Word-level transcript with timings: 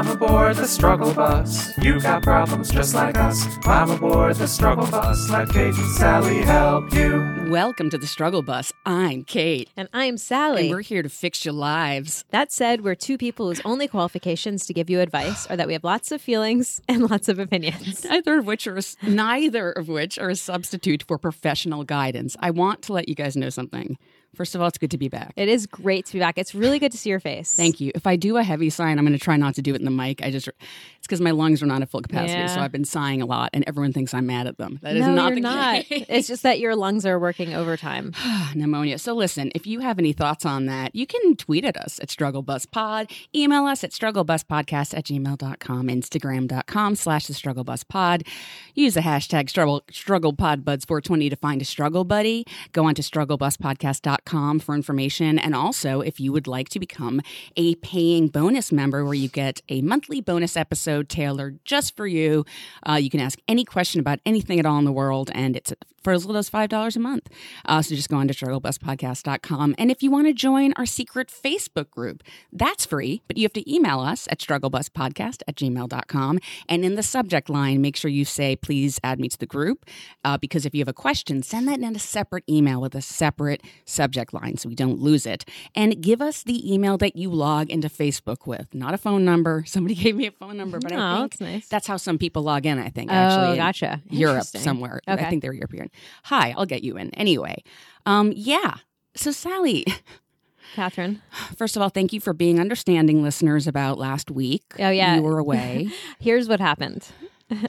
Climb 0.00 0.16
aboard 0.16 0.56
the 0.56 0.66
struggle 0.66 1.12
bus. 1.12 1.76
You 1.76 2.00
got 2.00 2.22
problems 2.22 2.70
just 2.70 2.94
like 2.94 3.18
us. 3.18 3.44
Climb 3.58 3.90
aboard 3.90 4.36
the 4.36 4.48
struggle 4.48 4.86
bus. 4.86 5.28
Let 5.28 5.50
Kate 5.50 5.74
and 5.74 5.90
Sally 5.90 6.38
help 6.38 6.90
you. 6.94 7.48
Welcome 7.50 7.90
to 7.90 7.98
the 7.98 8.06
Struggle 8.06 8.40
Bus. 8.40 8.72
I'm 8.86 9.24
Kate. 9.24 9.68
And 9.76 9.90
I'm 9.92 10.16
Sally. 10.16 10.62
And 10.62 10.70
we're 10.70 10.80
here 10.80 11.02
to 11.02 11.10
fix 11.10 11.44
your 11.44 11.52
lives. 11.52 12.24
that 12.30 12.50
said, 12.50 12.82
we're 12.82 12.94
two 12.94 13.18
people 13.18 13.48
whose 13.48 13.60
only 13.66 13.88
qualifications 13.88 14.64
to 14.68 14.72
give 14.72 14.88
you 14.88 15.00
advice 15.00 15.46
are 15.48 15.56
that 15.58 15.66
we 15.66 15.74
have 15.74 15.84
lots 15.84 16.12
of 16.12 16.22
feelings 16.22 16.80
and 16.88 17.10
lots 17.10 17.28
of 17.28 17.38
opinions. 17.38 18.02
Neither 18.02 18.38
of 18.38 18.46
which 18.46 18.66
are 18.66 18.80
neither 19.02 19.70
of 19.70 19.88
which 19.88 20.18
are 20.18 20.30
a 20.30 20.36
substitute 20.36 21.02
for 21.02 21.18
professional 21.18 21.84
guidance. 21.84 22.38
I 22.40 22.52
want 22.52 22.80
to 22.82 22.94
let 22.94 23.06
you 23.10 23.14
guys 23.14 23.36
know 23.36 23.50
something. 23.50 23.98
First 24.34 24.54
of 24.54 24.60
all, 24.60 24.68
it's 24.68 24.78
good 24.78 24.92
to 24.92 24.98
be 24.98 25.08
back. 25.08 25.32
It 25.36 25.48
is 25.48 25.66
great 25.66 26.06
to 26.06 26.12
be 26.12 26.18
back. 26.20 26.38
It's 26.38 26.54
really 26.54 26.78
good 26.78 26.92
to 26.92 26.98
see 26.98 27.10
your 27.10 27.18
face. 27.20 27.52
Thank 27.54 27.80
you. 27.80 27.90
If 27.96 28.06
I 28.06 28.14
do 28.16 28.36
a 28.36 28.42
heavy 28.44 28.70
sigh, 28.70 28.90
and 28.90 29.00
I'm 29.00 29.04
going 29.04 29.18
to 29.18 29.22
try 29.22 29.36
not 29.36 29.56
to 29.56 29.62
do 29.62 29.74
it 29.74 29.80
in 29.80 29.84
the 29.84 29.90
mic. 29.90 30.22
I 30.22 30.30
just 30.30 30.46
it's 30.48 30.56
because 31.02 31.20
my 31.20 31.32
lungs 31.32 31.62
are 31.62 31.66
not 31.66 31.82
at 31.82 31.90
full 31.90 32.00
capacity, 32.00 32.38
Yeah. 32.38 32.46
so 32.46 32.60
I've 32.60 32.70
been 32.70 32.84
sighing 32.84 33.20
a 33.22 33.26
lot, 33.26 33.50
and 33.52 33.64
everyone 33.66 33.92
thinks 33.92 34.14
I'm 34.14 34.26
mad 34.26 34.46
at 34.46 34.56
them. 34.56 34.78
That 34.82 34.94
is 34.96 35.04
no, 35.04 35.14
not 35.14 35.28
you're 35.30 35.34
the 35.36 35.40
not. 35.40 35.84
case. 35.86 36.06
It's 36.08 36.28
just 36.28 36.42
that 36.44 36.60
your 36.60 36.76
lungs 36.76 37.04
are 37.04 37.18
working 37.18 37.54
overtime. 37.54 38.12
pneumonia. 38.54 38.98
So 38.98 39.14
listen, 39.14 39.50
if 39.54 39.66
you 39.66 39.80
have 39.80 39.98
any 39.98 40.12
thoughts 40.12 40.46
on 40.46 40.66
that, 40.66 40.94
you 40.94 41.06
can 41.06 41.34
tweet 41.36 41.64
at 41.64 41.76
us 41.76 41.98
at 42.00 42.08
StruggleBusPod, 42.08 43.10
email 43.34 43.64
us 43.66 43.82
at 43.82 43.90
StruggleBusPodcast 43.90 44.96
at 44.96 45.04
gmail.com, 45.06 45.88
Instagram.com 45.88 46.94
slash 46.94 47.26
the 47.26 47.32
StruggleBusPod. 47.34 48.26
Use 48.74 48.94
the 48.94 49.00
hashtag 49.00 49.48
struggle, 49.50 49.82
StrugglePodBuds420 49.90 51.30
to 51.30 51.36
find 51.36 51.60
a 51.60 51.64
struggle 51.64 52.04
buddy. 52.04 52.44
Go 52.72 52.84
on 52.84 52.94
to 52.94 53.02
StruggleBusPodcast.com 53.02 54.19
for 54.24 54.74
information. 54.74 55.38
And 55.38 55.54
also, 55.54 56.00
if 56.00 56.20
you 56.20 56.32
would 56.32 56.46
like 56.46 56.68
to 56.70 56.78
become 56.78 57.20
a 57.56 57.74
paying 57.76 58.28
bonus 58.28 58.72
member 58.72 59.04
where 59.04 59.14
you 59.14 59.28
get 59.28 59.60
a 59.68 59.82
monthly 59.82 60.20
bonus 60.20 60.56
episode 60.56 61.08
tailored 61.08 61.58
just 61.64 61.96
for 61.96 62.06
you, 62.06 62.44
uh, 62.88 62.94
you 62.94 63.10
can 63.10 63.20
ask 63.20 63.38
any 63.48 63.64
question 63.64 64.00
about 64.00 64.20
anything 64.24 64.58
at 64.58 64.66
all 64.66 64.78
in 64.78 64.84
the 64.84 64.92
world, 64.92 65.30
and 65.34 65.56
it's 65.56 65.72
for 66.02 66.12
as 66.12 66.24
little 66.24 66.38
as 66.38 66.48
$5 66.48 66.96
a 66.96 66.98
month. 66.98 67.28
Uh, 67.66 67.82
so 67.82 67.94
just 67.94 68.08
go 68.08 68.16
on 68.16 68.28
to 68.28 68.34
strugglebuspodcast.com. 68.34 69.74
And 69.78 69.90
if 69.90 70.02
you 70.02 70.10
want 70.10 70.26
to 70.26 70.32
join 70.32 70.72
our 70.76 70.86
secret 70.86 71.28
Facebook 71.28 71.90
group, 71.90 72.22
that's 72.52 72.86
free, 72.86 73.22
but 73.26 73.36
you 73.36 73.44
have 73.44 73.52
to 73.54 73.72
email 73.72 74.00
us 74.00 74.26
at 74.30 74.38
strugglebuspodcast 74.38 75.42
at 75.46 75.56
gmail.com. 75.56 76.38
And 76.68 76.84
in 76.84 76.94
the 76.94 77.02
subject 77.02 77.50
line, 77.50 77.80
make 77.80 77.96
sure 77.96 78.10
you 78.10 78.24
say, 78.24 78.56
please 78.56 78.98
add 79.04 79.20
me 79.20 79.28
to 79.28 79.38
the 79.38 79.46
group. 79.46 79.84
Uh, 80.24 80.38
because 80.38 80.64
if 80.64 80.74
you 80.74 80.80
have 80.80 80.88
a 80.88 80.94
question, 80.94 81.42
send 81.42 81.68
that 81.68 81.80
in 81.80 81.94
a 81.96 81.98
separate 81.98 82.44
email 82.48 82.80
with 82.80 82.94
a 82.94 83.02
separate 83.02 83.62
subject 83.84 84.09
line 84.32 84.56
so 84.56 84.68
we 84.68 84.74
don't 84.74 84.98
lose 84.98 85.26
it. 85.26 85.44
And 85.74 86.00
give 86.00 86.20
us 86.20 86.42
the 86.42 86.72
email 86.72 86.98
that 86.98 87.16
you 87.16 87.30
log 87.30 87.70
into 87.70 87.88
Facebook 87.88 88.46
with, 88.46 88.74
not 88.74 88.94
a 88.94 88.98
phone 88.98 89.24
number. 89.24 89.64
Somebody 89.66 89.94
gave 89.94 90.16
me 90.16 90.26
a 90.26 90.32
phone 90.32 90.56
number, 90.56 90.78
but 90.80 90.92
I 90.92 90.96
Oh, 90.96 91.18
think 91.20 91.30
that's 91.32 91.40
nice. 91.40 91.68
that's 91.68 91.86
how 91.86 91.96
some 91.96 92.18
people 92.18 92.42
log 92.42 92.66
in, 92.66 92.78
I 92.78 92.88
think, 92.88 93.10
Oh, 93.10 93.14
actually. 93.14 93.50
in 93.52 93.56
gotcha. 93.56 94.02
Europe 94.10 94.44
somewhere. 94.44 95.00
Okay. 95.08 95.24
I 95.24 95.30
think 95.30 95.42
they're 95.42 95.52
European. 95.52 95.90
Hi, 96.24 96.54
I'll 96.56 96.66
get 96.66 96.82
you 96.82 96.96
in. 96.96 97.10
Anyway, 97.14 97.62
um, 98.06 98.32
yeah. 98.34 98.76
So, 99.14 99.30
Sally, 99.32 99.84
Catherine. 100.74 101.20
first 101.56 101.76
of 101.76 101.82
all, 101.82 101.88
thank 101.88 102.12
you 102.12 102.20
for 102.20 102.32
being 102.32 102.60
understanding 102.60 103.22
listeners 103.22 103.66
about 103.66 103.98
last 103.98 104.30
week. 104.30 104.62
Oh, 104.78 104.90
yeah. 104.90 105.16
You 105.16 105.22
were 105.22 105.38
away. 105.38 105.88
Here's 106.20 106.48
what 106.48 106.60
happened 106.60 107.08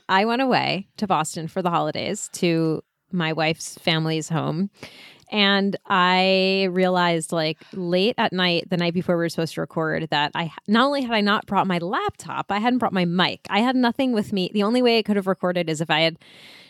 I 0.08 0.26
went 0.26 0.42
away 0.44 0.88
to 0.98 1.08
Boston 1.08 1.48
for 1.48 1.62
the 1.64 1.72
holidays 1.72 2.30
to 2.34 2.84
my 3.12 3.34
wife's 3.34 3.78
family's 3.80 4.30
home. 4.30 4.70
And 5.32 5.78
I 5.86 6.68
realized, 6.72 7.32
like, 7.32 7.58
late 7.74 8.16
at 8.18 8.34
night, 8.34 8.70
the 8.70 8.76
night 8.76 8.94
before 8.94 9.16
we 9.16 9.24
were 9.24 9.30
supposed 9.30 9.54
to 9.54 9.62
record, 9.62 10.10
that 10.12 10.32
I 10.36 10.52
not 10.68 10.86
only 10.86 11.04
had 11.04 11.16
I 11.16 11.22
not 11.22 11.46
brought 11.46 11.68
my 11.68 11.78
laptop, 11.78 12.52
I 12.52 12.60
hadn't 12.60 12.80
brought 12.80 12.92
my 12.92 13.06
mic. 13.06 13.48
I 13.50 13.60
had 13.60 13.78
nothing 13.78 14.12
with 14.12 14.34
me. 14.34 14.52
The 14.54 14.64
only 14.64 14.82
way 14.82 14.98
I 14.98 15.04
could 15.04 15.16
have 15.16 15.28
recorded 15.28 15.70
is 15.70 15.80
if 15.80 15.90
I 15.90 16.02
had 16.02 16.20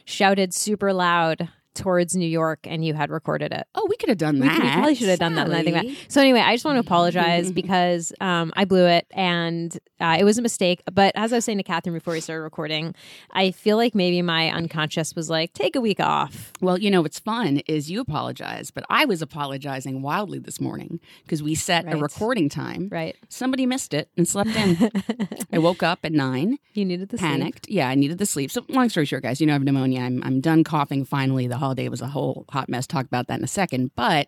shouted 0.05 0.53
super 0.53 0.93
loud 0.93 1.49
towards 1.73 2.15
New 2.15 2.27
York 2.27 2.59
and 2.65 2.83
you 2.85 2.93
had 2.93 3.09
recorded 3.09 3.51
it. 3.51 3.65
oh, 3.75 3.85
we 3.89 3.95
could 3.97 4.09
have 4.09 4.17
done 4.17 4.39
We, 4.39 4.47
that. 4.47 4.55
could- 4.55 4.63
we 4.63 4.71
probably 4.71 4.95
should 4.95 5.09
have 5.09 5.19
done 5.19 5.35
that. 5.35 5.47
and 5.47 5.55
I 5.55 5.63
think 5.63 5.75
that. 5.75 6.11
So 6.11 6.21
anyway, 6.21 6.39
I 6.41 6.53
just 6.53 6.65
want 6.65 6.75
to 6.75 6.79
apologize 6.81 7.51
because 7.61 8.11
um, 8.21 8.51
I 8.55 8.65
blew 8.65 8.85
it 8.85 9.05
and 9.11 9.77
uh, 9.99 10.17
it 10.19 10.23
was 10.23 10.37
a 10.37 10.41
mistake. 10.41 10.81
But 10.91 11.13
as 11.15 11.31
I 11.31 11.37
was 11.37 11.45
saying 11.45 11.57
to 11.59 11.63
Catherine 11.63 11.93
before 11.95 12.13
we 12.13 12.19
started 12.19 12.41
recording, 12.43 12.93
I 13.31 13.51
feel 13.51 13.77
like 13.77 13.95
maybe 13.95 14.21
my 14.21 14.49
unconscious 14.49 15.15
was 15.15 15.29
like, 15.29 15.53
take 15.53 15.75
a 15.75 15.81
week 15.81 15.99
off. 15.99 16.51
Well, 16.61 16.77
you 16.77 16.91
know 16.91 17.01
what's 17.01 17.19
fun 17.19 17.57
is 17.67 17.89
you 17.89 18.01
apologize, 18.01 18.71
but 18.71 18.83
I 18.89 19.05
was 19.05 19.21
apologizing 19.21 20.01
wildly 20.01 20.39
this 20.39 20.59
morning 20.59 20.99
because 21.23 21.41
we 21.43 21.55
set 21.55 21.91
a 21.91 21.97
recording 21.97 22.49
time. 22.49 22.89
Right? 22.91 23.15
Somebody 23.29 23.65
missed 23.65 23.93
it 23.93 24.09
and 24.17 24.27
slept 24.27 24.49
in. 24.55 24.91
I 25.53 25.57
woke 25.59 25.83
up 25.83 25.99
at 26.03 26.11
nine. 26.11 26.57
You 26.73 26.85
needed 26.85 27.09
the 27.09 27.17
sleep. 27.17 27.29
panicked. 27.29 27.69
Yeah, 27.69 27.87
I 27.89 27.95
needed 27.95 28.17
the 28.17 28.25
sleep. 28.25 28.51
So 28.51 28.63
long 28.69 28.89
story 28.89 29.05
short, 29.05 29.23
guys, 29.23 29.39
you 29.39 29.47
know 29.47 29.53
I 29.53 29.55
have 29.55 29.63
pneumonia. 29.63 30.01
I'm 30.01 30.21
I'm 30.23 30.41
done 30.41 30.63
coughing. 30.63 31.05
Finally, 31.05 31.47
the 31.47 31.57
holiday 31.61 31.87
was 31.87 32.01
a 32.01 32.07
whole 32.07 32.45
hot 32.49 32.67
mess. 32.67 32.85
Talk 32.87 33.05
about 33.05 33.27
that 33.27 33.37
in 33.39 33.43
a 33.45 33.47
second. 33.61 33.91
But 33.95 34.27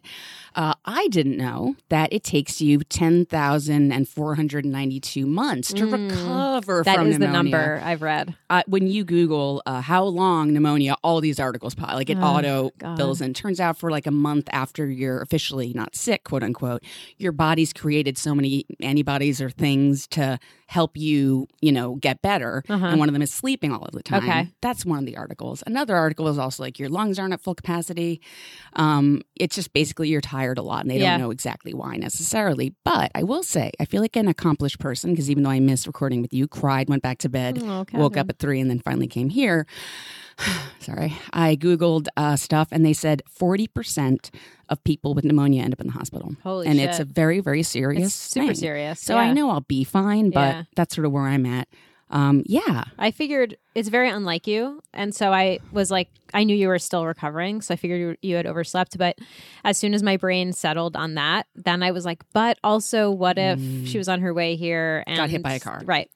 uh, 0.55 0.75
I 0.85 1.07
didn't 1.09 1.38
know 1.38 1.75
that 1.89 2.13
it 2.13 2.23
takes 2.23 2.61
you 2.61 2.79
ten 2.79 3.25
thousand 3.25 3.91
and 3.91 4.07
four 4.07 4.35
hundred 4.35 4.66
ninety 4.66 4.99
two 5.01 5.25
months 5.25 5.73
to 5.73 5.85
recover 5.85 6.81
Mm. 6.81 6.85
That 6.85 6.95
from 6.97 7.07
is 7.07 7.19
the 7.19 7.27
number 7.27 7.81
I've 7.83 8.01
read. 8.01 8.35
Uh, 8.49 8.61
when 8.67 8.88
you 8.88 9.03
Google 9.03 9.61
uh, 9.66 9.81
how 9.81 10.03
long 10.05 10.53
pneumonia, 10.53 10.95
all 11.03 11.19
these 11.19 11.39
articles 11.39 11.73
pop, 11.75 11.94
like 11.94 12.09
it 12.09 12.17
auto 12.17 12.66
Oh, 12.66 12.71
God. 12.77 12.97
fills 12.97 13.21
in. 13.21 13.33
Turns 13.33 13.59
out 13.59 13.77
for 13.77 13.89
like 13.89 14.05
a 14.07 14.11
month 14.11 14.47
after 14.51 14.88
you're 14.88 15.21
officially 15.21 15.73
not 15.73 15.95
sick, 15.95 16.23
quote 16.25 16.44
unquote, 16.44 16.83
your 17.17 17.31
body's 17.31 17.73
created 17.73 18.17
so 18.17 18.35
many 18.35 18.65
antibodies 18.81 19.41
or 19.41 19.50
things 19.50 20.05
to 20.07 20.38
help 20.73 20.97
you, 20.97 21.47
you 21.61 21.72
know, 21.72 21.95
get 21.95 22.19
better. 22.23 22.63
And 22.67 22.97
one 23.00 23.07
of 23.07 23.13
them 23.13 23.22
is 23.22 23.31
sleeping 23.31 23.72
all 23.72 23.84
of 23.85 23.91
the 23.91 24.01
time. 24.01 24.23
Uh-huh. 24.23 24.31
Okay. 24.41 24.50
That's 24.61 24.85
one 24.85 24.97
of 24.97 25.06
the 25.06 25.16
articles. 25.17 25.63
Another 25.67 25.95
article 25.95 26.28
is 26.29 26.39
also 26.39 26.63
like 26.63 26.79
your 26.79 26.89
lungs 26.89 27.19
aren't 27.19 27.31
at 27.34 27.41
full 27.41 27.53
capacity. 27.53 28.19
Um, 28.75 29.22
it's 29.35 29.56
just 29.56 29.72
basically 29.73 30.09
you're 30.09 30.19
tired 30.22 30.57
a 30.57 30.63
lot 30.63 30.81
and 30.81 30.89
they 30.89 30.97
Yeah. 30.97 31.12
don't 31.12 31.19
know 31.22 31.31
exactly 31.31 31.73
why 31.75 31.95
necessarily. 31.97 32.73
But 32.83 33.12
I 33.13 33.22
will 33.23 33.44
say, 33.44 33.72
I 33.79 33.85
feel 33.85 34.01
like 34.01 34.16
an 34.16 34.28
accomplished 34.28 34.79
person 34.79 35.12
because 35.12 35.29
even 35.29 35.44
though 35.44 35.51
I 35.51 35.59
missed 35.59 35.85
recording 35.85 36.22
with 36.23 36.33
you, 36.33 36.47
cried, 36.47 36.89
went 36.89 37.03
back 37.03 37.19
to 37.19 37.29
bed, 37.29 37.59
Oh, 37.62 37.85
woke 37.94 38.17
up 38.17 38.29
at 38.29 38.39
three, 38.39 38.59
and 38.59 38.69
then 38.69 38.79
finally 38.79 39.07
came 39.07 39.29
here. 39.29 39.67
Sorry. 40.79 41.16
I 41.31 41.55
Googled 41.55 42.07
uh, 42.17 42.35
stuff 42.35 42.67
and 42.71 42.85
they 42.85 42.94
said 42.94 43.21
40% 43.39 44.29
of 44.69 44.83
people 44.83 45.13
with 45.13 45.23
pneumonia 45.25 45.63
end 45.63 45.73
up 45.73 45.81
in 45.81 45.88
the 45.88 45.94
hospital. 45.94 46.35
Holy 46.44 46.67
and 46.67 46.77
shit. 46.77 46.89
it's 46.89 46.99
a 46.99 47.05
very, 47.05 47.39
very 47.39 47.63
serious 47.63 48.05
It's 48.07 48.13
super 48.16 48.47
thing. 48.47 48.55
serious. 48.55 48.99
So 48.99 49.17
I 49.17 49.31
know 49.33 49.49
I'll 49.49 49.61
be 49.61 49.83
fine, 49.83 50.29
but 50.31 50.39
Yeah. 50.39 50.63
that's 50.75 50.95
sort 50.95 51.05
of 51.05 51.11
where 51.11 51.23
I'm 51.23 51.45
at. 51.45 51.67
Um, 52.09 52.44
yeah. 52.45 52.83
I 52.99 53.09
figured 53.11 53.57
it's 53.73 53.89
very 53.89 54.07
unlike 54.09 54.45
you. 54.45 54.81
And 54.94 55.16
so 55.16 55.33
I 55.33 55.59
was 55.71 55.89
like, 55.89 56.09
I 56.33 56.44
knew 56.44 56.55
you 56.55 56.67
were 56.67 56.77
still 56.77 57.05
recovering. 57.07 57.61
So 57.61 57.73
I 57.73 57.77
figured 57.77 58.00
you, 58.00 58.29
you 58.29 58.35
had 58.35 58.45
overslept. 58.45 58.97
But 59.00 59.17
as 59.63 59.79
soon 59.79 59.94
as 59.95 60.03
my 60.03 60.17
brain 60.17 60.53
settled 60.53 60.95
on 60.95 61.15
that, 61.15 61.47
then 61.55 61.81
I 61.81 61.89
was 61.91 62.05
like, 62.05 62.23
but 62.33 62.59
also, 62.63 63.09
what 63.09 63.38
if 63.39 63.59
she 63.88 63.97
was 63.97 64.07
on 64.09 64.21
her 64.21 64.31
way 64.33 64.55
here 64.55 65.03
and 65.07 65.15
Mm. 65.15 65.21
Got 65.21 65.29
hit 65.31 65.41
by 65.44 65.53
a 65.53 65.59
car. 65.59 65.81
Right. 65.85 66.09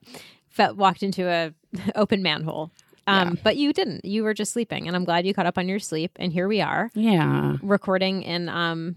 Walked 0.58 1.02
into 1.02 1.28
a 1.28 1.52
open 1.96 2.22
manhole. 2.22 2.70
Um, 3.08 3.38
But 3.42 3.56
you 3.56 3.72
didn't. 3.72 4.04
You 4.04 4.22
were 4.24 4.34
just 4.34 4.52
sleeping. 4.52 4.86
And 4.86 4.94
I'm 4.96 5.04
glad 5.04 5.26
you 5.26 5.34
caught 5.34 5.46
up 5.46 5.58
on 5.58 5.68
your 5.68 5.78
sleep. 5.78 6.12
And 6.16 6.32
here 6.32 6.46
we 6.48 6.60
are 6.60 6.90
Yeah. 6.94 7.56
recording 7.62 8.22
in 8.22 8.48
um, 8.48 8.96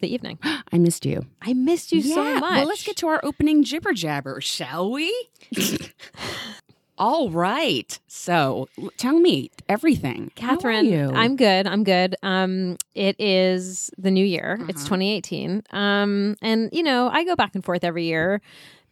the 0.00 0.12
evening. 0.12 0.38
I 0.72 0.78
missed 0.78 1.06
you. 1.06 1.24
I 1.42 1.52
missed 1.54 1.92
you 1.92 2.02
so 2.02 2.22
much. 2.38 2.42
Well, 2.42 2.66
let's 2.66 2.82
get 2.84 2.96
to 2.98 3.06
our 3.08 3.20
opening 3.24 3.62
jibber 3.64 3.92
jabber, 3.92 4.40
shall 4.40 4.90
we? 4.90 5.12
All 6.98 7.28
right. 7.28 7.98
So 8.06 8.68
tell 8.96 9.18
me 9.18 9.50
everything. 9.68 10.32
Catherine? 10.34 11.14
I'm 11.14 11.36
good. 11.36 11.66
I'm 11.66 11.84
good. 11.84 12.16
Um, 12.22 12.78
it 12.94 13.16
is 13.20 13.90
the 13.98 14.10
new 14.10 14.24
year. 14.24 14.56
It's 14.68 14.80
Uh-huh. 14.80 14.96
2018. 14.96 15.62
Um, 15.72 16.36
and 16.40 16.70
you 16.72 16.82
know, 16.82 17.10
I 17.12 17.24
go 17.24 17.36
back 17.36 17.54
and 17.54 17.62
forth 17.62 17.84
every 17.84 18.04
year 18.06 18.40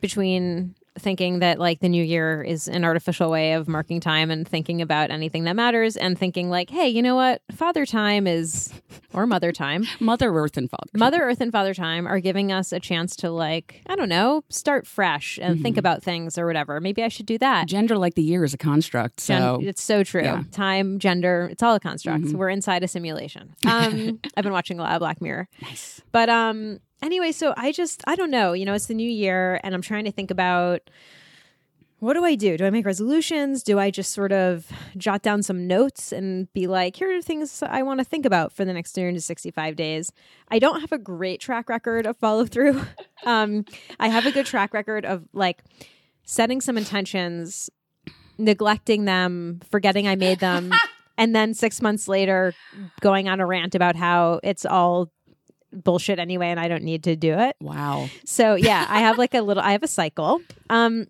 between 0.03 0.75
thinking 0.99 1.41
that 1.41 1.59
like 1.59 1.81
the 1.81 1.89
new 1.89 2.03
year 2.05 2.43
is 2.43 2.69
an 2.69 2.85
artificial 2.85 3.31
way 3.31 3.53
of 3.55 3.67
marking 3.69 4.01
time 4.01 4.31
and 4.31 4.47
thinking 4.47 4.81
about 4.81 5.11
anything 5.11 5.45
that 5.45 5.57
matters 5.57 5.97
and 5.97 6.19
thinking 6.19 6.51
like, 6.51 6.71
hey, 6.71 6.89
you 6.89 7.03
know 7.03 7.17
what? 7.17 7.43
Father 7.53 7.85
time 7.85 8.27
is 8.27 8.73
or 9.13 9.27
mother 9.27 9.53
time. 9.53 9.85
Mother 10.01 10.33
Earth 10.33 10.57
and 10.57 10.69
Father. 10.71 10.91
Mother 10.95 11.23
Earth 11.23 11.41
and 11.41 11.53
Father 11.53 11.73
Time 11.75 12.07
are 12.07 12.19
giving 12.21 12.51
us 12.51 12.73
a 12.73 12.81
chance 12.81 13.15
to 13.17 13.31
like, 13.31 13.81
I 13.87 13.95
don't 13.97 14.09
know, 14.09 14.43
start 14.51 14.87
fresh 14.87 15.39
and 15.41 15.55
Mm-hmm. 15.55 15.63
think 15.63 15.77
about 15.77 16.03
things 16.03 16.37
or 16.39 16.47
whatever. 16.47 16.81
Maybe 16.81 17.03
I 17.03 17.09
should 17.09 17.27
do 17.27 17.39
that. 17.39 17.69
Gender 17.69 17.97
like 17.97 18.15
the 18.15 18.23
year 18.23 18.45
is 18.45 18.55
a 18.55 18.59
construct. 18.59 19.25
Gen- 19.25 19.41
So 19.41 19.61
it's 19.63 19.83
so 19.83 20.03
true. 20.03 20.23
yeah. 20.23 20.43
Time, 20.53 20.99
gender, 20.99 21.49
it's 21.51 21.63
all 21.63 21.75
a 21.77 21.81
construct. 21.81 22.25
Mhm. 22.25 22.35
We're 22.35 22.49
inside 22.49 22.83
a 22.83 22.89
simulation. 22.89 23.55
Um, 23.67 24.21
I've 24.37 24.43
been 24.45 24.53
watching 24.53 24.79
a 24.79 24.83
lot 24.83 24.93
of 24.95 25.01
Black 25.01 25.21
Mirror. 25.21 25.49
nice. 25.63 26.01
But 26.13 26.29
um, 26.29 26.79
anyway, 27.03 27.33
so 27.33 27.55
I 27.57 27.73
just, 27.73 28.03
I 28.07 28.15
don't 28.17 28.31
know. 28.31 28.53
You 28.53 28.65
know, 28.65 28.75
it's 28.75 28.87
the 28.87 28.95
new 28.95 29.09
year 29.09 29.61
and 29.63 29.75
I'm 29.75 29.83
trying 29.83 30.05
to 30.05 30.13
think 30.13 30.31
about 30.31 30.89
what 32.05 32.13
do 32.13 32.25
I 32.25 32.35
do? 32.35 32.59
Do 32.59 32.67
I 32.67 32.71
make 32.71 32.85
resolutions? 32.85 33.63
Do 33.63 33.79
I 33.79 33.91
just 33.91 34.13
sort 34.13 34.31
of 34.31 34.71
jot 34.95 35.23
down 35.23 35.43
some 35.43 35.67
notes 35.67 36.13
and 36.13 36.53
be 36.53 36.67
like, 36.67 36.97
here 36.97 37.17
are 37.17 37.23
things 37.23 37.63
I 37.63 37.83
want 37.83 38.01
to 38.01 38.05
think 38.05 38.27
about 38.27 38.53
for 38.53 38.67
the 38.67 38.75
next 38.75 38.93
365 38.93 39.75
days? 39.75 40.13
I 40.49 40.59
don't 40.59 40.83
have 40.83 40.93
a 40.93 40.99
great 40.99 41.41
track 41.41 41.71
record 41.71 42.05
of 42.05 42.19
follow 42.19 42.45
through. 42.45 42.83
um, 43.25 43.65
I 43.99 44.09
have 44.09 44.27
a 44.27 44.33
good 44.33 44.45
track 44.45 44.75
record 44.75 45.07
of 45.07 45.27
like 45.33 45.65
setting 46.25 46.61
some 46.61 46.77
intentions, 46.77 47.71
neglecting 48.37 49.07
them, 49.07 49.61
forgetting 49.71 50.07
I 50.07 50.15
made 50.15 50.41
them, 50.41 50.73
and 51.17 51.35
then 51.35 51.55
six 51.55 51.81
months 51.81 52.07
later 52.07 52.53
going 53.01 53.31
on 53.31 53.41
a 53.41 53.47
rant 53.47 53.75
about 53.75 53.97
how 53.97 54.41
it's 54.43 54.67
all 54.67 55.11
bullshit 55.83 56.19
anyway 56.19 56.49
and 56.49 56.61
I 56.61 56.69
don't 56.69 56.85
need 56.85 57.05
to 57.05 57.17
do 57.17 57.33
it. 57.35 57.57
Wow. 57.61 58.09
So 58.25 58.55
yeah, 58.55 58.87
I 58.89 59.01
have 59.01 59.19
like 59.19 59.35
a 59.35 59.41
little 59.41 59.63
I 59.63 59.73
have 59.73 59.83
a 59.83 59.89
cycle. 59.89 60.41
Um 60.71 61.07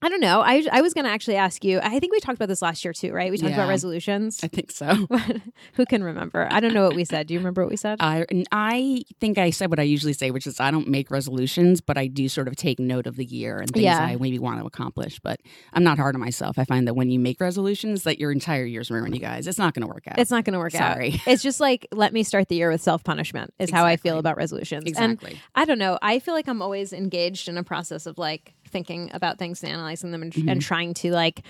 I 0.00 0.08
don't 0.08 0.20
know. 0.20 0.40
I 0.40 0.64
I 0.70 0.80
was 0.80 0.94
going 0.94 1.06
to 1.06 1.10
actually 1.10 1.36
ask 1.36 1.64
you. 1.64 1.80
I 1.82 1.98
think 1.98 2.12
we 2.12 2.20
talked 2.20 2.36
about 2.36 2.48
this 2.48 2.62
last 2.62 2.84
year 2.84 2.92
too, 2.92 3.12
right? 3.12 3.30
We 3.32 3.36
talked 3.36 3.50
Yeah. 3.50 3.56
about 3.56 3.68
resolutions. 3.68 4.38
I 4.44 4.48
think 4.48 4.70
so. 4.70 5.08
Who 5.74 5.86
can 5.86 6.04
remember? 6.04 6.46
I 6.50 6.60
don't 6.60 6.72
know 6.72 6.84
what 6.86 6.94
we 6.94 7.04
said. 7.04 7.26
Do 7.26 7.34
you 7.34 7.40
remember 7.40 7.62
what 7.62 7.70
we 7.70 7.76
said? 7.76 7.96
I 8.00 8.24
I 8.52 9.02
think 9.18 9.38
I 9.38 9.50
said 9.50 9.70
what 9.70 9.80
I 9.80 9.82
usually 9.82 10.12
say, 10.12 10.30
which 10.30 10.46
is 10.46 10.60
I 10.60 10.70
don't 10.70 10.86
make 10.86 11.10
resolutions, 11.10 11.80
but 11.80 11.98
I 11.98 12.06
do 12.06 12.28
sort 12.28 12.46
of 12.46 12.54
take 12.54 12.78
note 12.78 13.08
of 13.08 13.16
the 13.16 13.24
year 13.24 13.58
and 13.58 13.68
things 13.70 13.82
Yeah. 13.84 13.98
I 13.98 14.14
maybe 14.16 14.38
want 14.38 14.60
to 14.60 14.66
accomplish. 14.66 15.18
But 15.18 15.40
I'm 15.72 15.82
not 15.82 15.98
hard 15.98 16.14
on 16.14 16.20
myself. 16.20 16.60
I 16.60 16.64
find 16.64 16.86
that 16.86 16.94
when 16.94 17.10
you 17.10 17.18
make 17.18 17.40
resolutions, 17.40 18.04
that 18.04 18.20
your 18.20 18.30
entire 18.30 18.64
year's 18.64 18.92
ruined, 18.92 19.14
you 19.16 19.20
guys. 19.20 19.48
It's 19.48 19.58
not 19.58 19.74
going 19.74 19.82
to 19.86 19.92
work 19.92 20.06
out. 20.06 20.18
It's 20.20 20.30
not 20.30 20.44
going 20.44 20.54
to 20.54 20.60
work 20.60 20.72
Sorry. 20.72 20.84
out. 20.84 20.94
Sorry. 20.94 21.22
It's 21.26 21.42
just 21.42 21.58
like 21.60 21.86
let 21.92 22.12
me 22.12 22.22
start 22.22 22.48
the 22.48 22.54
year 22.54 22.70
with 22.70 22.80
self 22.82 23.02
punishment. 23.02 23.52
Is 23.58 23.70
how 23.70 23.84
I 23.84 23.96
feel 23.96 24.18
about 24.18 24.36
resolutions. 24.36 24.84
And 24.96 25.14
exactly. 25.14 25.40
I 25.56 25.64
don't 25.64 25.78
know. 25.80 25.98
I 26.02 26.20
feel 26.20 26.34
like 26.34 26.46
I'm 26.48 26.62
always 26.62 26.92
engaged 26.92 27.48
in 27.48 27.58
a 27.58 27.64
process 27.64 28.06
of 28.06 28.16
like 28.16 28.54
thinking 28.68 29.10
about 29.12 29.38
things 29.38 29.62
and 29.62 29.72
analyzing 29.72 30.10
them 30.12 30.22
and, 30.22 30.32
Mm-hmm. 30.32 30.48
and 30.48 30.62
trying 30.62 30.94
to 30.94 31.10
like 31.12 31.42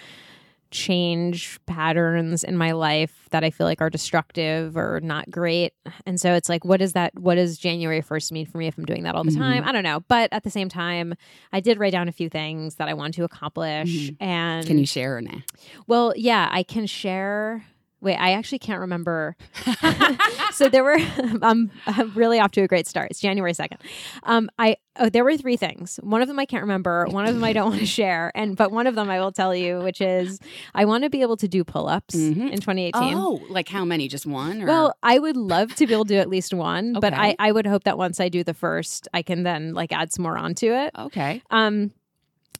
change 0.70 1.59
patterns 1.65 2.44
in 2.44 2.55
my 2.56 2.73
life 2.73 3.26
that 3.31 3.43
I 3.43 3.49
feel 3.50 3.67
like 3.67 3.81
are 3.81 3.88
destructive 3.88 4.76
or 4.76 5.00
not 5.03 5.31
great. 5.31 5.73
And 6.05 6.20
so 6.20 6.35
it's 6.35 6.49
like, 6.50 6.62
what 6.65 6.82
is 6.82 6.93
that? 6.93 7.19
What 7.19 7.37
does 7.37 7.56
January 7.56 8.03
1st 8.03 8.32
mean 8.32 8.44
for 8.47 8.59
me 8.59 8.67
if 8.67 8.76
I'm 8.76 8.85
doing 8.85 9.05
that 9.05 9.15
all 9.15 9.25
the 9.25 9.31
Mm-hmm. 9.31 9.41
time? 9.41 9.65
I 9.67 9.73
don't 9.73 9.82
know. 9.82 10.00
But 10.09 10.31
at 10.31 10.44
the 10.44 10.50
same 10.50 10.69
time, 10.69 11.15
I 11.55 11.61
did 11.61 11.79
write 11.79 11.93
down 11.93 12.06
a 12.09 12.12
few 12.12 12.29
things 12.29 12.75
that 12.75 12.87
I 12.88 12.93
want 12.94 13.15
to 13.15 13.25
accomplish. 13.25 14.11
And 14.20 14.67
Can 14.67 14.79
you 14.79 14.85
share 14.87 15.17
or 15.17 15.23
nah? 15.23 15.38
well, 15.87 16.12
yeah, 16.17 16.49
I 16.53 16.62
can 16.62 16.87
share. 16.87 17.65
Wait, 18.00 18.15
I 18.17 18.33
actually 18.33 18.61
can't 18.61 18.81
remember. 18.81 19.37
so 20.53 20.69
there 20.69 20.85
were. 20.85 20.99
I'm, 21.43 21.71
I'm 21.87 22.12
really 22.15 22.39
off 22.39 22.53
to 22.53 22.61
a 22.62 22.69
great 22.69 22.87
start. 22.87 23.11
It's 23.11 23.21
January 23.21 23.53
second. 23.55 23.81
Um, 24.23 24.49
I 24.59 24.77
oh, 25.00 25.09
there 25.09 25.25
were 25.25 25.37
three 25.37 25.56
things. 25.56 25.99
One 26.03 26.23
of 26.23 26.29
them 26.29 26.39
I 26.39 26.45
can't 26.47 26.62
remember. 26.62 27.06
One 27.11 27.27
of 27.27 27.35
them 27.35 27.43
I 27.43 27.53
don't 27.53 27.71
want 27.71 27.81
to 27.81 27.87
share. 28.00 28.31
And 28.37 28.56
but 28.56 28.71
one 28.71 28.87
of 28.87 28.95
them 28.95 29.11
I 29.11 29.19
will 29.19 29.33
tell 29.33 29.55
you, 29.55 29.81
which 29.81 30.00
is 30.00 30.39
I 30.75 30.85
want 30.85 31.05
to 31.05 31.11
be 31.11 31.23
able 31.23 31.37
to 31.39 31.49
do 31.49 31.65
pull 31.65 31.89
ups 31.89 32.15
Mhm. 32.15 32.50
in 32.53 32.61
2018. 32.61 33.15
Oh, 33.17 33.41
like 33.49 33.69
how 33.69 33.85
many? 33.85 34.06
Just 34.06 34.27
one? 34.27 34.62
Or? 34.62 34.67
Well, 34.67 34.94
I 35.03 35.19
would 35.19 35.37
love 35.37 35.75
to 35.75 35.87
be 35.87 35.93
able 35.93 36.05
to 36.05 36.15
do 36.15 36.19
at 36.21 36.29
least 36.29 36.55
one, 36.55 36.93
but 36.94 37.12
I, 37.12 37.35
I 37.41 37.51
would 37.51 37.67
hope 37.67 37.85
that 37.85 37.99
once 37.99 38.21
I 38.21 38.29
do 38.29 38.44
the 38.44 38.55
first, 38.55 39.09
I 39.12 39.23
can 39.23 39.43
then 39.43 39.75
like 39.75 39.93
add 39.93 40.12
some 40.12 40.23
more 40.23 40.39
onto 40.39 40.73
it. 40.73 40.93
okay. 40.97 41.43
Um, 41.51 41.91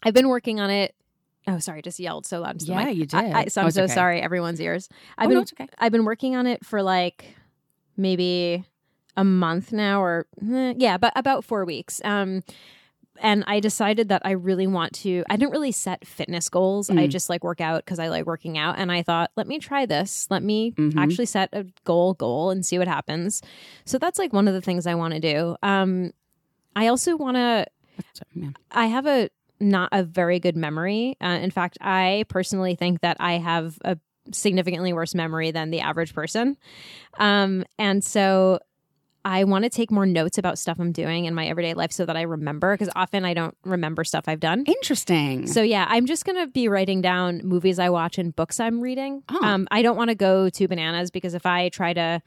I've 0.02 0.14
been 0.14 0.29
working 0.29 0.58
on 0.61 0.70
it. 0.70 0.94
Oh, 1.48 1.58
sorry, 1.58 1.82
just 1.82 1.98
yelled 1.98 2.26
so 2.26 2.40
loud. 2.40 2.60
Yeah, 2.62 2.84
mic. 2.84 2.96
you 2.96 3.02
I- 3.12 3.22
did. 3.22 3.32
I, 3.34 3.44
so 3.46 3.60
Oh, 3.60 3.62
I'm 3.62 3.68
it's 3.68 3.76
so 3.76 3.84
okay. 3.84 3.94
sorry, 3.94 4.20
everyone's 4.20 4.60
ears. 4.60 4.88
I've 5.16 5.26
oh, 5.26 5.28
been 5.30 5.36
no, 5.36 5.42
it's 5.42 5.52
okay. 5.54 5.68
I've 5.78 5.92
been 5.92 6.04
working 6.04 6.36
on 6.36 6.46
it 6.46 6.64
for 6.64 6.82
like 6.82 7.34
maybe 7.96 8.64
a 9.16 9.24
month 9.24 9.72
now, 9.72 10.02
or 10.02 10.26
eh, 10.52 10.74
yeah, 10.76 10.96
but 10.98 11.12
about 11.16 11.44
four 11.44 11.64
weeks. 11.64 12.00
Um, 12.04 12.42
and 13.20 13.42
I 13.48 13.58
decided 13.58 14.10
that 14.10 14.22
I 14.24 14.30
really 14.30 14.68
want 14.68 14.92
to. 15.02 15.24
I 15.28 15.36
didn't 15.36 15.50
really 15.50 15.72
set 15.72 16.06
fitness 16.06 16.48
goals. 16.48 16.88
I 16.88 16.94
Mm. 16.94 17.08
just 17.08 17.28
like 17.28 17.42
work 17.42 17.60
out 17.60 17.84
because 17.84 17.98
I 17.98 18.06
like 18.08 18.26
working 18.26 18.56
out. 18.56 18.76
And 18.78 18.92
I 18.92 19.02
thought, 19.02 19.32
let 19.36 19.48
me 19.48 19.58
try 19.58 19.86
this. 19.86 20.28
Let 20.30 20.44
me 20.44 20.70
Mhm. 20.72 20.96
actually 20.96 21.26
set 21.26 21.48
a 21.52 21.66
goal, 21.82 22.14
goal, 22.14 22.50
and 22.50 22.64
see 22.64 22.78
what 22.78 22.86
happens. 22.86 23.42
So 23.84 23.98
that's 23.98 24.20
like 24.20 24.32
one 24.32 24.46
of 24.46 24.54
the 24.54 24.60
things 24.60 24.86
I 24.86 24.94
want 24.94 25.14
to 25.14 25.20
do. 25.20 25.56
Um, 25.64 26.12
I 26.76 26.86
also 26.86 27.16
want 27.16 27.36
to. 27.36 27.66
I 28.70 28.86
have 28.86 29.06
a 29.06 29.30
not 29.60 29.88
a 29.93 30.02
very 30.02 30.40
good 30.40 30.56
memory. 30.56 31.16
Uh, 31.20 31.38
in 31.40 31.50
fact, 31.50 31.78
I 31.81 32.25
personally 32.28 32.75
think 32.75 33.00
that 33.00 33.16
I 33.20 33.34
have 33.34 33.78
a 33.84 33.99
significantly 34.32 34.93
worse 34.93 35.14
memory 35.14 35.50
than 35.50 35.70
the 35.70 35.81
average 35.81 36.14
person. 36.14 36.56
Um, 37.19 37.64
and 37.78 38.05
so 38.05 38.60
I 39.25 39.44
want 39.44 39.64
to 39.64 39.70
take 39.70 39.90
more 39.90 40.06
notes 40.06 40.38
about 40.38 40.58
stuff 40.58 40.78
I'm 40.78 40.93
doing 40.93 41.25
in 41.25 41.34
my 41.34 41.46
everyday 41.46 41.75
life 41.75 41.93
so 41.93 42.06
that 42.06 42.16
I 42.16 42.22
remember 42.22 42.75
because 42.75 42.88
often 42.94 43.25
I 43.25 43.34
don't 43.34 43.56
remember 43.64 44.05
stuff 44.05 44.25
I've 44.26 44.40
done. 44.40 44.64
Interesting. 44.66 45.46
So 45.46 45.60
yeah, 45.60 45.87
I'm 45.88 46.06
just 46.06 46.25
gonna 46.25 46.46
be 46.46 46.69
writing 46.69 47.00
down 47.02 47.43
movies 47.44 47.78
I 47.78 47.90
watch 47.90 48.19
and 48.19 48.34
books 48.34 48.60
I'm 48.60 48.81
reading. 48.81 49.22
Oh. 49.28 49.44
Um, 49.44 49.69
I 49.70 49.82
don't 49.82 49.96
want 49.96 50.10
to 50.10 50.14
go 50.14 50.49
to 50.49 50.69
bananas 50.69 51.10
because 51.10 51.34
if 51.34 51.44
I 51.46 51.69
try 51.69 51.93
to 51.93 52.22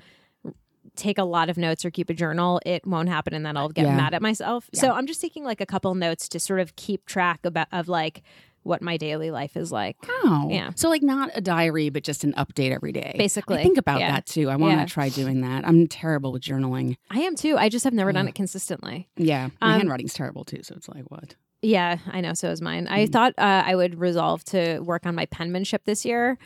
take 0.96 1.18
a 1.18 1.24
lot 1.24 1.50
of 1.50 1.58
notes 1.58 1.86
or 1.86 1.92
keep 1.92 2.10
a 2.10 2.14
journal, 2.14 2.60
it 2.66 2.86
won't 2.86 3.10
happen, 3.10 3.34
and 3.34 3.46
then 3.46 3.58
I'll 3.58 3.70
get 3.70 3.86
Yeah. 3.86 3.96
mad 3.96 4.14
at 4.14 4.22
myself. 4.22 4.70
So 4.74 4.92
I'm 4.92 5.08
just 5.08 5.22
taking 5.22 5.44
like 5.44 5.62
a 5.62 5.66
couple 5.66 5.94
notes 5.96 6.28
to 6.30 6.40
sort 6.40 6.60
of 6.60 6.76
keep 6.76 7.06
track 7.06 7.46
about 7.46 7.68
of 7.72 7.88
like 7.88 8.24
what 8.64 8.80
my 8.82 8.96
daily 8.96 9.32
life 9.32 9.58
is 9.58 9.72
like. 9.72 9.98
Oh, 10.08 10.48
Yeah. 10.52 10.70
So 10.76 10.88
like 10.90 11.02
not 11.02 11.32
a 11.34 11.42
diary, 11.42 11.90
but 11.90 12.04
just 12.04 12.24
an 12.24 12.34
update 12.34 12.72
every 12.72 12.92
day. 12.92 13.16
Basically, 13.18 13.58
I 13.58 13.64
think 13.64 13.78
about 13.80 14.00
yeah. 14.02 14.12
that 14.12 14.28
too. 14.28 14.50
I 14.50 14.56
want 14.56 14.74
to 14.74 14.78
Yeah. 14.82 14.86
try 14.86 15.10
doing 15.10 15.42
that. 15.42 15.68
I'm 15.68 15.88
terrible 15.88 16.32
with 16.32 16.44
journaling. 16.44 16.98
I 17.10 17.22
am 17.22 17.36
too. 17.36 17.58
I 17.58 17.70
just 17.70 17.84
have 17.86 17.94
never 17.94 18.12
done 18.12 18.28
it 18.28 18.36
consistently. 18.36 19.10
Yeah, 19.18 19.50
my 19.62 19.74
Um, 19.74 19.80
handwriting's 19.80 20.14
terrible 20.14 20.44
too. 20.46 20.62
So 20.62 20.76
it's 20.76 20.88
like 20.88 21.10
what? 21.10 21.36
Yeah, 21.64 21.98
I 22.12 22.22
know. 22.22 22.34
So 22.34 22.50
is 22.50 22.62
mine. 22.62 22.88
I 22.88 23.04
Mm-hmm. 23.06 23.12
thought 23.12 23.34
uh, 23.40 23.64
I 23.66 23.76
would 23.76 24.00
resolve 24.00 24.44
to 24.46 24.80
work 24.82 25.06
on 25.08 25.16
my 25.16 25.26
penmanship 25.26 25.86
this 25.86 26.06
year, 26.06 26.38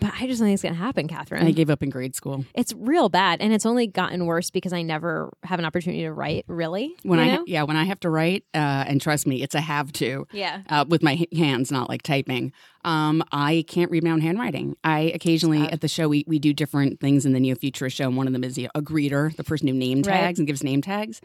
but 0.00 0.12
I 0.18 0.26
just 0.26 0.40
don't 0.40 0.46
think 0.48 0.54
it's 0.54 0.62
going 0.62 0.74
to 0.74 0.80
happen, 0.80 1.06
Catherine. 1.08 1.46
I 1.46 1.50
gave 1.52 1.70
up 1.70 1.82
in 1.82 1.90
grade 1.90 2.14
school. 2.14 2.44
It's 2.54 2.72
real 2.76 3.08
bad, 3.08 3.40
and 3.40 3.52
it's 3.52 3.66
only 3.66 3.86
gotten 3.86 4.26
worse 4.26 4.50
because 4.50 4.72
I 4.72 4.82
never 4.82 5.30
have 5.44 5.58
an 5.58 5.64
opportunity 5.64 6.02
to 6.02 6.12
write. 6.12 6.44
Really, 6.48 6.94
When 7.02 7.18
I 7.18 7.36
know? 7.36 7.44
yeah, 7.46 7.62
when 7.64 7.76
I 7.76 7.84
have 7.84 8.00
to 8.00 8.10
write, 8.10 8.44
uh, 8.54 8.58
and 8.86 9.00
trust 9.00 9.26
me, 9.26 9.42
it's 9.42 9.54
a 9.54 9.60
have 9.60 9.92
to. 9.92 10.26
yeah, 10.32 10.62
Uh, 10.68 10.84
with 10.88 11.02
my 11.02 11.26
hands, 11.36 11.70
not 11.70 11.88
like 11.88 12.02
typing. 12.02 12.52
Um, 12.84 13.22
I 13.30 13.64
can't 13.68 13.90
read 13.90 14.02
my 14.04 14.10
own 14.10 14.22
handwriting. 14.22 14.74
I 14.82 15.12
occasionally 15.14 15.62
at 15.70 15.82
the 15.82 15.88
show 15.88 16.08
we, 16.08 16.24
we 16.26 16.38
do 16.38 16.54
different 16.54 16.98
things 16.98 17.26
in 17.26 17.32
the 17.34 17.40
Neo 17.40 17.54
Futurist 17.54 17.94
show. 17.96 18.06
And 18.08 18.16
one 18.16 18.26
of 18.26 18.32
them 18.32 18.42
is 18.42 18.56
a 18.56 18.68
greeter, 18.80 19.36
the 19.36 19.44
person 19.44 19.68
who 19.68 19.74
name 19.74 19.98
Right. 19.98 20.04
tags 20.20 20.38
and 20.38 20.46
gives 20.46 20.64
name 20.64 20.80
tags. 20.80 21.20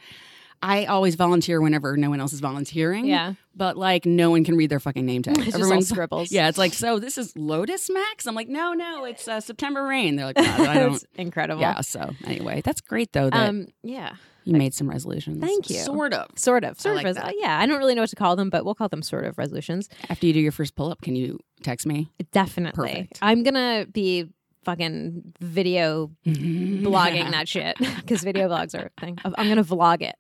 I 0.62 0.86
always 0.86 1.16
volunteer 1.16 1.62
whenever 1.62 1.96
no 1.98 2.10
one 2.10 2.20
else 2.20 2.34
is 2.34 2.40
volunteering. 2.40 3.06
yeah. 3.06 3.34
but 3.56 3.78
like 3.78 4.06
no 4.06 4.32
one 4.32 4.44
can 4.44 4.56
read 4.58 4.70
their 4.70 4.80
fucking 4.80 5.06
name 5.06 5.22
tag. 5.22 5.38
It's 5.46 5.58
just 5.58 5.72
all 5.72 5.82
scribbles. 5.82 6.32
yeah, 6.32 6.48
it's 6.50 6.58
like 6.58 6.74
so. 6.74 7.00
This 7.00 7.18
is 7.18 7.36
Lotus 7.36 7.90
Max. 7.90 8.26
I'm 8.28 8.36
like, 8.36 8.50
no, 8.50 8.74
no, 8.74 9.06
it's 9.06 9.28
uh, 9.28 9.40
September 9.40 9.84
Rain. 9.86 10.16
They're 10.16 10.26
like, 10.28 10.36
"God, 10.38 10.60
I 10.68 10.74
don't. 10.80 10.96
It's 10.96 11.06
incredible. 11.16 11.62
yeah. 11.62 11.82
So 11.82 12.10
anyway, 12.26 12.62
that's 12.64 12.82
great 12.82 13.14
though 13.14 13.30
that 13.30 13.50
Um. 13.50 13.68
Yeah. 13.84 14.16
you 14.44 14.54
made 14.54 14.74
some 14.74 14.90
resolutions. 14.90 15.40
Thank 15.42 15.70
you. 15.70 15.78
Sort 15.78 16.14
of. 16.14 16.28
Sort 16.38 16.64
of. 16.64 16.80
Sort 16.80 16.96
like 16.96 17.06
of. 17.08 17.16
that. 17.16 17.34
Yeah. 17.38 17.58
I 17.60 17.66
don't 17.66 17.78
really 17.78 17.96
know 17.96 18.02
what 18.02 18.10
to 18.12 18.16
call 18.16 18.36
them, 18.36 18.50
but 18.50 18.66
we'll 18.66 18.76
call 18.76 18.90
them 18.90 19.02
sort 19.02 19.26
of 19.26 19.38
resolutions. 19.38 19.90
After 20.10 20.26
you 20.28 20.34
do 20.34 20.40
your 20.40 20.52
first 20.52 20.76
pull 20.76 20.92
up, 20.92 21.02
can 21.02 21.16
you 21.16 21.40
text 21.64 21.86
me? 21.86 22.10
Definitely. 22.32 22.90
Perfect. 22.90 23.20
I'm 23.22 23.44
gonna 23.44 23.86
be 23.92 24.30
fucking 24.66 25.34
video 25.40 26.12
blogging 26.26 27.32
that 27.32 27.48
shit 27.48 27.78
because 27.98 28.24
video 28.24 28.50
blogs 28.50 28.74
are 28.78 28.92
a 28.98 29.02
thing. 29.02 29.18
I'm 29.24 29.48
gonna 29.48 29.64
vlog 29.64 30.02
it. 30.02 30.16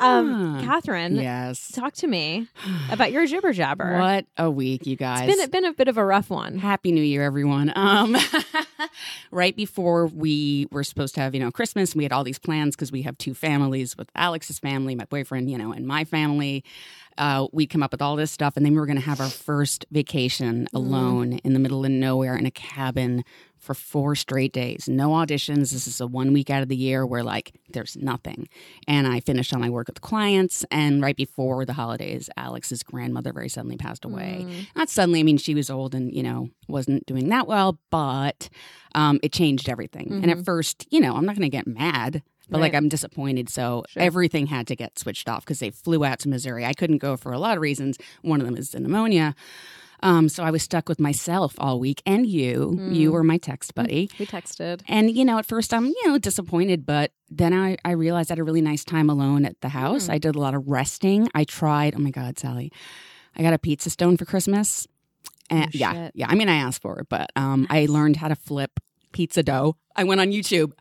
Um, 0.00 0.56
Ah, 0.58 0.62
Catherine, 0.64 1.16
yes. 1.16 1.70
talk 1.72 1.92
to 1.94 2.06
me 2.06 2.48
about 2.90 3.12
your 3.12 3.26
jibber 3.26 3.52
jabber. 3.52 3.98
What 4.00 4.26
a 4.38 4.50
week, 4.50 4.86
you 4.86 4.96
guys. 4.96 5.28
It's 5.28 5.36
been 5.46 5.50
been 5.50 5.64
a 5.64 5.74
bit 5.74 5.88
of 5.88 5.98
a 5.98 6.04
rough 6.04 6.30
one. 6.30 6.58
Happy 6.58 6.90
New 6.92 7.02
Year, 7.02 7.22
everyone. 7.22 7.70
Um, 7.76 8.16
right 9.30 9.54
before 9.54 10.06
we 10.06 10.66
were 10.70 10.84
supposed 10.84 11.14
to 11.16 11.20
have, 11.20 11.34
you 11.34 11.40
know, 11.40 11.50
Christmas, 11.50 11.94
we 11.94 12.02
had 12.04 12.12
all 12.12 12.24
these 12.24 12.38
plans 12.38 12.76
because 12.76 12.90
we 12.92 13.02
have 13.02 13.18
two 13.18 13.34
families 13.34 13.96
with 13.96 14.08
Alex's 14.14 14.58
family, 14.58 14.94
my 14.94 15.04
boyfriend, 15.04 15.50
you 15.50 15.58
know, 15.58 15.72
and 15.72 15.86
my 15.86 16.04
family. 16.04 16.64
Uh, 17.20 17.46
we'd 17.52 17.66
come 17.68 17.82
up 17.82 17.92
with 17.92 18.00
all 18.00 18.16
this 18.16 18.30
stuff, 18.30 18.56
and 18.56 18.64
then 18.64 18.72
we 18.72 18.80
were 18.80 18.86
going 18.86 18.98
to 18.98 19.04
have 19.04 19.20
our 19.20 19.28
first 19.28 19.84
vacation 19.92 20.66
alone 20.72 21.34
in 21.44 21.52
the 21.52 21.58
middle 21.58 21.84
of 21.84 21.90
nowhere 21.90 22.34
in 22.34 22.46
a 22.46 22.50
cabin 22.50 23.22
for 23.58 23.74
four 23.74 24.14
straight 24.14 24.54
days. 24.54 24.88
No 24.88 25.10
auditions. 25.10 25.70
This 25.70 25.86
is 25.86 26.00
a 26.00 26.06
one 26.06 26.32
week 26.32 26.48
out 26.48 26.62
of 26.62 26.68
the 26.70 26.76
year 26.76 27.04
where 27.04 27.22
like 27.22 27.52
there's 27.74 27.94
nothing. 27.94 28.48
And 28.88 29.06
I 29.06 29.20
finished 29.20 29.52
all 29.52 29.60
my 29.60 29.68
work 29.68 29.88
with 29.88 30.00
clients. 30.00 30.64
And 30.70 31.02
right 31.02 31.14
before 31.14 31.66
the 31.66 31.74
holidays, 31.74 32.30
Alex's 32.38 32.82
grandmother 32.82 33.34
very 33.34 33.50
suddenly 33.50 33.76
passed 33.76 34.06
away. 34.06 34.46
Not 34.74 34.88
suddenly. 34.88 35.20
I 35.20 35.24
mean, 35.24 35.36
she 35.36 35.54
was 35.54 35.68
old 35.68 35.94
and 35.94 36.10
you 36.10 36.22
know 36.22 36.48
wasn't 36.68 37.04
doing 37.04 37.28
that 37.28 37.46
well, 37.46 37.78
but 37.90 38.48
um, 38.94 39.20
it 39.22 39.30
changed 39.32 39.68
everything. 39.68 40.08
And 40.22 40.30
at 40.30 40.44
first, 40.46 40.86
you 40.90 40.98
know, 41.00 41.14
I'm 41.16 41.26
not 41.26 41.36
going 41.36 41.50
to 41.50 41.54
get 41.54 41.66
mad. 41.66 42.22
But 42.50 42.60
like 42.60 42.74
I'm 42.74 42.88
disappointed, 42.88 43.48
so 43.48 43.84
Sure. 43.88 44.02
everything 44.02 44.46
had 44.46 44.66
to 44.68 44.76
get 44.76 44.98
switched 44.98 45.28
off 45.28 45.44
because 45.44 45.60
they 45.60 45.70
flew 45.70 46.04
out 46.04 46.18
to 46.20 46.28
Missouri. 46.28 46.64
I 46.66 46.72
couldn't 46.72 46.98
go 46.98 47.16
for 47.16 47.32
a 47.32 47.38
lot 47.38 47.56
of 47.56 47.62
reasons. 47.62 47.96
One 48.22 48.40
of 48.40 48.46
them 48.46 48.56
is 48.56 48.70
the 48.70 48.80
pneumonia. 48.80 49.34
Um, 50.02 50.30
so 50.30 50.42
I 50.42 50.50
was 50.50 50.62
stuck 50.62 50.88
with 50.88 50.98
myself 50.98 51.54
all 51.58 51.78
week, 51.78 52.00
and 52.06 52.26
you. 52.26 52.78
You 52.90 53.12
were 53.12 53.22
my 53.22 53.36
text 53.36 53.74
buddy. 53.74 54.08
We 54.18 54.24
texted. 54.26 54.80
And 54.88 55.10
you 55.14 55.26
know, 55.26 55.38
at 55.38 55.44
first 55.44 55.74
I'm 55.74 55.86
you 55.86 56.02
know 56.08 56.16
disappointed, 56.18 56.86
but 56.86 57.12
then 57.30 57.52
I 57.52 57.76
I 57.84 57.90
realized 57.92 58.30
I 58.30 58.32
had 58.32 58.38
a 58.38 58.44
really 58.44 58.62
nice 58.62 58.82
time 58.84 59.10
alone 59.10 59.44
at 59.44 59.60
the 59.60 59.68
house. 59.68 60.08
I 60.08 60.16
did 60.18 60.34
a 60.36 60.38
lot 60.40 60.54
of 60.54 60.66
resting. 60.68 61.28
I 61.34 61.44
tried. 61.44 61.94
Oh 61.94 61.98
my 61.98 62.10
God, 62.10 62.38
Sally, 62.38 62.72
I 63.36 63.42
got 63.42 63.52
a 63.52 63.58
pizza 63.58 63.90
stone 63.90 64.16
for 64.16 64.24
Christmas. 64.24 64.86
And 65.50 65.64
Oh, 65.66 65.68
yeah, 65.72 65.92
shit. 65.92 66.12
yeah. 66.14 66.26
I 66.30 66.34
mean, 66.34 66.48
I 66.48 66.54
asked 66.56 66.80
for 66.80 66.98
it, 67.00 67.08
but 67.10 67.30
um, 67.36 67.66
I 67.68 67.84
learned 67.86 68.16
how 68.16 68.28
to 68.28 68.36
flip 68.36 68.80
pizza 69.12 69.42
dough. 69.42 69.76
I 69.96 70.04
went 70.04 70.20
on 70.22 70.28
YouTube, 70.30 70.72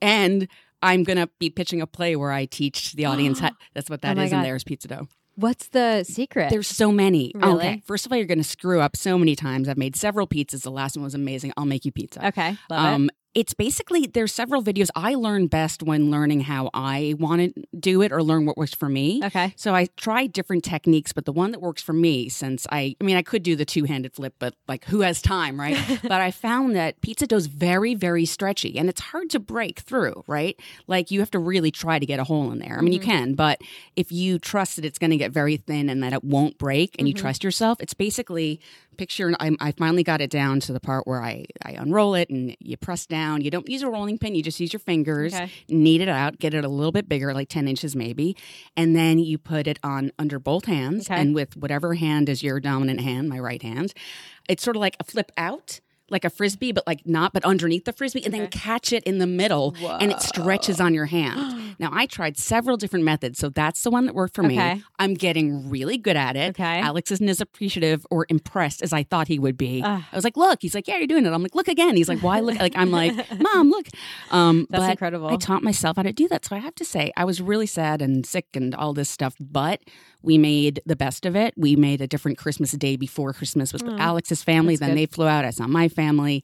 and 0.00 0.48
I'm 0.84 1.02
gonna 1.02 1.28
be 1.38 1.50
pitching 1.50 1.80
a 1.80 1.86
play 1.86 2.14
where 2.16 2.30
I 2.30 2.44
teach 2.44 2.92
the 2.92 3.04
audience 3.06 3.40
how. 3.40 3.52
That's 3.74 3.90
what 3.90 4.00
oh 4.04 4.08
that 4.08 4.18
Oh 4.18 4.22
is, 4.22 4.32
and 4.32 4.44
there's 4.44 4.64
pizza 4.64 4.88
dough. 4.88 5.08
What's 5.36 5.68
the 5.68 6.04
secret? 6.04 6.50
There's 6.50 6.68
so 6.68 6.92
many. 6.92 7.32
Really? 7.34 7.66
Okay. 7.66 7.82
First 7.84 8.06
of 8.06 8.12
all, 8.12 8.18
you're 8.18 8.26
going 8.26 8.38
to 8.38 8.44
screw 8.44 8.80
up 8.80 8.96
so 8.96 9.18
many 9.18 9.34
times. 9.34 9.68
I've 9.68 9.76
made 9.76 9.96
several 9.96 10.28
pizzas. 10.28 10.62
The 10.62 10.70
last 10.70 10.96
one 10.96 11.02
was 11.02 11.14
amazing. 11.14 11.52
I'll 11.56 11.64
make 11.64 11.84
you 11.84 11.90
pizza. 11.90 12.24
okay, 12.28 12.56
love 12.70 12.94
um, 12.94 13.06
it. 13.06 13.16
It's 13.34 13.54
basically 13.54 14.06
there's 14.06 14.32
several 14.32 14.62
videos. 14.62 14.88
I 14.94 15.14
learn 15.14 15.46
best 15.48 15.82
when 15.82 16.10
learning 16.10 16.40
how 16.40 16.70
I 16.72 17.14
want 17.18 17.54
to 17.54 17.64
do 17.78 18.02
it 18.02 18.12
or 18.12 18.22
learn 18.22 18.46
what 18.46 18.56
works 18.56 18.74
for 18.74 18.88
me. 18.88 19.20
Okay. 19.24 19.52
So 19.56 19.74
I 19.74 19.88
try 19.96 20.26
different 20.26 20.64
techniques, 20.64 21.12
but 21.12 21.24
the 21.24 21.32
one 21.32 21.50
that 21.50 21.60
works 21.60 21.82
for 21.82 21.92
me, 21.92 22.28
since 22.28 22.66
I, 22.70 22.96
I 23.00 23.04
mean, 23.04 23.16
I 23.16 23.22
could 23.22 23.42
do 23.42 23.56
the 23.56 23.64
two 23.64 23.84
handed 23.84 24.12
flip, 24.12 24.34
but 24.38 24.54
like 24.68 24.84
who 24.84 25.00
has 25.00 25.20
time, 25.20 25.58
right? 25.58 25.76
but 26.02 26.20
I 26.20 26.30
found 26.30 26.76
that 26.76 27.00
pizza 27.00 27.26
dough 27.26 27.36
is 27.36 27.46
very, 27.46 27.94
very 27.94 28.24
stretchy 28.24 28.78
and 28.78 28.88
it's 28.88 29.00
hard 29.00 29.30
to 29.30 29.40
break 29.40 29.80
through, 29.80 30.24
right? 30.26 30.58
Like 30.86 31.10
you 31.10 31.20
have 31.20 31.30
to 31.32 31.38
really 31.38 31.70
try 31.70 31.98
to 31.98 32.06
get 32.06 32.20
a 32.20 32.24
hole 32.24 32.52
in 32.52 32.58
there. 32.58 32.78
I 32.78 32.82
mean, 32.82 32.92
you 32.92 33.00
mm-hmm. 33.00 33.10
can, 33.10 33.34
but 33.34 33.60
if 33.96 34.12
you 34.12 34.38
trust 34.38 34.76
that 34.76 34.84
it's 34.84 34.98
going 34.98 35.10
to 35.10 35.16
get 35.16 35.32
very 35.32 35.56
thin 35.56 35.88
and 35.88 36.02
that 36.02 36.12
it 36.12 36.24
won't 36.24 36.58
break 36.58 36.94
and 36.98 37.08
you 37.08 37.14
mm-hmm. 37.14 37.22
trust 37.22 37.42
yourself, 37.42 37.78
it's 37.80 37.94
basically 37.94 38.60
picture 38.94 39.32
I, 39.40 39.50
I 39.60 39.72
finally 39.72 40.02
got 40.02 40.20
it 40.20 40.30
down 40.30 40.60
to 40.60 40.72
the 40.72 40.80
part 40.80 41.06
where 41.06 41.22
I, 41.22 41.44
I 41.64 41.72
unroll 41.72 42.14
it 42.14 42.30
and 42.30 42.56
you 42.60 42.76
press 42.76 43.06
down 43.06 43.40
you 43.42 43.50
don't 43.50 43.68
use 43.68 43.82
a 43.82 43.88
rolling 43.88 44.18
pin 44.18 44.34
you 44.34 44.42
just 44.42 44.60
use 44.60 44.72
your 44.72 44.80
fingers 44.80 45.34
Okay. 45.34 45.50
knead 45.68 46.00
it 46.00 46.08
out 46.08 46.38
get 46.38 46.54
it 46.54 46.64
a 46.64 46.68
little 46.68 46.92
bit 46.92 47.08
bigger 47.08 47.34
like 47.34 47.48
10 47.48 47.68
inches 47.68 47.94
maybe 47.96 48.36
and 48.76 48.94
then 48.96 49.18
you 49.18 49.36
put 49.38 49.66
it 49.66 49.78
on 49.82 50.10
under 50.18 50.38
both 50.38 50.64
hands 50.66 51.10
Okay. 51.10 51.20
and 51.20 51.34
with 51.34 51.56
whatever 51.56 51.94
hand 51.94 52.28
is 52.28 52.42
your 52.42 52.60
dominant 52.60 53.00
hand 53.00 53.28
my 53.28 53.38
right 53.38 53.62
hand 53.62 53.92
it's 54.48 54.62
sort 54.62 54.76
of 54.76 54.80
like 54.80 54.96
a 55.00 55.04
flip 55.04 55.32
out 55.36 55.80
like 56.10 56.24
a 56.24 56.30
frisbee 56.30 56.70
but 56.72 56.86
like 56.86 57.06
not 57.06 57.32
but 57.32 57.44
underneath 57.44 57.84
the 57.84 57.92
frisbee 57.92 58.22
and 58.24 58.32
then 58.34 58.46
catch 58.48 58.92
it 58.92 59.02
in 59.04 59.18
the 59.18 59.26
middle 59.26 59.74
and 60.00 60.12
it 60.12 60.20
stretches 60.20 60.80
on 60.80 60.94
your 60.94 61.06
hand. 61.06 61.60
Now 61.80 61.90
i 61.92 62.06
tried 62.06 62.36
several 62.36 62.76
different 62.76 63.04
methods 63.04 63.36
so 63.40 63.48
that's 63.48 63.82
the 63.82 63.90
one 63.90 64.06
that 64.06 64.14
worked 64.14 64.36
for 64.36 64.44
Okay. 64.44 64.74
me 64.74 64.84
i'm 65.00 65.14
getting 65.14 65.68
really 65.68 65.98
good 65.98 66.16
at 66.16 66.36
it. 66.36 66.50
Okay. 66.50 66.78
alex 66.80 67.10
isn't 67.10 67.28
as 67.28 67.40
appreciative 67.40 68.06
or 68.12 68.26
impressed 68.28 68.80
as 68.80 68.92
i 68.92 69.02
thought 69.02 69.26
he 69.26 69.40
would 69.40 69.56
be. 69.56 69.82
Ugh. 69.82 70.02
i 70.12 70.14
was 70.16 70.22
like 70.22 70.36
look 70.36 70.58
he's 70.62 70.72
like 70.74 70.86
yeah 70.86 70.98
you're 70.98 71.08
doing 71.08 71.26
it. 71.26 71.32
I'm 71.32 71.42
like 71.42 71.56
look 71.56 71.66
again. 71.66 71.96
He's 71.96 72.08
like 72.08 72.20
why 72.20 72.38
look? 72.38 72.60
Like 72.60 72.74
i'm 72.76 72.92
like 72.92 73.12
mom 73.40 73.70
look. 73.70 73.86
Um 74.30 74.68
That's 74.70 74.84
but 74.84 74.90
incredible. 74.92 75.26
i 75.28 75.36
taught 75.36 75.64
myself 75.64 75.96
how 75.96 76.02
to 76.04 76.12
do 76.12 76.28
that 76.28 76.44
so 76.44 76.54
i 76.54 76.60
have 76.60 76.76
to 76.76 76.84
say 76.84 77.10
i 77.16 77.24
was 77.24 77.40
really 77.42 77.66
sad 77.66 78.00
and 78.00 78.24
sick 78.24 78.46
and 78.54 78.72
all 78.74 78.92
this 78.94 79.10
stuff 79.10 79.34
but 79.40 79.80
we 80.22 80.38
made 80.38 80.80
the 80.86 80.96
best 80.96 81.26
of 81.26 81.36
it. 81.36 81.52
We 81.54 81.76
made 81.76 82.00
a 82.00 82.06
different 82.06 82.38
christmas 82.38 82.70
day 82.72 82.94
before 82.96 83.32
christmas 83.32 83.72
was 83.72 83.82
with 83.82 83.98
alex's 83.98 84.42
family 84.44 84.74
That's 84.76 84.80
then 84.80 84.90
good. 84.90 84.98
they 84.98 85.06
flew 85.06 85.26
out. 85.26 85.44
I 85.44 85.50
saw 85.50 85.66
my 85.66 85.88
family 85.94 86.42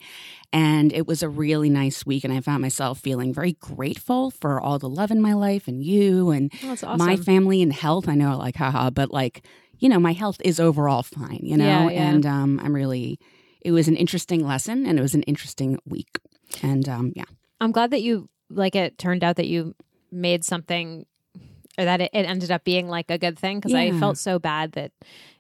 and 0.52 0.92
it 0.92 1.07
was 1.07 1.23
a 1.23 1.28
really 1.28 1.71
nice 1.71 2.07
week 2.07 2.25
and 2.25 2.33
i 2.33 2.40
found 2.40 2.61
myself 2.62 2.99
feeling 2.99 3.33
very 3.35 3.54
grateful 3.54 4.30
for 4.30 4.61
all 4.61 4.78
the 4.78 4.88
love 4.88 5.11
in 5.11 5.21
my 5.21 5.33
life 5.35 5.69
and 5.69 5.83
you 5.85 6.30
and 6.30 6.52
Oh, 6.64 6.75
that's 6.75 6.83
my 6.99 7.16
family 7.16 7.62
and 7.62 7.73
health. 7.73 8.09
I 8.09 8.14
know 8.14 8.37
like 8.37 8.57
haha 8.57 8.90
but 8.90 9.11
like 9.11 9.45
you 9.78 9.88
know 9.88 9.99
my 9.99 10.12
health 10.12 10.40
is 10.45 10.61
overall 10.61 11.02
fine 11.02 11.40
you 11.42 11.57
know? 11.57 11.64
Yeah, 11.64 11.90
yeah. 11.90 12.09
and 12.11 12.26
um 12.26 12.61
i'm 12.62 12.75
really 12.75 13.19
it 13.61 13.73
was 13.73 13.88
an 13.88 13.97
interesting 13.97 14.47
lesson 14.47 14.87
and 14.87 14.99
it 14.99 15.02
was 15.02 15.14
an 15.14 15.23
interesting 15.25 15.78
week. 15.85 16.19
And 16.62 16.88
um 16.88 17.12
yeah. 17.14 17.28
I'm 17.61 17.73
glad 17.73 17.90
that 17.90 18.02
you 18.02 18.28
like 18.49 18.75
it 18.75 18.97
turned 18.99 19.23
out 19.23 19.37
that 19.37 19.47
you 19.47 19.75
made 20.11 20.45
something 20.45 21.07
or 21.81 21.85
that 21.87 22.01
it, 22.01 22.11
it 22.13 22.27
ended 22.27 22.51
up 22.51 22.63
being 22.65 22.89
like 22.89 23.11
a 23.11 23.19
good 23.19 23.39
thing 23.39 23.59
because 23.59 23.75
I 23.75 23.91
felt 23.99 24.19
so 24.19 24.39
bad 24.39 24.73
that 24.73 24.93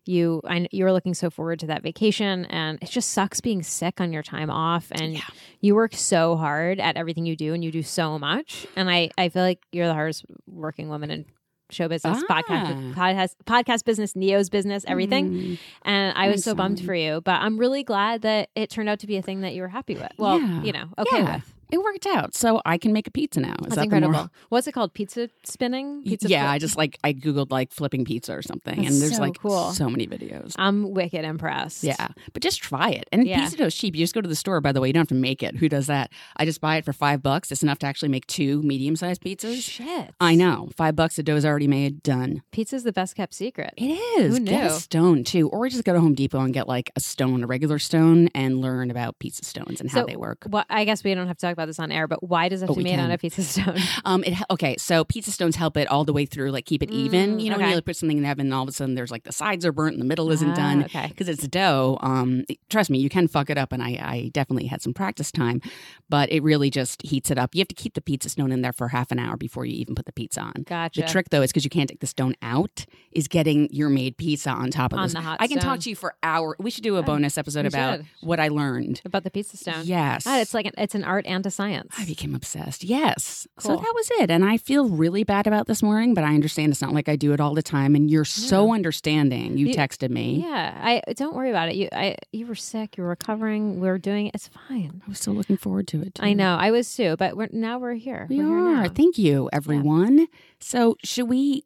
you 0.06 0.40
I, 0.46 0.66
you 0.72 0.84
were 0.84 0.92
looking 0.92 1.12
so 1.14 1.28
forward 1.30 1.58
to 1.60 1.66
that 1.66 1.82
vacation 1.82 2.46
and 2.46 2.78
it 2.82 2.88
just 2.88 3.10
sucks 3.10 3.40
being 3.40 3.62
sick 3.62 4.00
on 4.00 4.12
your 4.12 4.22
time 4.22 4.50
off 4.50 4.88
and 4.90 5.12
Yeah. 5.14 5.20
you 5.60 5.74
work 5.74 5.94
so 5.94 6.36
hard 6.36 6.80
at 6.80 6.96
everything 6.96 7.26
you 7.26 7.36
do 7.36 7.52
and 7.52 7.62
you 7.62 7.70
do 7.70 7.82
so 7.82 8.18
much 8.18 8.66
and 8.76 8.90
I 8.90 9.10
I 9.18 9.28
feel 9.28 9.42
like 9.42 9.60
you're 9.72 9.86
the 9.86 9.94
hardest 9.94 10.24
working 10.46 10.88
woman 10.88 11.10
in 11.10 11.26
show 11.70 11.86
business 11.86 12.24
Ah. 12.28 12.42
podcast 12.42 12.94
podcast 12.94 13.34
podcast 13.46 13.84
business 13.84 14.16
neo's 14.16 14.48
business 14.50 14.84
everything 14.88 15.30
Mm. 15.30 15.58
and 15.82 16.18
I 16.18 16.28
was 16.28 16.42
so 16.42 16.54
bummed 16.54 16.80
for 16.84 16.94
you 16.94 17.20
but 17.20 17.40
I'm 17.42 17.58
really 17.58 17.84
glad 17.84 18.22
that 18.22 18.48
it 18.56 18.70
turned 18.70 18.88
out 18.88 18.98
to 19.00 19.06
be 19.06 19.16
a 19.18 19.22
thing 19.22 19.42
that 19.42 19.54
you 19.54 19.62
were 19.62 19.68
happy 19.68 19.94
with 19.94 20.10
well 20.18 20.40
Yeah. 20.40 20.62
you 20.62 20.72
know 20.72 20.86
okay 20.98 21.18
yeah, 21.18 21.34
with 21.36 21.54
it 21.72 21.82
worked 21.82 22.06
out 22.06 22.34
so 22.34 22.60
i 22.64 22.76
can 22.78 22.92
make 22.92 23.06
a 23.06 23.10
pizza 23.10 23.40
now 23.40 23.52
Is 23.60 23.68
that's 23.68 23.74
that 23.76 23.84
incredible. 23.84 24.28
What's 24.48 24.66
it 24.66 24.72
called? 24.72 24.92
Pizza 24.94 25.28
spinning? 25.44 26.02
Pizza 26.02 26.28
yeah 26.28 26.42
flip? 26.42 26.50
i 26.50 26.58
just 26.58 26.76
like 26.76 26.98
i 27.04 27.12
googled 27.12 27.50
like 27.50 27.72
flipping 27.72 28.04
pizza 28.04 28.34
or 28.34 28.42
something 28.42 28.76
That's 28.82 28.92
and 28.94 29.02
there's 29.02 29.16
so 29.16 29.22
like 29.22 29.38
cool. 29.38 29.72
so 29.72 29.88
many 29.88 30.06
videos 30.06 30.54
I'm 30.58 30.90
wicked 30.92 31.24
impressed. 31.24 31.82
Yeah, 31.84 32.08
but 32.32 32.42
just 32.42 32.60
try 32.62 32.90
it. 32.90 33.08
And 33.12 33.26
Yeah. 33.26 33.40
pizza 33.40 33.56
dough 33.56 33.66
is 33.66 33.74
cheap. 33.74 33.94
You 33.94 34.02
just 34.02 34.14
go 34.14 34.20
to 34.20 34.28
the 34.28 34.34
store. 34.36 34.60
By 34.60 34.72
the 34.72 34.80
way, 34.80 34.88
you 34.88 34.92
don't 34.92 35.00
have 35.02 35.08
to 35.08 35.14
make 35.14 35.42
it. 35.42 35.56
Who 35.56 35.68
does 35.68 35.86
that? 35.86 36.10
I 36.36 36.44
just 36.44 36.60
buy 36.60 36.76
it 36.76 36.84
for 36.84 36.92
five 36.92 37.22
bucks. 37.22 37.50
It's 37.52 37.62
enough 37.62 37.78
to 37.80 37.86
actually 37.86 38.08
make 38.10 38.26
two 38.26 38.62
medium-sized 38.62 39.22
pizzas. 39.22 39.62
Shit. 39.62 40.12
I 40.20 40.34
know, 40.34 40.68
five 40.76 40.96
bucks. 40.96 41.16
The 41.16 41.22
dough's 41.22 41.44
already 41.44 41.66
made. 41.68 42.02
Done. 42.02 42.42
Pizza's 42.52 42.82
the 42.84 42.92
best 42.92 43.14
kept 43.16 43.32
secret. 43.34 43.72
It 43.76 43.90
is. 44.18 44.38
Who 44.38 44.44
Get 44.44 44.66
a 44.66 44.70
stone 44.70 45.24
too, 45.24 45.48
or 45.48 45.68
just 45.68 45.84
go 45.84 45.92
to 45.92 46.00
Home 46.00 46.14
Depot 46.14 46.40
and 46.40 46.52
get 46.52 46.66
like 46.68 46.90
a 46.96 47.00
stone, 47.00 47.42
a 47.44 47.46
regular 47.46 47.78
stone, 47.78 48.28
and 48.34 48.60
learn 48.60 48.90
about 48.90 49.18
pizza 49.18 49.44
stones 49.44 49.80
and 49.80 49.90
how 49.90 50.04
they 50.04 50.16
work. 50.16 50.44
Well, 50.48 50.64
I 50.68 50.84
guess 50.84 51.04
we 51.04 51.14
don't 51.14 51.26
have 51.28 51.36
to 51.38 51.46
talk 51.46 51.52
about 51.52 51.59
this 51.66 51.78
on 51.78 51.90
air, 51.92 52.06
but 52.06 52.22
why 52.22 52.48
does 52.48 52.62
it 52.62 52.64
have 52.66 52.70
Oh, 52.70 52.74
to 52.74 52.78
be 52.78 52.84
made 52.84 52.98
on 52.98 53.06
can. 53.06 53.10
a 53.12 53.18
pizza 53.18 53.42
stone? 53.42 53.76
Um, 54.04 54.24
it 54.24 54.34
okay. 54.50 54.76
So 54.78 55.04
pizza 55.04 55.30
stones 55.30 55.56
help 55.56 55.76
it 55.76 55.86
all 55.88 56.04
the 56.04 56.12
way 56.12 56.24
through, 56.26 56.50
like 56.50 56.64
keep 56.64 56.82
it 56.82 56.90
even. 56.90 57.36
Mm, 57.38 57.42
You 57.42 57.50
know, 57.50 57.58
when 57.58 57.70
you 57.70 57.80
put 57.82 57.96
something 57.96 58.16
in 58.16 58.22
the 58.24 58.30
oven, 58.30 58.46
and 58.46 58.54
all 58.54 58.62
of 58.62 58.68
a 58.68 58.72
sudden 58.72 58.94
there's 58.94 59.10
like 59.10 59.24
the 59.24 59.32
sides 59.32 59.64
are 59.66 59.72
burnt 59.72 59.94
and 59.94 60.00
the 60.02 60.06
middle 60.06 60.30
isn't 60.30 60.50
Ah, 60.50 60.54
done. 60.54 60.84
okay. 60.84 61.08
because 61.08 61.28
it's 61.28 61.46
dough. 61.48 61.98
Um, 62.00 62.44
trust 62.68 62.90
me, 62.90 62.98
you 62.98 63.08
can 63.08 63.28
fuck 63.28 63.50
it 63.50 63.58
up, 63.58 63.72
and 63.72 63.82
I, 63.82 63.88
I 64.02 64.30
definitely 64.32 64.66
had 64.66 64.80
some 64.82 64.94
practice 64.94 65.30
time, 65.30 65.60
but 66.08 66.30
it 66.32 66.42
really 66.42 66.70
just 66.70 67.02
heats 67.02 67.30
it 67.30 67.38
up. 67.38 67.54
You 67.54 67.60
have 67.60 67.68
to 67.68 67.74
keep 67.74 67.94
the 67.94 68.00
pizza 68.00 68.28
stone 68.28 68.52
in 68.52 68.62
there 68.62 68.72
for 68.72 68.88
half 68.88 69.10
an 69.12 69.18
hour 69.18 69.36
before 69.36 69.64
you 69.66 69.74
even 69.76 69.94
put 69.94 70.06
the 70.06 70.12
pizza 70.12 70.40
on. 70.40 70.64
Gotcha. 70.66 71.02
The 71.02 71.06
trick 71.06 71.30
though 71.30 71.42
is 71.42 71.50
because 71.50 71.64
you 71.64 71.70
can't 71.70 71.88
take 71.88 72.00
the 72.00 72.06
stone 72.06 72.34
out, 72.42 72.86
is 73.12 73.28
getting 73.28 73.68
your 73.72 73.88
made 73.90 74.16
pizza 74.16 74.50
on 74.50 74.70
top 74.70 74.92
of 74.92 74.98
On 74.98 75.04
this. 75.04 75.12
the 75.14 75.20
hot 75.20 75.36
I 75.40 75.46
can 75.46 75.60
stone. 75.60 75.70
talk 75.70 75.80
to 75.80 75.90
you 75.90 75.96
for 75.96 76.14
hours. 76.22 76.56
We 76.58 76.70
should 76.70 76.84
do 76.84 76.96
a 76.96 77.02
bonus 77.02 77.36
episode 77.38 77.62
we 77.62 77.68
about 77.68 77.98
should. 77.98 78.06
what 78.22 78.40
I 78.40 78.48
learned. 78.48 79.00
About 79.04 79.24
the 79.24 79.30
pizza 79.30 79.56
stone. 79.56 79.82
Yes, 79.84 80.24
God, 80.24 80.40
it's 80.40 80.54
like 80.54 80.66
an, 80.66 80.72
it's 80.78 80.94
an 80.94 81.04
art 81.04 81.26
and 81.26 81.44
a 81.44 81.49
science. 81.50 81.94
I 81.98 82.04
became 82.04 82.34
obsessed. 82.34 82.84
Yes. 82.84 83.46
So 83.58 83.76
that 83.76 83.92
was 83.94 84.10
it. 84.20 84.30
And 84.30 84.44
I 84.44 84.56
feel 84.56 84.88
really 84.88 85.24
bad 85.24 85.46
about 85.46 85.66
this 85.66 85.82
morning, 85.82 86.14
but 86.14 86.24
I 86.24 86.34
understand 86.34 86.72
it's 86.72 86.82
not 86.82 86.92
like 86.92 87.08
I 87.08 87.16
do 87.16 87.32
it 87.32 87.40
all 87.40 87.54
the 87.54 87.62
time. 87.62 87.94
And 87.94 88.10
you're 88.10 88.24
so 88.24 88.72
understanding. 88.72 89.56
You 89.58 89.66
You- 89.68 89.74
texted 89.74 90.10
me. 90.10 90.42
yeah, 90.42 90.78
I 90.82 91.02
don't 91.14 91.34
worry 91.34 91.50
about 91.50 91.68
it. 91.68 91.74
You 91.76 91.88
I 91.92 92.16
you 92.32 92.46
were 92.46 92.54
sick, 92.54 92.96
you 92.96 93.02
were 93.02 93.08
recovering, 93.10 93.80
We 93.80 93.88
are 93.88 93.98
doing 93.98 94.26
it. 94.26 94.34
It's 94.34 94.48
fine. 94.48 95.02
I 95.06 95.08
was 95.08 95.18
so 95.18 95.32
looking 95.32 95.56
forward 95.56 95.86
to 95.88 96.02
it. 96.02 96.14
Too. 96.16 96.22
I 96.22 96.32
know. 96.32 96.56
I 96.56 96.70
was 96.70 96.94
too, 96.94 97.16
but 97.16 97.36
we're 97.36 97.48
now 97.52 97.78
we're 97.78 97.94
here. 97.94 98.26
We 98.30 98.38
We're 98.38 98.58
are. 98.58 98.82
now. 98.84 98.88
Thank 98.88 99.18
you, 99.18 99.48
everyone. 99.52 100.26
So 100.60 100.96
should 101.04 101.28
we 101.28 101.64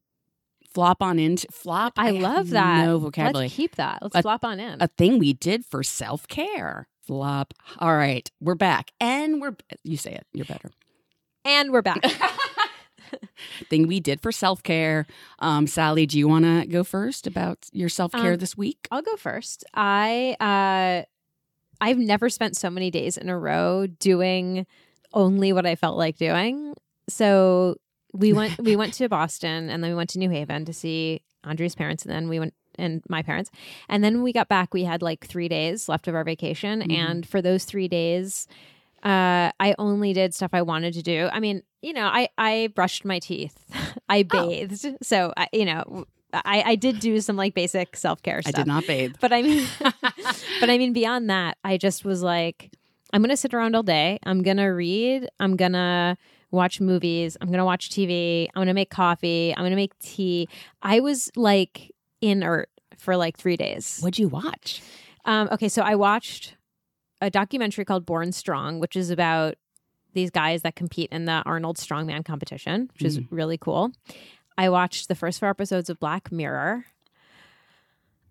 flop 0.72 1.02
on 1.02 1.18
into 1.18 1.46
flop? 1.52 1.92
I 1.96 2.06
have 2.12 2.16
love 2.22 2.50
that. 2.50 2.84
No 2.86 2.98
vocabulary. 2.98 3.44
Let's 3.46 3.54
keep 3.54 3.76
that. 3.76 3.98
Let's 4.02 4.16
A- 4.16 4.22
flop 4.22 4.44
on 4.44 4.58
in. 4.58 4.80
a 4.82 4.88
thing 4.88 5.18
we 5.18 5.32
did 5.32 5.64
for 5.64 5.82
self 5.82 6.26
care. 6.28 6.88
Flop. 7.06 7.54
All 7.78 7.96
right, 7.96 8.30
we're 8.40 8.54
back, 8.54 8.92
and 9.00 9.40
we're. 9.40 9.56
You 9.82 9.96
say 9.96 10.12
it. 10.14 10.26
You're 10.32 10.46
better. 10.46 10.70
and 11.44 11.70
we're 11.72 11.82
back. 11.82 12.02
Thing 13.68 13.86
we 13.86 14.00
did 14.00 14.20
for 14.20 14.32
self 14.32 14.62
care. 14.62 15.06
Um, 15.38 15.66
Sally, 15.66 16.06
do 16.06 16.18
you 16.18 16.26
want 16.26 16.44
to 16.44 16.66
go 16.66 16.82
first 16.82 17.26
about 17.26 17.58
your 17.72 17.88
self 17.88 18.12
care 18.12 18.32
Um, 18.32 18.38
this 18.38 18.56
week? 18.56 18.88
I'll 18.90 19.02
go 19.02 19.16
first. 19.16 19.64
I 19.74 20.36
uh 20.40 21.04
I've 21.80 21.98
never 21.98 22.28
spent 22.30 22.56
so 22.56 22.70
many 22.70 22.90
days 22.90 23.16
in 23.16 23.28
a 23.28 23.38
row 23.38 23.86
doing 23.86 24.66
only 25.12 25.52
what 25.52 25.66
I 25.66 25.74
felt 25.76 25.96
like 25.98 26.16
doing. 26.16 26.74
So 27.08 27.76
we 28.12 28.32
went 28.32 28.58
we 28.58 28.74
went 28.76 28.94
to 28.94 29.08
Boston 29.20 29.68
and 29.68 29.84
then 29.84 29.90
we 29.90 29.96
went 29.96 30.10
to 30.10 30.18
New 30.18 30.30
Haven 30.30 30.64
to 30.64 30.72
see 30.72 31.20
Andre's 31.44 31.74
parents 31.74 32.04
and 32.04 32.12
then 32.12 32.28
we 32.28 32.38
went 32.38 32.54
and 32.78 33.02
my 33.08 33.22
parents. 33.22 33.50
And 33.88 34.02
then 34.04 34.14
when 34.14 34.22
we 34.22 34.32
got 34.32 34.48
back 34.48 34.74
we 34.74 34.84
had 34.84 35.02
like 35.02 35.26
3 35.26 35.48
days 35.48 35.88
left 35.88 36.08
of 36.08 36.14
our 36.14 36.24
vacation 36.24 36.82
Mhm. 36.82 36.92
and 36.92 37.26
for 37.28 37.40
those 37.42 37.64
3 37.64 37.88
days 37.88 38.46
uh, 39.02 39.52
I 39.60 39.74
only 39.78 40.14
did 40.14 40.32
stuff 40.34 40.50
I 40.54 40.62
wanted 40.62 40.94
to 40.94 41.02
do. 41.02 41.28
I 41.30 41.38
mean, 41.38 41.62
you 41.82 41.92
know, 41.92 42.06
I, 42.06 42.28
I 42.38 42.70
brushed 42.74 43.04
my 43.04 43.18
teeth, 43.18 43.58
I 44.08 44.20
Oh. 44.20 44.24
bathed, 44.48 44.86
so 45.02 45.32
I, 45.36 45.46
you 45.52 45.66
know, 45.66 46.06
I, 46.32 46.62
I 46.66 46.74
did 46.76 47.00
do 47.00 47.20
some 47.20 47.36
like 47.36 47.52
basic 47.54 47.96
self 47.96 48.22
care 48.22 48.40
stuff. 48.40 48.54
I 48.54 48.58
did 48.60 48.66
not 48.66 48.86
bathe. 48.86 49.16
But 49.20 49.32
I 49.34 49.42
mean, 49.42 49.66
but 50.60 50.70
I 50.70 50.78
mean, 50.78 50.92
beyond 50.94 51.28
that, 51.30 51.58
I 51.62 51.76
just 51.76 52.04
was 52.04 52.22
like, 52.22 52.72
I'm 53.12 53.22
gonna 53.22 53.36
sit 53.36 53.54
around 53.54 53.76
all 53.76 53.82
day. 53.82 54.18
I'm 54.24 54.42
gonna 54.42 54.72
read. 54.74 55.28
I'm 55.38 55.54
gonna 55.56 56.16
watch 56.50 56.80
movies. 56.80 57.36
I'm 57.40 57.50
gonna 57.50 57.64
watch 57.64 57.90
TV. 57.90 58.48
I'm 58.54 58.62
gonna 58.62 58.74
make 58.74 58.90
coffee. 58.90 59.54
I'm 59.56 59.64
gonna 59.64 59.76
make 59.76 59.96
tea. 60.00 60.48
I 60.82 61.00
was 61.00 61.30
like 61.36 61.93
inert 62.20 62.70
for 62.96 63.16
like 63.16 63.36
three 63.36 63.56
days. 63.56 63.98
What'd 64.00 64.18
you 64.18 64.28
watch? 64.28 64.82
Um, 65.24 65.48
okay, 65.52 65.68
so 65.68 65.82
I 65.82 65.94
watched 65.94 66.56
a 67.20 67.30
documentary 67.30 67.84
called 67.84 68.04
Born 68.06 68.32
Strong, 68.32 68.80
which 68.80 68.96
is 68.96 69.10
about 69.10 69.54
these 70.12 70.30
guys 70.30 70.62
that 70.62 70.76
compete 70.76 71.10
in 71.10 71.24
the 71.24 71.42
Arnold 71.44 71.76
Strongman 71.76 72.24
competition, 72.24 72.90
which 72.94 73.02
is 73.04 73.20
really 73.30 73.58
cool. 73.58 73.90
I 74.56 74.68
watched 74.68 75.08
the 75.08 75.14
first 75.14 75.40
four 75.40 75.48
episodes 75.48 75.90
of 75.90 75.98
Black 75.98 76.30
Mirror. 76.30 76.84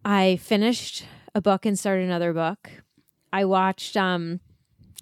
I 0.06 0.38
finished 0.38 1.06
a 1.36 1.42
book 1.42 1.66
and 1.66 1.78
started 1.78 2.06
another 2.06 2.34
book. 2.34 2.70
I 3.32 3.46
watched 3.46 3.98
um, 3.98 4.40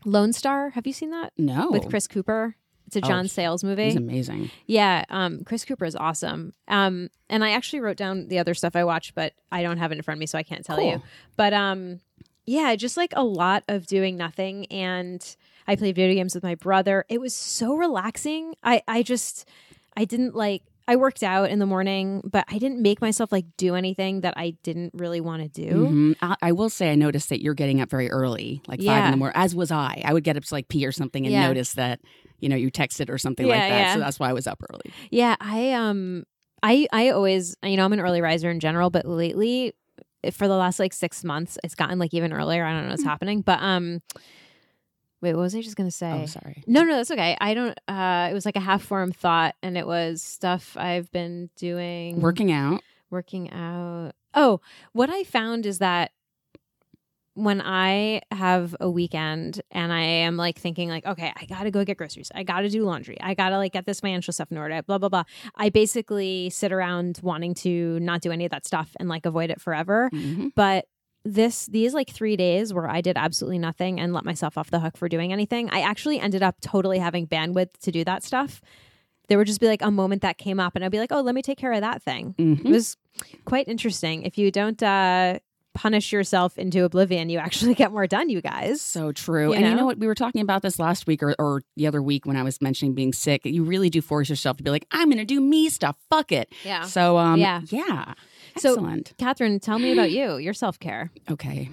Lone 0.06 0.34
Star. 0.34 0.72
Have 0.72 0.88
you 0.88 0.94
seen 0.94 1.12
that 1.12 1.34
No. 1.38 1.70
with 1.70 1.90
Chris 1.90 2.08
Cooper? 2.08 2.56
It's 2.94 2.98
a 2.98 3.06
Oh, 3.06 3.08
John 3.10 3.28
Sayles 3.30 3.64
movie. 3.64 3.86
He's 3.86 3.96
amazing. 3.96 4.52
Yeah, 4.68 5.06
um, 5.10 5.46
Chris 5.46 5.64
Cooper 5.64 5.86
is 5.86 5.96
awesome. 5.96 6.54
Um, 6.68 7.10
and 7.30 7.42
I 7.44 7.52
actually 7.52 7.80
wrote 7.80 7.96
down 7.96 8.28
the 8.28 8.38
other 8.38 8.54
stuff 8.54 8.76
I 8.76 8.84
watched, 8.84 9.16
but 9.16 9.32
I 9.50 9.64
don't 9.64 9.78
have 9.78 9.94
it 9.94 9.96
in 9.96 10.02
front 10.02 10.18
of 10.18 10.20
me, 10.20 10.26
so 10.26 10.38
I 10.38 10.44
can't 10.44 10.66
tell 10.66 10.82
you. 10.82 11.02
But 11.38 11.54
um, 11.54 12.02
yeah, 12.46 12.76
just 12.76 12.98
like 12.98 13.14
a 13.16 13.24
lot 13.24 13.64
of 13.70 13.86
doing 13.88 14.18
nothing, 14.18 14.66
and 14.66 15.24
I 15.68 15.78
played 15.78 15.96
video 15.96 16.16
games 16.16 16.36
with 16.36 16.44
my 16.44 16.56
brother. 16.56 17.06
It 17.08 17.22
was 17.22 17.34
so 17.34 17.76
relaxing. 17.76 18.56
I 18.62 18.82
I 18.90 19.04
just 19.04 19.48
I 19.96 20.04
didn't 20.04 20.36
like. 20.36 20.64
I 20.88 20.98
worked 20.98 21.24
out 21.24 21.50
in 21.50 21.60
the 21.60 21.66
morning, 21.66 22.22
but 22.30 22.44
I 22.50 22.58
didn't 22.58 22.82
make 22.82 23.00
myself 23.00 23.32
like 23.32 23.46
do 23.56 23.76
anything 23.76 24.22
that 24.22 24.34
I 24.36 24.58
didn't 24.64 24.94
really 24.96 25.22
want 25.22 25.42
to 25.44 25.48
do. 25.48 25.72
Mhm. 25.74 26.16
I, 26.22 26.36
I 26.42 26.52
will 26.52 26.70
say, 26.72 26.92
I 26.92 26.96
noticed 26.96 27.30
that 27.30 27.42
you're 27.42 27.54
getting 27.54 27.80
up 27.80 27.90
very 27.90 28.10
early, 28.12 28.62
like 28.68 28.82
five 28.84 29.06
in 29.06 29.12
the 29.12 29.18
morning, 29.18 29.38
as 29.38 29.56
was 29.56 29.72
I. 29.72 30.02
I 30.04 30.12
would 30.12 30.26
get 30.26 30.36
up 30.36 30.44
to 30.44 30.54
like 30.54 30.68
pee 30.68 30.86
or 30.86 30.92
something 30.92 31.26
and 31.26 31.32
Yeah. 31.32 31.48
notice 31.48 31.74
that, 31.74 32.02
you 32.42 32.50
know, 32.50 32.56
you 32.58 32.70
texted 32.72 33.10
or 33.10 33.18
something 33.18 33.46
Yeah, 33.48 33.54
like 33.56 33.68
that. 33.70 33.80
yeah. 33.80 33.94
So 33.94 34.00
that's 34.00 34.20
why 34.20 34.30
I 34.30 34.34
was 34.34 34.48
up 34.48 34.62
early. 34.72 34.94
Yeah, 35.10 35.36
I 35.40 35.72
um 35.74 36.24
I 36.64 36.88
I 36.92 37.10
always 37.10 37.56
you 37.64 37.78
know 37.78 37.86
I'm 37.86 37.94
an 37.94 38.00
early 38.02 38.22
riser 38.22 38.50
in 38.50 38.60
general, 38.60 38.90
but 38.90 39.06
lately 39.06 39.74
for 40.32 40.48
the 40.48 40.56
last 40.56 40.78
like 40.80 40.94
6 40.94 41.24
months 41.24 41.58
it's 41.64 41.74
gotten 41.76 41.98
like 42.00 42.14
even 42.14 42.34
earlier. 42.34 42.66
I 42.66 42.74
don't 42.74 42.84
know 42.86 42.92
what's 42.92 43.04
happening, 43.04 43.42
but 43.42 43.60
um 43.62 44.02
wait, 45.22 45.34
what 45.36 45.42
was 45.42 45.56
I 45.56 45.62
just 45.62 45.76
going 45.76 45.90
to 45.90 45.96
say? 45.96 46.12
Oh, 46.12 46.26
sorry. 46.26 46.64
No, 46.68 46.84
no, 46.84 46.96
that's 46.96 47.12
okay. 47.12 47.38
I 47.40 47.54
don't 47.54 47.78
uh 47.88 48.28
it 48.30 48.34
was 48.34 48.46
like 48.46 48.56
a 48.56 48.60
half 48.62 48.82
form 48.84 49.12
thought 49.12 49.56
and 49.62 49.78
it 49.78 49.86
was 49.88 50.22
stuff 50.22 50.76
I've 50.78 51.12
been 51.12 51.50
doing 51.56 52.20
Working 52.22 52.52
out. 52.52 52.82
working 53.10 53.52
out. 53.52 54.14
Oh, 54.34 54.62
what 54.94 55.10
I 55.10 55.24
found 55.24 55.66
is 55.66 55.80
that 55.80 56.12
when 57.34 57.62
I 57.62 58.22
have 58.32 58.76
a 58.80 58.90
weekend 58.90 59.62
and 59.72 59.94
I 59.94 60.02
am 60.02 60.36
like 60.36 60.60
thinking 60.60 60.90
like, 60.90 61.06
okay, 61.06 61.32
I 61.36 61.46
gotta 61.46 61.72
go 61.72 61.86
get 61.86 61.98
groceries. 61.98 62.32
I 62.36 62.44
gotta 62.44 62.70
do 62.70 62.84
laundry. 62.84 63.18
I 63.22 63.34
gotta 63.34 63.58
like 63.58 63.72
get 63.74 63.86
this 63.86 64.02
financial 64.02 64.34
stuff 64.34 64.52
in 64.52 64.58
order. 64.58 64.82
Blah 64.84 64.98
blah 64.98 65.10
blah. 65.10 65.24
I 65.56 65.70
basically 65.70 66.50
sit 66.50 66.72
around 66.74 67.20
wanting 67.24 67.54
to 67.56 68.00
not 68.02 68.22
do 68.22 68.32
any 68.32 68.46
of 68.46 68.52
that 68.52 68.66
stuff 68.66 68.92
and 69.00 69.08
like 69.08 69.26
avoid 69.26 69.50
it 69.50 69.62
forever. 69.62 70.10
hmm 70.12 70.48
But 70.56 70.86
this 71.24 71.68
these 71.68 71.94
like 71.94 72.10
three 72.10 72.36
days 72.36 72.74
where 72.74 72.90
I 72.90 73.00
did 73.00 73.16
absolutely 73.16 73.60
nothing 73.60 74.00
and 74.00 74.12
let 74.12 74.26
myself 74.26 74.58
off 74.58 74.72
the 74.72 74.80
hook 74.80 74.98
for 74.98 75.08
doing 75.08 75.32
anything, 75.32 75.70
I 75.72 75.82
actually 75.82 76.20
ended 76.20 76.44
up 76.44 76.56
totally 76.62 76.98
having 77.00 77.28
bandwidth 77.28 77.78
to 77.84 77.92
do 77.92 78.04
that 78.06 78.24
stuff. 78.24 78.60
There 79.30 79.38
would 79.38 79.48
just 79.48 79.62
be 79.62 79.68
like 79.68 79.82
a 79.84 79.92
moment 79.92 80.24
that 80.24 80.38
came 80.38 80.60
up 80.60 80.76
and 80.76 80.84
I'd 80.84 80.92
be 80.92 81.00
like, 81.00 81.12
oh, 81.14 81.22
let 81.22 81.36
me 81.36 81.42
take 81.42 81.58
care 81.58 81.72
of 81.72 81.82
that 81.82 82.02
thing. 82.04 82.34
hmm 82.38 82.56
It 82.66 82.72
was 82.72 82.98
quite 83.46 83.68
interesting. 83.70 84.24
If 84.24 84.38
you 84.38 84.52
don't 84.52 84.82
uh, 84.84 85.40
punish 85.74 86.12
yourself 86.12 86.58
into 86.58 86.84
oblivion, 86.84 87.30
you 87.30 87.38
actually 87.40 87.74
get 87.82 87.92
more 87.92 88.08
done, 88.08 88.30
you 88.30 88.42
guys. 88.42 88.82
So 88.82 89.12
true. 89.12 89.50
You 89.50 89.54
and 89.54 89.64
you 89.66 89.72
know? 89.72 89.78
know 89.78 89.86
what? 89.86 89.98
We 90.00 90.08
were 90.08 90.16
talking 90.16 90.42
about 90.42 90.62
this 90.62 90.80
last 90.80 91.08
week 91.08 91.24
or, 91.24 91.36
or 91.40 91.62
the 91.78 91.88
other 91.88 92.02
week 92.02 92.26
when 92.26 92.36
I 92.38 92.44
was 92.44 92.62
mentioning 92.62 92.94
being 92.94 93.14
sick. 93.14 93.46
You 93.46 93.64
really 93.64 93.90
do 93.90 94.02
force 94.02 94.30
yourself 94.30 94.58
to 94.58 94.64
be 94.64 94.70
like, 94.72 94.86
I'm 94.92 95.08
going 95.10 95.18
to 95.20 95.26
do 95.26 95.40
me 95.42 95.70
stuff. 95.70 95.96
Fuck 96.10 96.32
it. 96.32 96.52
Yeah. 96.66 96.84
So, 96.86 97.18
um, 97.18 97.40
Yeah. 97.40 97.62
yeah. 97.70 98.14
So- 98.58 98.72
Excellent. 98.74 99.14
Catherine, 99.18 99.60
tell 99.60 99.80
me 99.80 99.94
about 99.94 100.12
you, 100.12 100.38
your 100.38 100.54
self 100.54 100.80
care. 100.80 101.12
okay. 101.30 101.70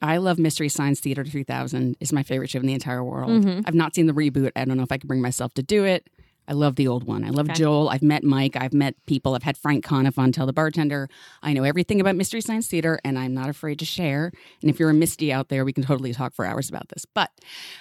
I 0.00 0.18
love 0.18 0.38
Mystery 0.38 0.68
Science 0.68 1.00
Theater 1.00 1.24
3000. 1.24 1.96
It's 1.98 2.12
my 2.12 2.22
favorite 2.22 2.50
show 2.50 2.60
in 2.60 2.66
the 2.66 2.72
entire 2.72 3.02
world. 3.02 3.30
Mhm. 3.44 3.64
I've 3.66 3.74
not 3.74 3.96
seen 3.96 4.06
the 4.06 4.12
reboot. 4.12 4.52
I 4.54 4.64
don't 4.64 4.76
know 4.76 4.84
if 4.84 4.92
I 4.92 4.96
can 4.98 5.08
bring 5.08 5.20
myself 5.20 5.54
to 5.54 5.62
do 5.64 5.84
it. 5.84 6.08
I 6.48 6.52
love 6.52 6.76
the 6.76 6.88
old 6.88 7.04
one. 7.04 7.24
I 7.24 7.28
love 7.28 7.46
Okay. 7.50 7.54
Joel. 7.58 7.90
I've 7.90 8.02
met 8.02 8.24
Mike. 8.24 8.56
I've 8.56 8.72
met 8.72 8.94
people. 9.06 9.34
I've 9.34 9.42
had 9.42 9.58
Frank 9.58 9.84
Conniff 9.84 10.16
on 10.18 10.32
Tell 10.32 10.46
the 10.46 10.52
Bartender. 10.54 11.08
I 11.42 11.52
know 11.52 11.62
everything 11.62 12.00
about 12.00 12.16
Mystery 12.16 12.40
Science 12.40 12.66
Theater, 12.68 12.98
and 13.04 13.18
I'm 13.18 13.34
not 13.34 13.50
afraid 13.50 13.78
to 13.80 13.84
share. 13.84 14.32
And 14.62 14.70
if 14.70 14.80
you're 14.80 14.88
a 14.90 14.94
Misty 14.94 15.30
out 15.30 15.50
there, 15.50 15.64
we 15.64 15.72
can 15.74 15.84
totally 15.84 16.14
talk 16.14 16.32
for 16.34 16.46
hours 16.46 16.68
about 16.70 16.88
this. 16.88 17.04
But 17.04 17.30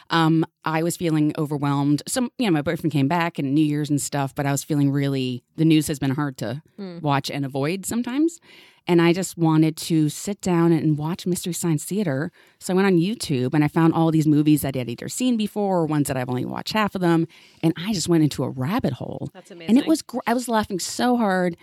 um, 0.10 0.46
I 0.66 0.84
was 0.84 0.98
feeling 0.98 1.34
overwhelmed. 1.38 2.04
Some, 2.08 2.30
you 2.38 2.46
know, 2.46 2.52
my 2.52 2.62
boyfriend 2.62 2.92
came 2.92 3.08
back 3.08 3.40
and 3.40 3.56
New 3.56 3.64
Year's 3.66 3.90
and 3.90 4.02
stuff, 4.02 4.36
but 4.36 4.46
I 4.46 4.52
was 4.52 4.64
feeling 4.64 4.92
really. 4.92 5.44
The 5.56 5.66
news 5.66 5.88
has 5.88 5.98
been 5.98 6.12
hard 6.12 6.38
to 6.40 6.62
Mm. 6.78 7.02
watch 7.02 7.32
and 7.32 7.44
avoid 7.46 7.86
sometimes. 7.86 8.40
And 8.88 9.02
I 9.02 9.12
just 9.12 9.38
wanted 9.38 9.76
to 9.78 10.08
sit 10.10 10.40
down 10.40 10.72
and 10.72 10.98
watch 10.98 11.26
Mystery 11.28 11.54
Science 11.54 11.84
Theater. 11.84 12.32
So 12.60 12.74
I 12.74 12.76
went 12.76 12.88
on 12.88 12.98
YouTube 12.98 13.54
and 13.54 13.64
I 13.64 13.68
found 13.68 13.94
all 13.94 14.12
these 14.12 14.26
movies 14.28 14.62
that 14.62 14.78
I'd 14.78 14.90
either 14.90 15.10
seen 15.10 15.36
before 15.36 15.80
or 15.80 15.86
ones 15.86 16.08
that 16.08 16.16
I've 16.16 16.30
only 16.30 16.46
watched 16.46 16.74
half 16.74 16.96
of 16.96 17.02
them. 17.02 17.28
And 17.62 17.74
I 17.78 17.92
just 17.94 18.08
went 18.08 18.24
into 18.24 18.44
a 18.44 18.50
rabbit 18.50 18.94
hole. 18.94 19.30
That's 19.34 19.52
amazing. 19.52 19.70
And 19.72 19.78
it 19.78 19.88
was, 19.88 20.02
gr- 20.02 20.20
I 20.26 20.34
was 20.34 20.48
laughing 20.48 20.80
so 20.80 21.18
hard. 21.18 21.58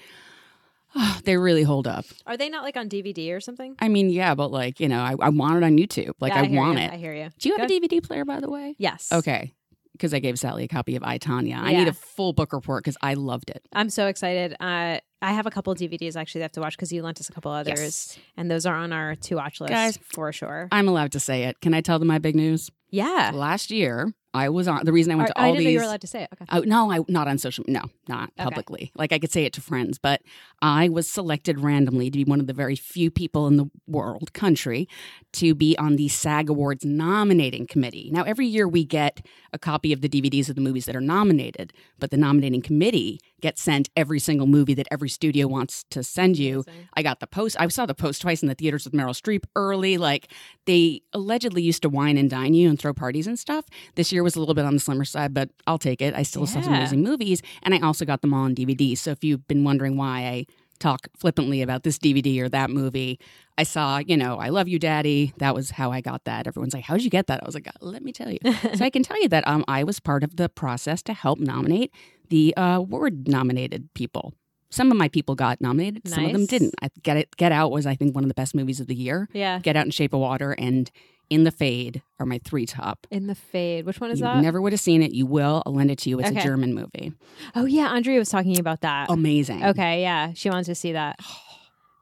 Oh, 0.96 1.18
they 1.24 1.36
really 1.36 1.64
hold 1.64 1.88
up. 1.88 2.04
Are 2.26 2.36
they 2.36 2.48
not 2.48 2.62
like 2.62 2.76
on 2.76 2.88
DVD 2.88 3.34
or 3.34 3.40
something? 3.40 3.74
I 3.80 3.88
mean, 3.88 4.10
yeah, 4.10 4.34
but 4.36 4.52
like, 4.52 4.78
you 4.78 4.88
know, 4.88 5.00
I, 5.00 5.16
I 5.20 5.28
want 5.30 5.56
it 5.56 5.64
on 5.64 5.76
YouTube. 5.76 6.12
Like, 6.20 6.32
Yeah, 6.32 6.42
I, 6.42 6.44
hear 6.46 6.60
want 6.60 6.78
you. 6.78 6.84
it. 6.84 6.92
I 6.92 6.96
hear 6.96 7.14
you. 7.14 7.30
Do 7.38 7.48
you 7.48 7.56
have 7.56 7.66
Good. 7.68 7.82
a 7.82 7.88
DVD 7.88 8.02
player, 8.06 8.24
by 8.24 8.38
the 8.38 8.48
way? 8.50 8.76
Yes. 8.78 9.10
Okay. 9.10 9.53
Because 9.94 10.12
I 10.12 10.18
gave 10.18 10.38
Sally 10.38 10.64
a 10.64 10.68
copy 10.68 10.96
of 10.96 11.02
I, 11.04 11.18
Tanya. 11.18 11.56
I 11.62 11.70
Yeah. 11.70 11.78
need 11.80 11.88
a 11.88 11.92
full 11.92 12.32
book 12.32 12.52
report 12.52 12.82
because 12.84 12.96
I 13.00 13.14
loved 13.14 13.48
it. 13.50 13.62
I'm 13.72 13.88
so 13.90 14.08
excited. 14.08 14.54
Uh, 14.60 14.98
I 15.22 15.32
have 15.32 15.46
a 15.46 15.50
couple 15.50 15.72
of 15.72 15.78
DVDs 15.78 16.16
actually 16.16 16.40
that 16.40 16.44
I 16.44 16.46
have 16.46 16.52
to 16.52 16.60
watch 16.60 16.76
because 16.76 16.92
you 16.92 17.02
lent 17.02 17.20
us 17.20 17.28
a 17.28 17.32
couple 17.32 17.52
others, 17.52 17.78
Yes. 17.80 18.18
and 18.36 18.50
those 18.50 18.66
are 18.66 18.74
on 18.74 18.92
our 18.92 19.14
to 19.14 19.36
watch 19.36 19.60
list 19.60 19.70
Guys. 19.72 19.98
for 20.02 20.32
sure. 20.32 20.68
I'm 20.72 20.88
allowed 20.88 21.12
to 21.12 21.20
say 21.20 21.44
it. 21.44 21.60
Can 21.60 21.72
I 21.74 21.80
tell 21.80 21.98
them 22.00 22.08
my 22.08 22.18
big 22.18 22.34
news? 22.34 22.70
Yeah. 22.90 23.30
Last 23.32 23.70
year, 23.70 24.12
I 24.34 24.48
was 24.50 24.66
on 24.68 24.84
the 24.84 24.92
reason 24.92 25.12
I 25.12 25.14
went 25.14 25.28
to 25.28 25.38
I 25.38 25.46
all 25.46 25.52
didn't 25.52 25.58
these. 25.60 25.64
know 25.66 25.70
you 25.70 25.78
were 25.78 25.84
allowed 25.84 26.00
to 26.02 26.06
say 26.06 26.22
it. 26.24 26.28
Okay. 26.34 26.44
Oh 26.50 26.60
no, 26.60 26.90
I 26.92 27.00
not 27.08 27.28
on 27.28 27.38
social. 27.38 27.64
No, 27.68 27.82
not 28.08 28.30
Okay. 28.38 28.44
publicly. 28.44 28.92
Like 28.96 29.12
I 29.12 29.18
could 29.18 29.30
say 29.32 29.44
it 29.44 29.52
to 29.54 29.60
friends, 29.60 29.96
but 29.98 30.20
I 30.60 30.88
was 30.88 31.08
selected 31.08 31.60
randomly 31.60 32.10
to 32.10 32.18
be 32.18 32.24
one 32.24 32.40
of 32.40 32.46
the 32.46 32.52
very 32.52 32.74
few 32.76 33.10
people 33.10 33.46
in 33.46 33.56
the 33.56 33.70
world, 33.86 34.32
country, 34.32 34.88
to 35.34 35.54
be 35.54 35.76
on 35.78 35.96
the 35.96 36.08
SAG 36.08 36.50
Awards 36.50 36.84
nominating 36.84 37.66
committee. 37.66 38.10
Now, 38.12 38.24
every 38.24 38.46
year 38.46 38.66
we 38.66 38.84
get 38.84 39.24
a 39.52 39.58
copy 39.58 39.92
of 39.92 40.00
the 40.00 40.08
DVDs 40.08 40.48
of 40.48 40.56
the 40.56 40.60
movies 40.60 40.86
that 40.86 40.96
are 40.96 41.00
nominated, 41.00 41.72
but 41.98 42.10
the 42.10 42.16
nominating 42.16 42.60
committee 42.62 43.20
gets 43.40 43.62
sent 43.62 43.90
every 43.96 44.18
single 44.18 44.46
movie 44.46 44.74
that 44.74 44.88
every 44.90 45.08
studio 45.08 45.46
wants 45.46 45.84
to 45.90 46.02
send 46.02 46.38
you. 46.38 46.64
I 46.94 47.02
got 47.02 47.20
the 47.20 47.26
post. 47.26 47.56
I 47.60 47.68
saw 47.68 47.84
the 47.86 47.94
post 47.94 48.22
twice 48.22 48.42
in 48.42 48.48
the 48.48 48.54
theaters 48.54 48.84
with 48.84 48.94
Meryl 48.94 49.10
Streep 49.10 49.44
early. 49.54 49.98
Like 49.98 50.32
they 50.64 51.02
allegedly 51.12 51.62
used 51.62 51.82
to 51.82 51.88
wine 51.90 52.16
and 52.16 52.30
dine 52.30 52.54
you 52.54 52.68
and 52.70 52.78
throw 52.78 52.94
parties 52.94 53.26
and 53.26 53.38
stuff. 53.38 53.66
This 53.96 54.12
year 54.12 54.22
was 54.24 54.34
a 54.36 54.40
little 54.40 54.54
bit 54.54 54.64
on 54.64 54.74
the 54.74 54.80
slimmer 54.80 55.04
side, 55.04 55.32
but 55.32 55.50
I'll 55.66 55.78
take 55.78 56.02
it. 56.02 56.14
I 56.14 56.22
still 56.22 56.46
saw 56.46 56.60
some 56.60 56.74
amazing 56.74 57.02
movies, 57.02 57.42
and 57.62 57.74
I 57.74 57.80
also 57.80 58.04
got 58.04 58.22
them 58.22 58.34
all 58.34 58.44
on 58.44 58.54
DVD. 58.54 58.96
So 58.98 59.12
if 59.12 59.22
you've 59.22 59.46
been 59.46 59.62
wondering 59.62 59.96
why 59.96 60.20
I 60.20 60.46
talk 60.80 61.08
flippantly 61.16 61.62
about 61.62 61.84
this 61.84 61.98
DVD 61.98 62.40
or 62.40 62.48
that 62.48 62.70
movie, 62.70 63.20
I 63.56 63.62
saw, 63.62 63.98
you 63.98 64.16
know, 64.16 64.38
I 64.38 64.48
love 64.48 64.66
you, 64.66 64.78
Daddy. 64.78 65.32
That 65.38 65.54
was 65.54 65.70
how 65.70 65.92
I 65.92 66.00
got 66.00 66.24
that. 66.24 66.46
Everyone's 66.46 66.74
like, 66.74 66.84
"How'd 66.84 67.02
you 67.02 67.10
get 67.10 67.28
that?" 67.28 67.40
I 67.42 67.46
was 67.46 67.54
like, 67.54 67.68
"Let 67.80 68.02
me 68.02 68.12
tell 68.12 68.30
you." 68.30 68.38
so 68.74 68.84
I 68.84 68.90
can 68.90 69.02
tell 69.02 69.20
you 69.20 69.28
that 69.28 69.46
um, 69.46 69.64
I 69.68 69.84
was 69.84 70.00
part 70.00 70.24
of 70.24 70.36
the 70.36 70.48
process 70.48 71.02
to 71.04 71.12
help 71.12 71.38
nominate 71.38 71.92
the 72.28 72.54
uh, 72.56 72.76
award 72.78 73.28
nominated 73.28 73.92
people. 73.94 74.34
Some 74.70 74.90
of 74.90 74.96
my 74.96 75.08
people 75.08 75.36
got 75.36 75.60
nominated, 75.60 76.08
some 76.08 76.24
of 76.24 76.32
them 76.32 76.46
didn't. 76.46 76.74
I, 76.82 76.88
Get 77.04 77.16
It, 77.16 77.36
Get 77.36 77.52
Out 77.52 77.70
was, 77.70 77.86
I 77.86 77.94
think, 77.94 78.12
one 78.12 78.24
of 78.24 78.28
the 78.28 78.34
best 78.34 78.56
movies 78.56 78.80
of 78.80 78.88
the 78.88 78.94
year. 78.96 79.28
Yeah. 79.32 79.60
Get 79.60 79.76
Out 79.76 79.84
and 79.84 79.94
Shape 79.94 80.12
of 80.12 80.18
Water 80.18 80.50
and 80.58 80.90
In 81.30 81.44
the 81.44 81.50
Fade 81.50 82.02
are 82.20 82.26
my 82.26 82.38
three 82.44 82.66
top. 82.66 83.06
In 83.10 83.26
the 83.26 83.34
fade. 83.34 83.86
Which 83.86 84.00
one 84.00 84.10
is 84.10 84.20
You 84.20 84.26
that? 84.26 84.42
never 84.42 84.60
would 84.60 84.72
have 84.72 84.80
seen 84.80 85.02
it. 85.02 85.12
You 85.12 85.26
will. 85.26 85.62
I'll 85.66 85.74
lend 85.74 85.90
it 85.90 85.98
to 86.00 86.10
you. 86.10 86.20
It's 86.20 86.30
Okay. 86.30 86.40
a 86.40 86.42
German 86.42 86.74
movie. 86.74 87.12
oh 87.54 87.64
yeah, 87.64 87.88
Andrea 87.88 88.18
was 88.18 88.28
talking 88.28 88.58
about 88.58 88.82
that. 88.82 89.10
Amazing. 89.10 89.64
Okay, 89.64 90.02
yeah, 90.02 90.32
she 90.34 90.48
wanted 90.50 90.66
to 90.66 90.74
see 90.74 90.92
that. 90.92 91.18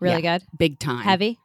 Really 0.00 0.20
good. 0.22 0.42
Big 0.58 0.80
time. 0.80 1.04
Heavy. 1.04 1.38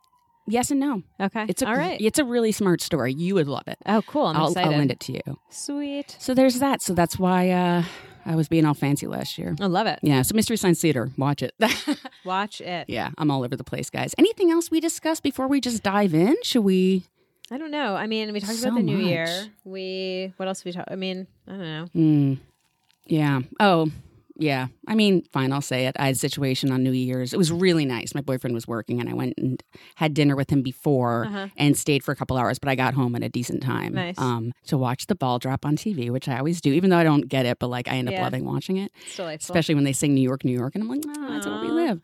Yes 0.47 0.71
and 0.71 0.79
no. 0.79 1.03
Okay. 1.19 1.45
It's 1.47 1.61
a 1.61 1.67
all 1.67 1.75
right. 1.75 2.01
It's 2.01 2.17
a 2.17 2.23
really 2.25 2.51
smart 2.51 2.81
story. 2.81 3.13
You 3.13 3.35
would 3.35 3.47
love 3.47 3.67
it. 3.67 3.77
Oh, 3.85 4.01
cool. 4.07 4.25
I'm 4.25 4.35
I'll, 4.35 4.47
excited. 4.47 4.71
I'll 4.71 4.77
lend 4.79 4.89
it 4.89 4.99
to 5.01 5.13
you. 5.13 5.39
Sweet. 5.51 6.15
So 6.19 6.33
there's 6.33 6.57
that. 6.57 6.81
So 6.81 6.93
that's 6.95 7.19
why 7.19 7.51
uh, 7.51 7.83
I 8.25 8.35
was 8.35 8.47
being 8.47 8.65
all 8.65 8.73
fancy 8.73 9.05
last 9.05 9.37
year. 9.37 9.55
I 9.61 9.67
love 9.67 9.85
it. 9.85 9.99
Yeah. 10.01 10.23
So 10.23 10.33
Mystery 10.33 10.57
Science 10.57 10.81
Theater, 10.81 11.11
watch 11.19 11.43
it. 11.43 11.53
Watch 12.25 12.59
it. 12.59 12.89
yeah, 12.89 13.11
I'm 13.19 13.29
all 13.29 13.43
over 13.43 13.55
the 13.55 13.63
place, 13.63 13.89
guys. 13.91 14.15
Anything 14.17 14.49
else 14.49 14.71
we 14.71 14.79
discuss 14.79 15.19
before 15.21 15.47
we 15.47 15.61
just 15.61 15.83
dive 15.83 16.15
in? 16.15 16.35
Should 16.41 16.63
we? 16.63 17.03
I 17.51 17.57
don't 17.57 17.71
know. 17.71 17.95
I 17.95 18.07
mean, 18.07 18.33
we 18.33 18.39
talked 18.39 18.57
So 18.59 18.67
about 18.67 18.77
the 18.77 18.83
new 18.83 18.97
much. 18.97 19.05
year. 19.07 19.45
We 19.63 20.33
what 20.37 20.47
else 20.47 20.65
we 20.65 20.71
talk? 20.71 20.85
I 20.89 20.95
mean, 20.95 21.27
I 21.47 21.51
don't 21.51 21.59
know. 21.61 21.85
Hmm. 21.93 22.33
yeah. 23.05 23.39
Oh, 23.59 23.89
yeah. 24.39 24.67
I 24.87 24.93
mean, 24.95 25.23
fine. 25.31 25.51
I'll 25.51 25.61
say 25.61 25.87
it. 25.87 25.95
I 25.97 26.07
had 26.07 26.15
a 26.15 26.19
situation 26.19 26.71
on 26.71 26.83
New 26.83 26.91
Year's. 26.91 27.33
It 27.33 27.37
was 27.37 27.51
really 27.51 27.85
nice. 27.85 28.13
My 28.13 28.21
boyfriend 28.21 28.53
was 28.53 28.67
working, 28.67 28.99
and 28.99 29.09
I 29.09 29.13
went 29.13 29.33
and 29.37 29.63
had 29.95 30.13
dinner 30.13 30.35
with 30.35 30.49
him 30.51 30.61
before 30.61 31.25
Uh-huh. 31.25 31.47
and 31.57 31.75
stayed 31.77 32.03
for 32.03 32.11
a 32.11 32.15
couple 32.15 32.37
hours. 32.37 32.59
But 32.59 32.69
I 32.69 32.75
got 32.75 32.93
home 32.93 33.15
at 33.15 33.23
a 33.23 33.29
decent 33.29 33.63
time. 33.63 33.93
Nice. 33.93 34.19
Um, 34.19 34.51
to 34.67 34.77
watch 34.77 35.07
the 35.07 35.15
ball 35.15 35.39
drop 35.39 35.65
on 35.65 35.75
TV, 35.77 36.09
which 36.11 36.27
I 36.27 36.37
always 36.37 36.59
do, 36.61 36.71
even 36.73 36.89
though 36.91 36.97
I 36.97 37.03
don't 37.03 37.27
get 37.29 37.45
it. 37.47 37.57
But 37.59 37.67
like, 37.69 37.87
I 37.87 37.95
end 37.95 38.09
up 38.09 38.13
Yeah. 38.13 38.23
loving 38.23 38.43
watching 38.45 38.77
it. 38.77 38.91
It's 39.07 39.17
especially 39.45 39.73
when 39.75 39.85
they 39.85 39.93
sing 39.93 40.13
New 40.13 40.21
York, 40.21 40.43
New 40.45 40.51
York, 40.51 40.75
and 40.75 40.83
I'm 40.83 40.89
like, 40.89 41.01
oh, 41.07 41.27
that's 41.31 41.47
where 41.47 41.61
we 41.61 41.69
live. 41.69 42.01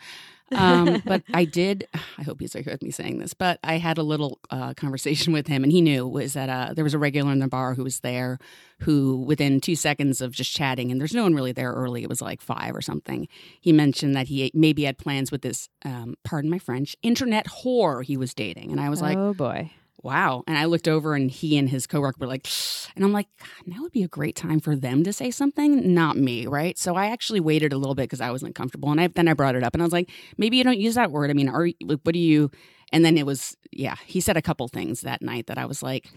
Um, 0.55 1.01
but 1.05 1.23
I 1.33 1.45
did. 1.45 1.87
I 2.17 2.23
hope 2.23 2.39
he's 2.39 2.55
okay 2.55 2.71
with 2.71 2.83
me 2.83 2.91
saying 2.91 3.19
this, 3.19 3.33
but 3.33 3.59
I 3.63 3.77
had 3.77 3.97
a 3.97 4.03
little 4.03 4.39
uh, 4.49 4.73
conversation 4.73 5.33
with 5.33 5.47
him, 5.47 5.63
and 5.63 5.71
he 5.71 5.81
knew 5.81 6.07
was 6.07 6.33
that 6.33 6.49
uh, 6.49 6.73
there 6.73 6.83
was 6.83 6.93
a 6.93 6.99
regular 6.99 7.31
in 7.31 7.39
the 7.39 7.47
bar 7.47 7.73
who 7.73 7.83
was 7.83 7.99
there, 8.01 8.39
who 8.79 9.17
within 9.17 9.59
two 9.59 9.75
seconds 9.75 10.21
of 10.21 10.31
just 10.31 10.55
chatting, 10.55 10.91
and 10.91 10.99
there's 10.99 11.13
no 11.13 11.23
one 11.23 11.35
really 11.35 11.51
there 11.51 11.71
early. 11.71 12.03
It 12.03 12.09
was 12.09 12.21
like 12.21 12.41
five 12.41 12.75
or 12.75 12.81
something. 12.81 13.27
He 13.61 13.71
mentioned 13.71 14.15
that 14.15 14.27
he 14.27 14.51
maybe 14.53 14.83
had 14.83 14.97
plans 14.97 15.31
with 15.31 15.41
this, 15.41 15.69
um, 15.85 16.15
pardon 16.23 16.49
my 16.49 16.59
French, 16.59 16.95
internet 17.01 17.47
whore 17.47 18.03
he 18.03 18.17
was 18.17 18.33
dating, 18.33 18.71
and 18.71 18.79
I 18.79 18.89
was 18.89 19.01
like, 19.01 19.17
oh 19.17 19.33
boy. 19.33 19.71
Wow. 20.03 20.43
And 20.45 20.57
I 20.57 20.65
looked 20.65 20.87
over 20.87 21.15
and 21.15 21.31
he 21.31 21.57
and 21.57 21.69
his 21.69 21.87
coworker 21.87 22.17
were 22.19 22.27
like, 22.27 22.47
and 22.95 23.03
I'm 23.03 23.13
like, 23.13 23.27
now 23.65 23.81
would 23.81 23.93
be 23.93 24.03
a 24.03 24.07
great 24.09 24.35
time 24.35 24.59
for 24.59 24.75
them 24.75 25.03
to 25.05 25.13
say 25.13 25.31
something, 25.31 25.93
not 25.93 26.17
me, 26.17 26.45
right? 26.45 26.77
So 26.77 26.95
I 26.95 27.07
actually 27.07 27.39
waited 27.39 27.71
a 27.73 27.77
little 27.77 27.95
bit 27.95 28.03
because 28.03 28.21
I 28.21 28.29
wasn't 28.29 28.53
comfortable. 28.53 28.91
And 28.91 28.99
I, 28.99 29.07
then 29.07 29.27
I 29.27 29.33
brought 29.33 29.55
it 29.55 29.63
up 29.63 29.73
and 29.73 29.81
I 29.81 29.85
was 29.85 29.93
like, 29.93 30.09
maybe 30.37 30.57
you 30.57 30.63
don't 30.63 30.79
use 30.79 30.95
that 30.95 31.11
word. 31.11 31.29
I 31.29 31.33
mean, 31.33 31.49
are 31.49 31.69
what 31.87 32.13
do 32.13 32.19
you, 32.19 32.51
and 32.91 33.03
then 33.03 33.17
it 33.17 33.25
was, 33.25 33.57
yeah, 33.71 33.95
he 34.05 34.19
said 34.19 34.37
a 34.37 34.41
couple 34.41 34.67
things 34.67 35.01
that 35.01 35.21
night 35.21 35.47
that 35.47 35.57
I 35.57 35.65
was 35.65 35.81
like, 35.81 36.09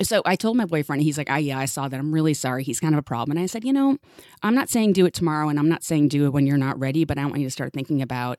so 0.00 0.22
I 0.24 0.36
told 0.36 0.56
my 0.56 0.64
boyfriend, 0.64 1.02
he's 1.02 1.18
like, 1.18 1.28
"I 1.28 1.38
yeah, 1.38 1.58
I 1.58 1.64
saw 1.64 1.88
that. 1.88 1.98
I'm 1.98 2.14
really 2.14 2.32
sorry. 2.32 2.62
He's 2.62 2.78
kind 2.78 2.94
of 2.94 3.00
a 3.00 3.02
problem." 3.02 3.36
And 3.36 3.42
I 3.42 3.46
said, 3.46 3.64
"You 3.64 3.72
know, 3.72 3.98
I'm 4.44 4.54
not 4.54 4.68
saying 4.68 4.92
do 4.92 5.06
it 5.06 5.12
tomorrow, 5.12 5.48
and 5.48 5.58
I'm 5.58 5.68
not 5.68 5.82
saying 5.82 6.06
do 6.06 6.24
it 6.26 6.32
when 6.32 6.46
you're 6.46 6.56
not 6.56 6.78
ready, 6.78 7.04
but 7.04 7.18
I 7.18 7.24
want 7.24 7.38
you 7.38 7.46
to 7.46 7.50
start 7.50 7.72
thinking 7.72 8.00
about 8.00 8.38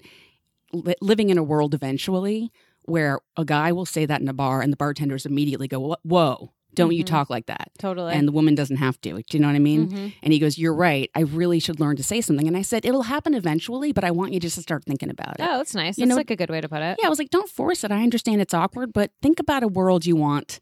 li- 0.71 0.95
living 1.02 1.30
in 1.30 1.38
a 1.38 1.43
world 1.43 1.73
eventually 1.73 2.52
where 2.89 3.19
a 3.38 3.45
guy 3.45 3.71
will 3.71 3.86
say 3.86 4.06
that 4.06 4.21
in 4.21 4.28
a 4.28 4.34
bar, 4.34 4.62
and 4.62 4.71
the 4.73 4.78
bartenders 4.78 5.25
immediately 5.25 5.67
go, 5.67 5.95
"Whoa." 6.04 6.52
Don't 6.75 6.93
you 6.93 7.04
Mhm. 7.04 7.08
talk 7.08 7.30
like 7.32 7.47
that? 7.47 7.71
Totally. 7.80 8.13
And 8.13 8.28
the 8.28 8.32
woman 8.32 8.54
doesn't 8.54 8.78
have 8.78 9.02
to. 9.02 9.10
Do 9.10 9.23
you 9.32 9.39
know 9.39 9.47
what 9.47 9.56
I 9.56 9.60
mean? 9.60 9.89
Mhm. 9.89 10.13
And 10.21 10.32
he 10.32 10.38
goes, 10.38 10.58
You're 10.60 10.73
right. 10.75 11.10
I 11.15 11.21
really 11.21 11.60
should 11.60 11.80
learn 11.80 11.95
to 11.95 12.04
say 12.04 12.21
something. 12.21 12.47
And 12.47 12.56
I 12.56 12.62
said, 12.62 12.86
It'll 12.86 13.02
happen 13.04 13.34
eventually, 13.34 13.91
but 13.91 14.04
I 14.04 14.12
want 14.12 14.34
you 14.34 14.39
just 14.39 14.56
to 14.56 14.62
start 14.62 14.86
thinking 14.86 15.10
about 15.10 15.39
it. 15.39 15.41
Oh, 15.41 15.58
that's 15.58 15.73
nice. 15.73 15.97
You 15.97 16.04
That's 16.04 16.10
know- 16.10 16.15
like 16.17 16.30
a 16.30 16.36
good 16.36 16.52
way 16.52 16.62
to 16.62 16.69
put 16.69 16.84
it. 16.84 16.97
Yeah, 17.02 17.08
I 17.08 17.10
was 17.10 17.17
like, 17.17 17.32
don't 17.32 17.49
force 17.49 17.84
it. 17.84 17.91
I 17.91 18.04
understand 18.04 18.39
it's 18.39 18.54
awkward, 18.54 18.93
but 18.93 19.12
think 19.19 19.39
about 19.39 19.63
a 19.63 19.67
world 19.67 20.06
you 20.06 20.15
want 20.15 20.60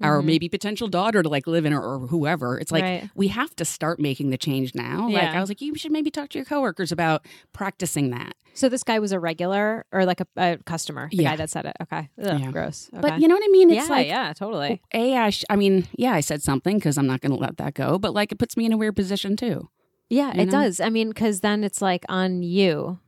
our 0.00 0.20
Mhm. 0.20 0.24
maybe 0.24 0.48
potential 0.48 0.88
daughter 0.88 1.22
to 1.22 1.28
like 1.28 1.46
live 1.46 1.64
in 1.66 1.72
or, 1.72 1.82
or 1.82 1.98
whoever. 2.06 2.58
It's 2.58 2.72
like 2.72 2.82
Right. 2.82 3.10
we 3.14 3.28
have 3.28 3.54
to 3.56 3.64
start 3.64 4.00
making 4.00 4.30
the 4.30 4.38
change 4.38 4.74
now. 4.74 5.08
Like 5.08 5.24
I 5.24 5.40
was 5.40 5.48
like, 5.50 5.60
you 5.60 5.74
should 5.74 5.92
maybe 5.92 6.10
talk 6.10 6.30
to 6.30 6.38
your 6.38 6.44
coworkers 6.44 6.90
about 6.92 7.26
practicing 7.52 8.10
that. 8.10 8.34
So 8.54 8.68
this 8.68 8.82
guy 8.82 8.98
was 8.98 9.12
a 9.12 9.20
regular 9.20 9.86
or 9.92 10.04
like 10.04 10.20
a, 10.20 10.26
a 10.36 10.58
customer, 10.64 11.08
the 11.10 11.18
Yeah. 11.18 11.30
guy 11.30 11.36
that 11.36 11.50
said 11.50 11.66
it. 11.66 11.76
Okay. 11.82 12.08
Ugh, 12.22 12.40
Yeah. 12.40 12.50
Gross. 12.50 12.90
Okay. 12.92 13.00
But 13.00 13.20
you 13.20 13.28
know 13.28 13.34
what 13.34 13.44
I 13.44 13.48
mean? 13.52 13.70
It's 13.70 13.88
yeah, 13.88 13.94
like 13.94 14.06
yeah, 14.06 14.32
totally. 14.32 14.80
a 14.92 15.16
I, 15.16 15.30
sh- 15.30 15.44
I 15.48 15.56
mean, 15.56 15.86
yeah, 15.96 16.12
I 16.12 16.20
said 16.20 16.42
something 16.42 16.76
because 16.78 16.98
I'm 16.98 17.06
not 17.06 17.20
going 17.20 17.32
to 17.32 17.38
let 17.38 17.56
that 17.58 17.74
go, 17.74 17.98
but 17.98 18.12
like 18.14 18.32
it 18.32 18.38
puts 18.38 18.56
me 18.56 18.64
in 18.66 18.72
a 18.72 18.76
weird 18.76 18.96
position 18.96 19.36
too. 19.36 19.68
Yeah, 20.08 20.34
you 20.34 20.42
it 20.42 20.46
know? 20.46 20.52
does. 20.62 20.80
I 20.80 20.90
mean, 20.90 21.08
because 21.10 21.40
then 21.40 21.62
it's 21.62 21.80
like 21.80 22.04
on 22.08 22.42
you. 22.42 22.98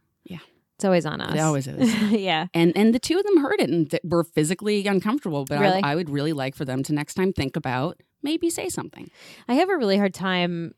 It's 0.82 0.84
always 0.84 1.06
on 1.06 1.20
us. 1.20 1.32
It 1.34 1.38
always 1.38 1.68
is. 1.68 1.94
yeah. 2.10 2.48
and 2.52 2.72
and 2.76 2.92
the 2.92 2.98
two 2.98 3.16
of 3.16 3.24
them 3.24 3.36
heard 3.38 3.60
it 3.60 3.70
and 3.70 3.88
th- 3.88 4.02
were 4.04 4.24
physically 4.24 4.84
uncomfortable. 4.88 5.44
But 5.44 5.60
Really? 5.60 5.80
I, 5.80 5.92
I 5.92 5.94
would 5.94 6.10
really 6.10 6.32
like 6.32 6.56
for 6.56 6.64
them 6.64 6.82
to 6.82 6.92
next 6.92 7.14
time 7.14 7.32
think 7.32 7.54
about 7.56 8.00
maybe 8.22 8.50
say 8.50 8.68
something. 8.68 9.08
I 9.48 9.54
have 9.54 9.68
a 9.70 9.76
really 9.76 9.96
hard 9.96 10.12
time 10.12 10.74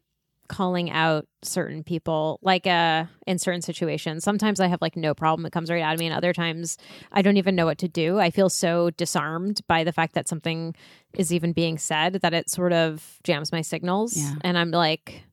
calling 0.47 0.91
out 0.91 1.27
certain 1.43 1.83
people 1.83 2.39
like 2.43 2.67
uh 2.67 3.05
in 3.27 3.39
certain 3.39 3.63
situations 3.63 4.23
sometimes 4.23 4.61
i 4.61 4.67
have 4.67 4.83
like 4.83 4.95
no 4.95 5.15
problem 5.15 5.47
it 5.47 5.53
comes 5.53 5.71
right 5.71 5.81
out 5.81 5.95
of 5.95 5.99
me 5.99 6.05
and 6.07 6.15
other 6.15 6.35
times 6.35 6.77
i 7.13 7.23
don't 7.23 7.39
even 7.39 7.55
know 7.57 7.65
what 7.65 7.79
to 7.79 7.89
do 7.89 8.19
i 8.19 8.31
feel 8.31 8.51
so 8.51 8.91
disarmed 8.91 9.63
by 9.69 9.83
the 9.85 9.91
fact 9.93 10.13
that 10.15 10.29
something 10.29 10.75
is 11.15 11.33
even 11.33 11.53
being 11.55 11.79
said 11.79 12.13
that 12.21 12.35
it 12.35 12.51
sort 12.51 12.75
of 12.75 13.19
jams 13.25 13.53
my 13.53 13.63
signals 13.63 14.19
Yeah. 14.19 14.35
and 14.43 14.59
i'm 14.59 14.71
like 14.71 15.25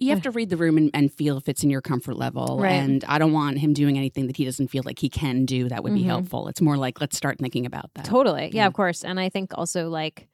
You 0.00 0.10
have 0.10 0.22
to 0.22 0.30
read 0.30 0.48
the 0.48 0.56
room 0.56 0.76
and, 0.78 0.90
and 0.94 1.12
feel 1.12 1.36
if 1.36 1.48
it's 1.48 1.64
in 1.64 1.70
your 1.70 1.80
comfort 1.82 2.16
level. 2.16 2.58
Right. 2.60 2.72
And 2.72 3.04
I 3.08 3.18
don't 3.18 3.32
want 3.32 3.58
him 3.58 3.72
doing 3.72 3.98
anything 3.98 4.28
that 4.28 4.36
he 4.36 4.44
doesn't 4.44 4.68
feel 4.68 4.82
like 4.86 4.98
he 5.00 5.08
can 5.08 5.44
do 5.44 5.68
that 5.68 5.82
would 5.82 5.92
be 5.94 6.02
Mhm. 6.04 6.06
helpful. 6.06 6.46
It's 6.48 6.60
more 6.60 6.76
like 6.76 7.00
let's 7.00 7.16
start 7.16 7.38
thinking 7.38 7.66
about 7.66 7.92
that. 7.94 8.04
Totally. 8.04 8.44
Yeah, 8.46 8.62
Yeah. 8.62 8.66
of 8.68 8.74
course. 8.74 9.04
And 9.04 9.18
I 9.18 9.28
think 9.28 9.50
also 9.58 9.88
like 9.88 10.28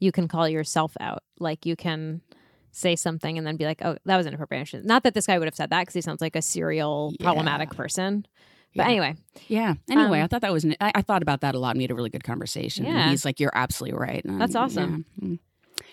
you 0.00 0.10
can 0.12 0.26
call 0.28 0.48
yourself 0.48 0.92
out. 1.00 1.22
Like 1.38 1.64
you 1.64 1.76
can 1.76 2.20
say 2.72 2.96
something 2.96 3.38
and 3.38 3.46
then 3.46 3.56
be 3.56 3.64
like, 3.64 3.80
oh, 3.84 3.96
that 4.04 4.16
was 4.16 4.26
inappropriate. 4.26 4.68
Shouldn't- 4.68 4.88
that 4.88 5.14
this 5.14 5.26
guy 5.26 5.38
would 5.38 5.46
have 5.46 5.54
said 5.54 5.70
that 5.70 5.82
because 5.82 5.94
he 5.94 6.00
sounds 6.02 6.20
like 6.20 6.36
a 6.36 6.42
serial 6.42 7.14
problematic 7.20 7.70
person. 7.70 8.26
But 8.74 8.82
Yeah. 8.82 8.88
anyway, 8.90 9.14
Yeah. 9.48 9.74
Anyway, 9.88 10.18
Um, 10.18 10.24
I 10.24 10.26
thought 10.26 10.42
that 10.42 10.52
was. 10.52 10.64
An, 10.64 10.74
I, 10.80 10.92
I 10.96 11.00
thought 11.02 11.22
about 11.22 11.40
that 11.40 11.54
a 11.54 11.58
lot. 11.58 11.70
and 11.70 11.78
We 11.78 11.84
had 11.84 11.90
a 11.92 11.94
really 11.94 12.10
good 12.10 12.24
conversation. 12.24 12.84
And 12.84 12.94
Yeah. 12.94 13.08
he's 13.10 13.24
like, 13.24 13.40
"You're 13.40 13.52
absolutely 13.54 13.98
right." 13.98 14.22
And 14.24 14.38
That's 14.40 14.54
awesome. 14.54 15.06
yeah. 15.22 15.36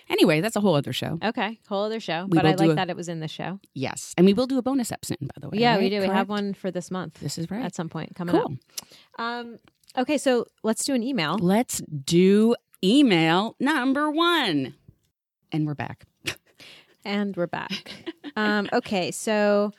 Anyway, 0.09 0.41
that's 0.41 0.55
a 0.55 0.59
whole 0.61 0.75
other 0.75 0.93
show. 0.93 1.17
okay, 1.23 1.59
whole 1.67 1.83
other 1.83 1.99
show. 1.99 2.25
We 2.29 2.37
but 2.37 2.45
I 2.45 2.53
like 2.55 2.69
a- 2.71 2.73
that 2.75 2.89
it 2.89 2.95
was 2.95 3.09
in 3.09 3.19
the 3.19 3.27
show. 3.27 3.59
Yes, 3.73 4.13
and 4.17 4.25
we 4.25 4.33
will 4.33 4.47
do 4.47 4.57
a 4.57 4.61
bonus 4.61 4.91
episode. 4.91 5.17
By 5.21 5.33
the 5.39 5.49
way. 5.49 5.57
yeah, 5.59 5.77
we 5.77 5.83
right? 5.83 5.89
do. 5.89 5.99
We 6.01 6.07
have 6.07 6.29
one 6.29 6.53
for 6.53 6.71
this 6.71 6.91
month 6.91 7.19
This 7.21 7.37
is 7.37 7.49
right. 7.49 7.63
at 7.63 7.73
some 7.75 7.89
point 7.89 8.15
coming 8.15 8.35
cool. 8.35 8.53
up. 9.17 9.21
Um, 9.21 9.59
okay, 9.97 10.17
so 10.17 10.45
let's 10.63 10.83
do 10.85 10.93
an 10.93 11.03
email. 11.03 11.37
Let's 11.39 11.81
do 11.81 12.55
email 12.83 13.55
number 13.59 14.11
one, 14.11 14.75
and 15.51 15.65
we're 15.65 15.75
back. 15.75 16.05
And 17.05 17.35
we're 17.35 17.47
back. 17.47 17.91
um, 18.37 18.69
okay, 18.71 19.11
so 19.11 19.71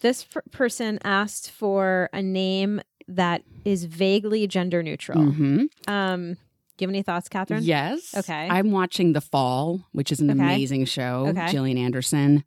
this 0.00 0.22
per- 0.24 0.42
person 0.52 0.98
asked 1.02 1.50
for 1.50 2.08
a 2.12 2.22
name 2.22 2.80
that 3.08 3.42
is 3.64 3.84
vaguely 3.84 4.46
gender 4.46 4.82
neutral. 4.82 5.20
hmm 5.22 5.64
Um, 5.88 6.36
do 6.76 6.84
you 6.84 6.88
have 6.88 6.94
any 6.94 7.02
thoughts, 7.02 7.28
Catherine? 7.28 7.62
Yes. 7.62 8.14
Okay. 8.16 8.48
I'm 8.50 8.70
watching 8.70 9.12
The 9.12 9.20
Fall, 9.20 9.84
which 9.92 10.12
is 10.12 10.20
an 10.20 10.30
Okay. 10.30 10.38
amazing 10.40 10.84
show. 10.86 11.26
Okay. 11.28 11.48
Gillian 11.50 11.78
Anderson. 11.78 12.44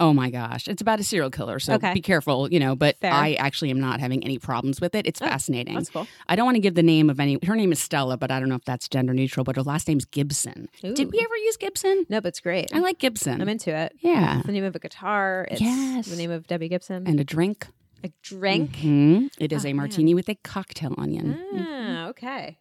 Oh 0.00 0.12
my 0.12 0.30
gosh. 0.30 0.68
It's 0.68 0.80
about 0.80 1.00
a 1.00 1.02
serial 1.02 1.28
killer. 1.28 1.58
So 1.58 1.74
Okay. 1.74 1.92
be 1.92 2.00
careful, 2.00 2.48
you 2.52 2.60
know, 2.60 2.76
but 2.76 2.96
Fair. 3.00 3.12
I 3.12 3.32
actually 3.34 3.70
am 3.70 3.80
not 3.80 3.98
having 3.98 4.22
any 4.22 4.38
problems 4.38 4.80
with 4.80 4.94
it. 4.94 5.08
It's 5.08 5.20
Oh, 5.20 5.26
fascinating. 5.26 5.74
That's 5.74 5.90
cool. 5.90 6.06
I 6.28 6.36
don't 6.36 6.44
want 6.46 6.54
to 6.54 6.60
give 6.60 6.74
the 6.76 6.84
name 6.84 7.10
of 7.10 7.18
any. 7.18 7.36
Her 7.44 7.56
name 7.56 7.72
is 7.72 7.80
Stella, 7.80 8.16
but 8.16 8.30
I 8.30 8.38
don't 8.38 8.48
know 8.48 8.54
if 8.54 8.64
that's 8.64 8.88
gender 8.88 9.12
neutral, 9.12 9.42
but 9.42 9.56
her 9.56 9.62
last 9.64 9.88
name's 9.88 10.04
Gibson. 10.04 10.68
Did 10.82 11.10
we 11.10 11.18
ever 11.18 11.36
use 11.36 11.56
Gibson? 11.56 12.06
No, 12.08 12.20
but 12.20 12.28
it's 12.28 12.38
great. 12.38 12.72
I 12.72 12.78
like 12.78 13.00
Gibson. 13.00 13.40
I'm 13.42 13.48
into 13.48 13.74
it. 13.76 13.92
yeah. 14.00 14.38
It's 14.38 14.46
the 14.46 14.52
name 14.52 14.62
of 14.62 14.76
a 14.76 14.78
guitar. 14.78 15.48
It's 15.50 15.60
Yes. 15.60 16.06
the 16.06 16.14
name 16.16 16.30
of 16.30 16.46
Debbie 16.46 16.68
Gibson. 16.68 17.04
And 17.06 17.18
a 17.18 17.24
drink. 17.24 17.66
a 18.04 18.10
drink. 18.22 18.76
Mhm. 18.76 19.28
It 19.40 19.52
is 19.52 19.64
Oh, 19.64 19.68
a 19.70 19.72
man. 19.72 19.76
martini 19.78 20.14
with 20.14 20.28
a 20.28 20.36
cocktail 20.36 20.94
onion. 20.96 21.36
Ah, 21.56 22.06
okay. 22.10 22.56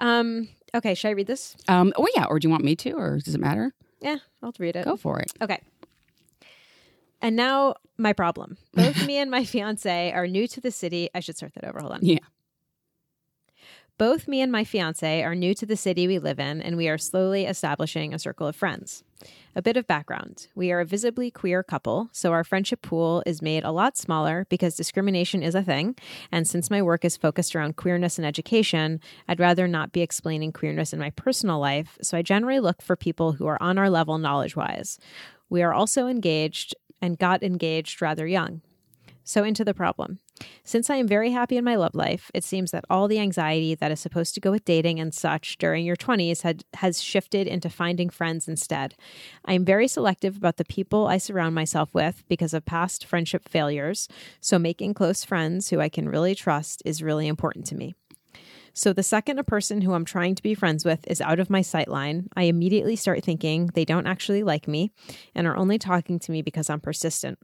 Um, 0.00 0.48
okay, 0.74 0.94
should 0.94 1.08
I 1.08 1.12
read 1.12 1.26
this? 1.26 1.56
Um, 1.68 1.92
oh, 1.96 2.08
yeah. 2.16 2.24
Or 2.24 2.38
do 2.38 2.46
you 2.46 2.50
want 2.50 2.64
me 2.64 2.74
to, 2.76 2.92
or 2.92 3.18
does 3.18 3.34
it 3.34 3.40
matter? 3.40 3.72
Yeah, 4.00 4.16
I'll 4.42 4.54
read 4.58 4.76
it. 4.76 4.84
Go 4.84 4.96
for 4.96 5.20
it. 5.20 5.32
Okay. 5.40 5.60
And 7.22 7.36
now 7.36 7.74
my 7.98 8.12
problem. 8.12 8.56
Both 8.74 9.06
me 9.06 9.18
and 9.18 9.30
my 9.30 9.44
fiance 9.44 10.12
are 10.12 10.26
new 10.26 10.48
to 10.48 10.60
the 10.60 10.70
city. 10.70 11.10
I 11.14 11.20
should 11.20 11.36
start 11.36 11.54
that 11.54 11.64
over. 11.64 11.80
Hold 11.80 11.92
on. 11.92 11.98
Yeah. 12.02 12.18
Both 14.00 14.26
me 14.26 14.40
and 14.40 14.50
my 14.50 14.64
fiance 14.64 15.22
are 15.22 15.34
new 15.34 15.52
to 15.52 15.66
the 15.66 15.76
city 15.76 16.06
we 16.06 16.18
live 16.18 16.40
in, 16.40 16.62
and 16.62 16.78
we 16.78 16.88
are 16.88 16.96
slowly 16.96 17.44
establishing 17.44 18.14
a 18.14 18.18
circle 18.18 18.46
of 18.46 18.56
friends. 18.56 19.04
A 19.54 19.60
bit 19.60 19.76
of 19.76 19.86
background 19.86 20.46
we 20.54 20.72
are 20.72 20.80
a 20.80 20.86
visibly 20.86 21.30
queer 21.30 21.62
couple, 21.62 22.08
so 22.10 22.32
our 22.32 22.42
friendship 22.42 22.80
pool 22.80 23.22
is 23.26 23.42
made 23.42 23.62
a 23.62 23.70
lot 23.70 23.98
smaller 23.98 24.46
because 24.48 24.74
discrimination 24.74 25.42
is 25.42 25.54
a 25.54 25.62
thing. 25.62 25.96
And 26.32 26.48
since 26.48 26.70
my 26.70 26.80
work 26.80 27.04
is 27.04 27.18
focused 27.18 27.54
around 27.54 27.76
queerness 27.76 28.16
and 28.16 28.26
education, 28.26 29.02
I'd 29.28 29.38
rather 29.38 29.68
not 29.68 29.92
be 29.92 30.00
explaining 30.00 30.52
queerness 30.52 30.94
in 30.94 30.98
my 30.98 31.10
personal 31.10 31.58
life, 31.58 31.98
so 32.00 32.16
I 32.16 32.22
generally 32.22 32.58
look 32.58 32.80
for 32.80 32.96
people 32.96 33.32
who 33.32 33.46
are 33.48 33.62
on 33.62 33.76
our 33.76 33.90
level 33.90 34.16
knowledge 34.16 34.56
wise. 34.56 34.98
We 35.50 35.62
are 35.62 35.74
also 35.74 36.06
engaged 36.06 36.74
and 37.02 37.18
got 37.18 37.42
engaged 37.42 38.00
rather 38.00 38.26
young. 38.26 38.62
So, 39.30 39.44
into 39.44 39.64
the 39.64 39.74
problem. 39.74 40.18
Since 40.64 40.90
I 40.90 40.96
am 40.96 41.06
very 41.06 41.30
happy 41.30 41.56
in 41.56 41.62
my 41.62 41.76
love 41.76 41.94
life, 41.94 42.32
it 42.34 42.42
seems 42.42 42.72
that 42.72 42.84
all 42.90 43.06
the 43.06 43.20
anxiety 43.20 43.76
that 43.76 43.92
is 43.92 44.00
supposed 44.00 44.34
to 44.34 44.40
go 44.40 44.50
with 44.50 44.64
dating 44.64 44.98
and 44.98 45.14
such 45.14 45.56
during 45.56 45.84
your 45.86 45.94
20s 45.94 46.42
had, 46.42 46.64
has 46.74 47.00
shifted 47.00 47.46
into 47.46 47.70
finding 47.70 48.10
friends 48.10 48.48
instead. 48.48 48.96
I 49.44 49.52
am 49.52 49.64
very 49.64 49.86
selective 49.86 50.36
about 50.36 50.56
the 50.56 50.64
people 50.64 51.06
I 51.06 51.18
surround 51.18 51.54
myself 51.54 51.94
with 51.94 52.24
because 52.28 52.52
of 52.52 52.64
past 52.64 53.06
friendship 53.06 53.48
failures, 53.48 54.08
so 54.40 54.58
making 54.58 54.94
close 54.94 55.24
friends 55.24 55.70
who 55.70 55.78
I 55.78 55.88
can 55.88 56.08
really 56.08 56.34
trust 56.34 56.82
is 56.84 57.00
really 57.00 57.28
important 57.28 57.66
to 57.66 57.76
me. 57.76 57.94
So, 58.72 58.92
the 58.92 59.04
second 59.04 59.38
a 59.38 59.44
person 59.44 59.82
who 59.82 59.92
I'm 59.92 60.04
trying 60.04 60.34
to 60.34 60.42
be 60.42 60.54
friends 60.56 60.84
with 60.84 61.06
is 61.06 61.20
out 61.20 61.38
of 61.38 61.50
my 61.50 61.62
sight 61.62 61.86
line, 61.86 62.28
I 62.34 62.44
immediately 62.44 62.96
start 62.96 63.22
thinking 63.22 63.68
they 63.74 63.84
don't 63.84 64.08
actually 64.08 64.42
like 64.42 64.66
me 64.66 64.90
and 65.36 65.46
are 65.46 65.56
only 65.56 65.78
talking 65.78 66.18
to 66.18 66.32
me 66.32 66.42
because 66.42 66.68
I'm 66.68 66.80
persistent. 66.80 67.38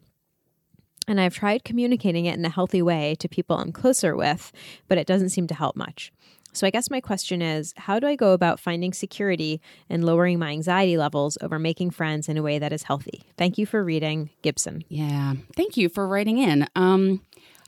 And 1.09 1.21
I've 1.21 1.35
tried 1.35 1.65
communicating 1.65 2.27
it 2.27 2.39
in 2.39 2.45
a 2.45 2.51
healthy 2.51 2.83
way 2.83 3.15
to 3.21 3.29
people 3.29 3.57
I'm 3.57 3.73
closer 3.73 4.17
with, 4.17 4.53
but 4.89 4.99
it 4.99 5.07
doesn't 5.07 5.31
seem 5.31 5.47
to 5.49 5.55
help 5.55 5.77
much. 5.77 6.13
So, 6.53 6.67
I 6.67 6.71
guess 6.71 6.91
my 6.91 7.03
question 7.03 7.43
is 7.43 7.75
how 7.77 8.01
do 8.01 8.07
I 8.07 8.17
go 8.17 8.33
about 8.33 8.59
finding 8.59 8.95
security 8.95 9.61
and 9.91 10.05
lowering 10.05 10.39
my 10.39 10.51
anxiety 10.53 10.97
levels 10.97 11.37
over 11.43 11.59
making 11.59 11.91
friends 11.91 12.31
in 12.31 12.39
a 12.39 12.43
way 12.43 12.59
that 12.59 12.73
is 12.73 12.85
healthy? 12.85 13.25
Thank 13.37 13.59
you 13.59 13.67
for 13.67 13.85
reading, 13.85 14.31
Gibson. 14.41 14.83
Yeah. 14.89 15.35
Thank 15.55 15.77
you 15.77 15.91
for 15.91 16.09
writing 16.09 16.39
in. 16.39 16.67
Um, 16.75 17.21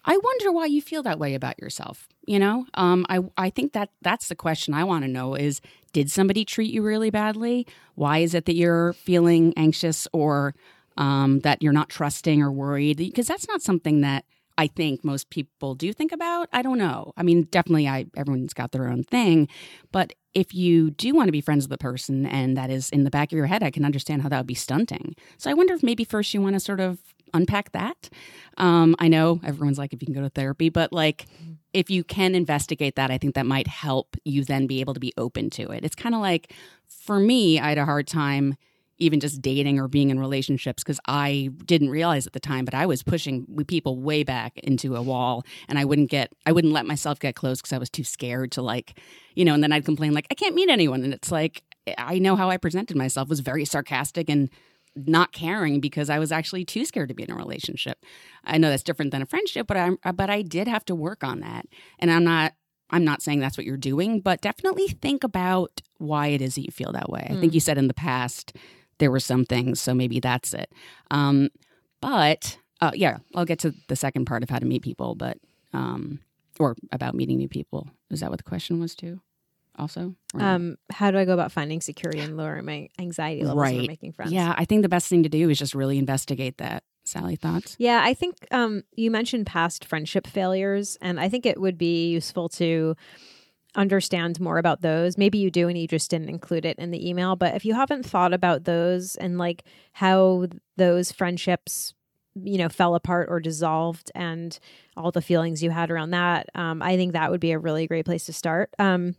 I 0.06 0.16
wonder 0.16 0.50
why 0.52 0.66
you 0.66 0.80
feel 0.80 1.02
that 1.02 1.18
way 1.18 1.34
about 1.34 1.60
yourself. 1.60 2.08
You 2.26 2.38
know, 2.38 2.64
um, 2.74 3.04
I 3.10 3.20
I 3.36 3.50
think 3.50 3.74
that 3.74 3.90
that's 4.00 4.28
the 4.28 4.34
question 4.34 4.72
I 4.72 4.84
want 4.84 5.04
to 5.04 5.08
know 5.08 5.34
is 5.34 5.60
did 5.92 6.10
somebody 6.10 6.46
treat 6.46 6.72
you 6.72 6.82
really 6.82 7.10
badly? 7.10 7.66
Why 7.94 8.18
is 8.18 8.34
it 8.34 8.46
that 8.46 8.54
you're 8.54 8.94
feeling 8.94 9.52
anxious 9.56 10.08
or 10.14 10.54
um, 10.98 11.40
that 11.40 11.62
you're 11.62 11.72
not 11.72 11.88
trusting 11.88 12.42
or 12.42 12.52
worried? 12.52 12.98
Because 12.98 13.26
that's 13.26 13.48
not 13.48 13.62
something 13.62 14.02
that 14.02 14.26
I 14.58 14.66
think 14.66 15.04
most 15.04 15.30
people 15.30 15.74
do 15.74 15.92
think 15.92 16.12
about. 16.12 16.48
I 16.52 16.62
don't 16.62 16.78
know. 16.78 17.12
I 17.16 17.22
mean, 17.22 17.44
definitely, 17.44 17.88
I 17.88 18.06
everyone's 18.16 18.52
got 18.52 18.72
their 18.72 18.88
own 18.88 19.04
thing, 19.04 19.48
but 19.92 20.12
if 20.34 20.52
you 20.52 20.90
do 20.90 21.14
want 21.14 21.28
to 21.28 21.32
be 21.32 21.40
friends 21.40 21.64
with 21.64 21.70
the 21.70 21.78
person 21.78 22.26
and 22.26 22.56
that 22.56 22.68
is 22.68 22.90
in 22.90 23.04
the 23.04 23.10
back 23.10 23.32
of 23.32 23.36
your 23.36 23.46
head, 23.46 23.62
I 23.62 23.70
can 23.70 23.84
understand 23.84 24.22
how 24.22 24.28
that 24.28 24.38
would 24.38 24.46
be 24.46 24.54
stunting. 24.54 25.14
So 25.38 25.50
I 25.50 25.54
wonder 25.54 25.74
if 25.74 25.82
maybe 25.82 26.04
first 26.04 26.34
you 26.34 26.42
want 26.42 26.54
to 26.54 26.60
sort 26.60 26.80
of 26.80 26.98
unpack 27.32 27.72
that. 27.72 28.10
Um, 28.56 28.94
I 28.98 29.08
know 29.08 29.40
everyone's 29.44 29.78
like, 29.78 29.92
if 29.92 30.02
you 30.02 30.06
can 30.06 30.14
go 30.14 30.22
to 30.22 30.28
therapy, 30.28 30.68
but 30.68 30.92
like, 30.92 31.26
if 31.72 31.90
you 31.90 32.02
can 32.02 32.34
investigate 32.34 32.96
that, 32.96 33.10
I 33.10 33.18
think 33.18 33.34
that 33.34 33.46
might 33.46 33.66
help 33.66 34.16
you 34.24 34.44
then 34.44 34.66
be 34.66 34.80
able 34.80 34.94
to 34.94 35.00
be 35.00 35.12
open 35.16 35.50
to 35.50 35.70
it. 35.70 35.84
It's 35.84 35.94
kind 35.94 36.14
of 36.14 36.20
like, 36.20 36.52
for 36.88 37.18
me, 37.18 37.60
I 37.60 37.70
had 37.70 37.78
a 37.78 37.84
hard 37.84 38.06
time 38.06 38.56
even 38.98 39.20
just 39.20 39.40
dating 39.40 39.78
or 39.78 39.88
being 39.88 40.10
in 40.10 40.18
relationships 40.18 40.82
because 40.82 41.00
I 41.06 41.50
didn't 41.64 41.90
realize 41.90 42.26
at 42.26 42.32
the 42.32 42.40
time, 42.40 42.64
but 42.64 42.74
I 42.74 42.86
was 42.86 43.02
pushing 43.02 43.46
people 43.66 44.00
way 44.00 44.24
back 44.24 44.58
into 44.58 44.96
a 44.96 45.02
wall 45.02 45.44
and 45.68 45.78
I 45.78 45.84
wouldn't 45.84 46.10
get, 46.10 46.32
I 46.46 46.52
wouldn't 46.52 46.72
let 46.72 46.86
myself 46.86 47.18
get 47.20 47.34
close 47.34 47.60
because 47.60 47.72
I 47.72 47.78
was 47.78 47.90
too 47.90 48.04
scared 48.04 48.52
to 48.52 48.62
like, 48.62 48.98
you 49.34 49.44
know, 49.44 49.54
and 49.54 49.62
then 49.62 49.72
I'd 49.72 49.84
complain 49.84 50.14
like, 50.14 50.26
I 50.30 50.34
can't 50.34 50.54
meet 50.54 50.68
anyone. 50.68 51.04
And 51.04 51.14
it's 51.14 51.30
like, 51.30 51.62
I 51.96 52.18
know 52.18 52.36
how 52.36 52.50
I 52.50 52.56
presented 52.56 52.96
myself 52.96 53.28
was 53.28 53.40
very 53.40 53.64
sarcastic 53.64 54.28
and 54.28 54.50
not 54.96 55.32
caring 55.32 55.80
because 55.80 56.10
I 56.10 56.18
was 56.18 56.32
actually 56.32 56.64
too 56.64 56.84
scared 56.84 57.08
to 57.08 57.14
be 57.14 57.22
in 57.22 57.30
a 57.30 57.36
relationship. 57.36 58.04
I 58.44 58.58
know 58.58 58.68
that's 58.70 58.82
different 58.82 59.12
than 59.12 59.22
a 59.22 59.26
friendship, 59.26 59.66
but 59.66 59.76
I 59.76 60.12
but 60.12 60.28
I 60.28 60.42
did 60.42 60.66
have 60.66 60.84
to 60.86 60.94
work 60.94 61.22
on 61.22 61.40
that. 61.40 61.66
And 61.98 62.10
I'm 62.10 62.24
not 62.24 62.54
I'm 62.90 63.04
not 63.04 63.22
saying 63.22 63.40
that's 63.40 63.56
what 63.56 63.66
you're 63.66 63.76
doing, 63.76 64.20
but 64.20 64.40
definitely 64.40 64.88
think 64.88 65.22
about 65.22 65.82
why 65.98 66.28
it 66.28 66.40
is 66.40 66.54
that 66.54 66.64
you 66.64 66.72
feel 66.72 66.92
that 66.92 67.10
way. 67.10 67.26
Mm. 67.30 67.36
I 67.36 67.40
think 67.40 67.54
you 67.54 67.60
said 67.60 67.78
in 67.78 67.88
the 67.88 67.94
past 67.94 68.56
there 68.98 69.10
were 69.10 69.20
some 69.20 69.44
things, 69.44 69.80
so 69.80 69.94
maybe 69.94 70.20
that's 70.20 70.54
it. 70.54 70.70
Um, 71.10 71.48
but 72.00 72.58
uh, 72.80 72.92
yeah, 72.94 73.18
I'll 73.34 73.44
get 73.44 73.58
to 73.60 73.74
the 73.88 73.96
second 73.96 74.26
part 74.26 74.42
of 74.42 74.50
how 74.50 74.58
to 74.58 74.66
meet 74.66 74.82
people, 74.82 75.14
but 75.14 75.38
um, 75.72 76.20
or 76.58 76.76
about 76.92 77.14
meeting 77.14 77.38
new 77.38 77.48
people. 77.48 77.88
Is 78.10 78.20
that 78.20 78.30
what 78.30 78.38
the 78.38 78.44
question 78.44 78.80
was 78.80 78.94
too? 78.94 79.20
Also, 79.78 80.14
um, 80.34 80.76
how 80.90 81.12
do 81.12 81.18
I 81.18 81.24
go 81.24 81.32
about 81.32 81.52
finding 81.52 81.80
security 81.80 82.18
and 82.18 82.36
lowering 82.36 82.64
my 82.64 82.88
anxiety 82.98 83.44
levels 83.44 83.62
right. 83.62 83.86
making 83.86 84.10
friends? 84.10 84.32
Yeah, 84.32 84.52
I 84.56 84.64
think 84.64 84.82
the 84.82 84.88
best 84.88 85.08
thing 85.08 85.22
to 85.22 85.28
do 85.28 85.48
is 85.50 85.58
just 85.58 85.74
really 85.74 85.98
investigate 85.98 86.58
that. 86.58 86.82
Sally, 87.04 87.36
thoughts? 87.36 87.74
Yeah, 87.78 88.02
I 88.04 88.12
think 88.12 88.36
um, 88.50 88.82
you 88.94 89.10
mentioned 89.10 89.46
past 89.46 89.86
friendship 89.86 90.26
failures, 90.26 90.98
and 91.00 91.18
I 91.18 91.30
think 91.30 91.46
it 91.46 91.58
would 91.58 91.78
be 91.78 92.10
useful 92.10 92.50
to 92.50 92.96
understand 93.74 94.40
more 94.40 94.58
about 94.58 94.80
those. 94.80 95.18
Maybe 95.18 95.38
you 95.38 95.50
do 95.50 95.68
and 95.68 95.78
you 95.78 95.86
just 95.86 96.10
didn't 96.10 96.28
include 96.28 96.64
it 96.64 96.78
in 96.78 96.90
the 96.90 97.08
email, 97.08 97.36
but 97.36 97.54
if 97.54 97.64
you 97.64 97.74
haven't 97.74 98.06
thought 98.06 98.32
about 98.32 98.64
those 98.64 99.16
and 99.16 99.38
like 99.38 99.64
how 99.92 100.46
those 100.76 101.12
friendships 101.12 101.94
you 102.40 102.58
know 102.58 102.68
fell 102.68 102.94
apart 102.94 103.28
or 103.28 103.40
dissolved 103.40 104.12
and 104.14 104.60
all 104.96 105.10
the 105.10 105.20
feelings 105.20 105.60
you 105.60 105.70
had 105.70 105.90
around 105.90 106.10
that 106.10 106.46
um, 106.54 106.80
i 106.82 106.94
think 106.94 107.12
that 107.12 107.32
would 107.32 107.40
be 107.40 107.50
a 107.50 107.58
really 107.58 107.88
great 107.88 108.04
place 108.04 108.26
to 108.26 108.32
start 108.32 108.72
um, 108.78 109.16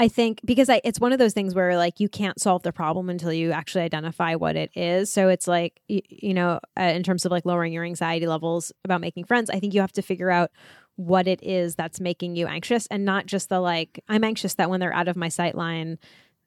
I 0.00 0.08
think 0.08 0.40
because 0.46 0.70
I, 0.70 0.80
it's 0.82 0.98
one 0.98 1.12
of 1.12 1.18
those 1.18 1.34
things 1.34 1.54
where 1.54 1.76
like 1.76 2.00
you 2.00 2.08
can't 2.08 2.40
solve 2.40 2.62
the 2.62 2.72
problem 2.72 3.10
until 3.10 3.34
you 3.34 3.52
actually 3.52 3.82
identify 3.82 4.34
what 4.34 4.56
it 4.56 4.70
is. 4.74 5.12
So 5.12 5.28
it's 5.28 5.46
like 5.46 5.78
you, 5.88 6.00
you 6.08 6.32
know, 6.32 6.58
uh, 6.78 6.84
in 6.84 7.02
terms 7.02 7.26
of 7.26 7.32
like 7.32 7.44
lowering 7.44 7.74
your 7.74 7.84
anxiety 7.84 8.26
levels 8.26 8.72
about 8.82 9.02
making 9.02 9.24
friends, 9.24 9.50
I 9.50 9.60
think 9.60 9.74
you 9.74 9.82
have 9.82 9.92
to 9.92 10.00
figure 10.00 10.30
out 10.30 10.52
what 10.96 11.26
it 11.26 11.42
is 11.42 11.74
that's 11.74 12.00
making 12.00 12.36
you 12.36 12.46
anxious 12.46 12.86
and 12.88 13.04
not 13.04 13.26
just 13.26 13.48
the 13.48 13.60
like 13.60 14.02
i'm 14.08 14.24
anxious 14.24 14.54
that 14.54 14.68
when 14.68 14.80
they're 14.80 14.92
out 14.92 15.08
of 15.08 15.16
my 15.16 15.28
sight 15.28 15.54
line 15.54 15.98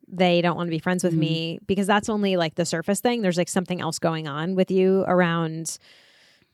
they 0.08 0.41
don't 0.41 0.58
want 0.58 0.67
to 0.67 0.71
be 0.71 0.79
friends 0.79 1.03
with 1.03 1.13
mm-hmm. 1.13 1.21
me 1.21 1.60
because 1.65 1.88
that's 1.88 2.10
only 2.10 2.38
like 2.38 2.56
the 2.56 2.65
surface 2.65 2.99
thing 2.99 3.21
there's 3.21 3.38
like 3.38 3.49
something 3.49 3.82
else 3.82 3.99
going 3.99 4.27
on 4.27 4.56
with 4.56 4.69
you 4.69 5.03
around 5.08 5.77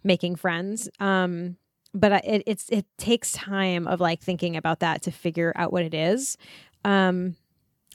making 0.03 0.35
friends 0.35 0.89
um 0.99 1.57
but 1.93 2.23
it 2.23 2.43
it's 2.45 2.69
it 2.69 2.85
takes 2.97 3.31
time 3.31 3.87
of 3.87 3.99
like 3.99 4.21
thinking 4.21 4.55
about 4.55 4.79
that 4.79 5.01
to 5.01 5.11
figure 5.11 5.51
out 5.55 5.73
what 5.73 5.83
it 5.83 5.93
is 5.93 6.37
um 6.85 7.35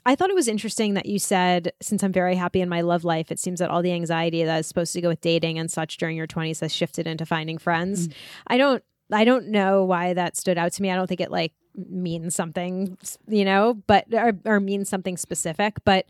I 0.05 0.15
thought 0.15 0.29
it 0.29 0.35
was 0.35 0.47
interesting 0.47 0.93
that 0.93 1.07
you 1.07 1.17
said, 1.17 1.73
since 1.81 2.03
I'm 2.03 2.11
very 2.11 2.35
happy 2.35 2.61
in 2.61 2.69
my 2.69 2.81
love 2.81 3.03
life, 3.03 3.31
it 3.31 3.39
seems 3.39 3.59
that 3.59 3.71
all 3.71 3.81
the 3.81 3.91
anxiety 3.91 4.43
that 4.43 4.59
is 4.59 4.67
supposed 4.67 4.93
to 4.93 5.01
go 5.01 5.07
with 5.07 5.19
dating 5.19 5.57
and 5.57 5.71
such 5.71 5.97
during 5.97 6.15
your 6.15 6.27
20s 6.27 6.61
has 6.61 6.73
shifted 6.73 7.07
into 7.07 7.25
finding 7.25 7.57
friends. 7.57 8.07
Mm. 8.07 8.13
I 8.47 8.57
don't 8.57 8.83
I 9.11 9.25
don't 9.25 9.47
know 9.47 9.83
why 9.83 10.13
that 10.13 10.37
stood 10.37 10.57
out 10.57 10.73
to 10.73 10.81
me. 10.81 10.91
I 10.91 10.95
don't 10.95 11.07
think 11.07 11.21
it 11.21 11.31
like 11.31 11.53
means 11.75 12.35
something, 12.35 12.97
you 13.27 13.45
know, 13.45 13.75
but 13.87 14.05
or, 14.13 14.33
or 14.45 14.59
means 14.59 14.89
something 14.89 15.17
specific, 15.17 15.77
but 15.83 16.05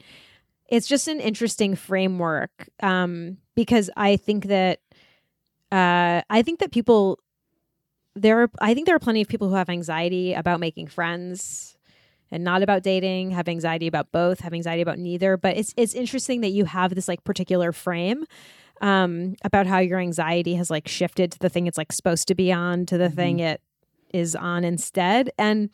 it's 0.68 0.88
just 0.88 1.08
an 1.08 1.20
interesting 1.20 1.76
framework 1.76 2.70
um, 2.82 3.38
because 3.56 3.90
I 3.96 4.18
think 4.18 4.46
that 4.46 4.80
uh, 5.72 6.22
I 6.30 6.42
think 6.42 6.60
that 6.60 6.72
people 6.72 7.20
there 8.16 8.44
are 8.44 8.50
I 8.60 8.74
think 8.74 8.86
there 8.86 8.96
are 8.96 9.00
plenty 9.00 9.22
of 9.22 9.28
people 9.28 9.50
who 9.50 9.56
have 9.56 9.70
anxiety 9.70 10.34
about 10.34 10.60
making 10.60 10.88
friends 10.88 11.78
and 12.32 12.44
not 12.44 12.64
about 12.64 12.82
dating, 12.82 13.32
have 13.32 13.48
anxiety 13.48 13.88
about 13.88 14.12
both, 14.12 14.40
have 14.40 14.54
anxiety 14.54 14.82
about 14.82 14.98
neither. 14.98 15.38
But 15.38 15.58
it's 15.58 15.74
it's 15.78 15.94
interesting 15.94 16.42
that 16.42 16.52
you 16.52 16.66
have 16.66 16.96
this 16.96 17.08
like 17.08 17.24
particular 17.24 17.72
frame 17.72 18.26
um, 18.82 19.36
about 19.44 19.68
how 19.68 19.80
your 19.80 20.00
anxiety 20.00 20.56
has 20.56 20.70
like 20.70 20.88
shifted 20.88 21.32
to 21.34 21.40
the 21.40 21.50
thing 21.50 21.68
it's 21.68 21.78
like 21.78 21.92
supposed 21.92 22.28
to 22.28 22.36
be 22.36 22.52
on 22.52 22.86
to 22.88 22.98
the 22.98 23.06
mm-hmm. 23.06 23.16
thing 23.16 23.40
it 23.40 23.62
is 24.14 24.36
on 24.36 24.64
instead. 24.64 25.30
And 25.38 25.70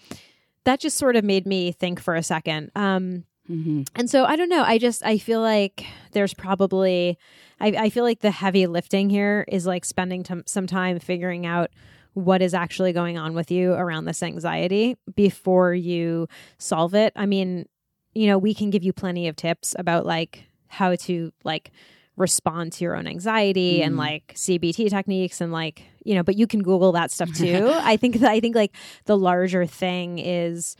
that 0.65 0.79
just 0.79 0.97
sort 0.97 1.15
of 1.15 1.23
made 1.23 1.45
me 1.45 1.71
think 1.71 1.99
for 1.99 2.15
a 2.15 2.23
second. 2.23 2.71
Um, 2.75 3.23
mm-hmm. 3.49 3.83
And 3.95 4.09
so 4.09 4.25
I 4.25 4.35
don't 4.35 4.49
know. 4.49 4.63
I 4.63 4.77
just 4.77 5.03
I 5.03 5.17
feel 5.17 5.41
like 5.41 5.85
there's 6.11 6.33
probably 6.33 7.17
I, 7.59 7.67
I 7.67 7.89
feel 7.89 8.03
like 8.03 8.19
the 8.19 8.31
heavy 8.31 8.67
lifting 8.67 9.09
here 9.09 9.45
is 9.47 9.65
like 9.65 9.85
spending 9.85 10.23
t- 10.23 10.43
some 10.45 10.67
time 10.67 10.99
figuring 10.99 11.45
out 11.45 11.69
what 12.13 12.41
is 12.41 12.53
actually 12.53 12.91
going 12.91 13.17
on 13.17 13.33
with 13.33 13.51
you 13.51 13.73
around 13.73 14.05
this 14.05 14.21
anxiety 14.21 14.97
before 15.15 15.73
you 15.73 16.27
solve 16.57 16.93
it. 16.93 17.13
I 17.15 17.25
mean, 17.25 17.67
you 18.13 18.27
know, 18.27 18.37
we 18.37 18.53
can 18.53 18.69
give 18.69 18.83
you 18.83 18.91
plenty 18.91 19.27
of 19.27 19.35
tips 19.35 19.75
about 19.79 20.05
like 20.05 20.43
how 20.67 20.95
to 20.95 21.31
like 21.43 21.71
respond 22.17 22.73
to 22.73 22.83
your 22.83 22.95
own 22.95 23.07
anxiety 23.07 23.79
mm. 23.79 23.85
and 23.85 23.97
like 23.97 24.33
CBT 24.35 24.89
techniques 24.89 25.41
and 25.41 25.51
like 25.51 25.83
you 26.03 26.15
know 26.15 26.23
but 26.23 26.35
you 26.35 26.47
can 26.47 26.61
google 26.61 26.91
that 26.91 27.11
stuff 27.11 27.31
too 27.33 27.69
i 27.73 27.95
think 27.95 28.19
that 28.19 28.29
i 28.29 28.39
think 28.39 28.55
like 28.55 28.73
the 29.05 29.17
larger 29.17 29.65
thing 29.65 30.19
is 30.19 30.75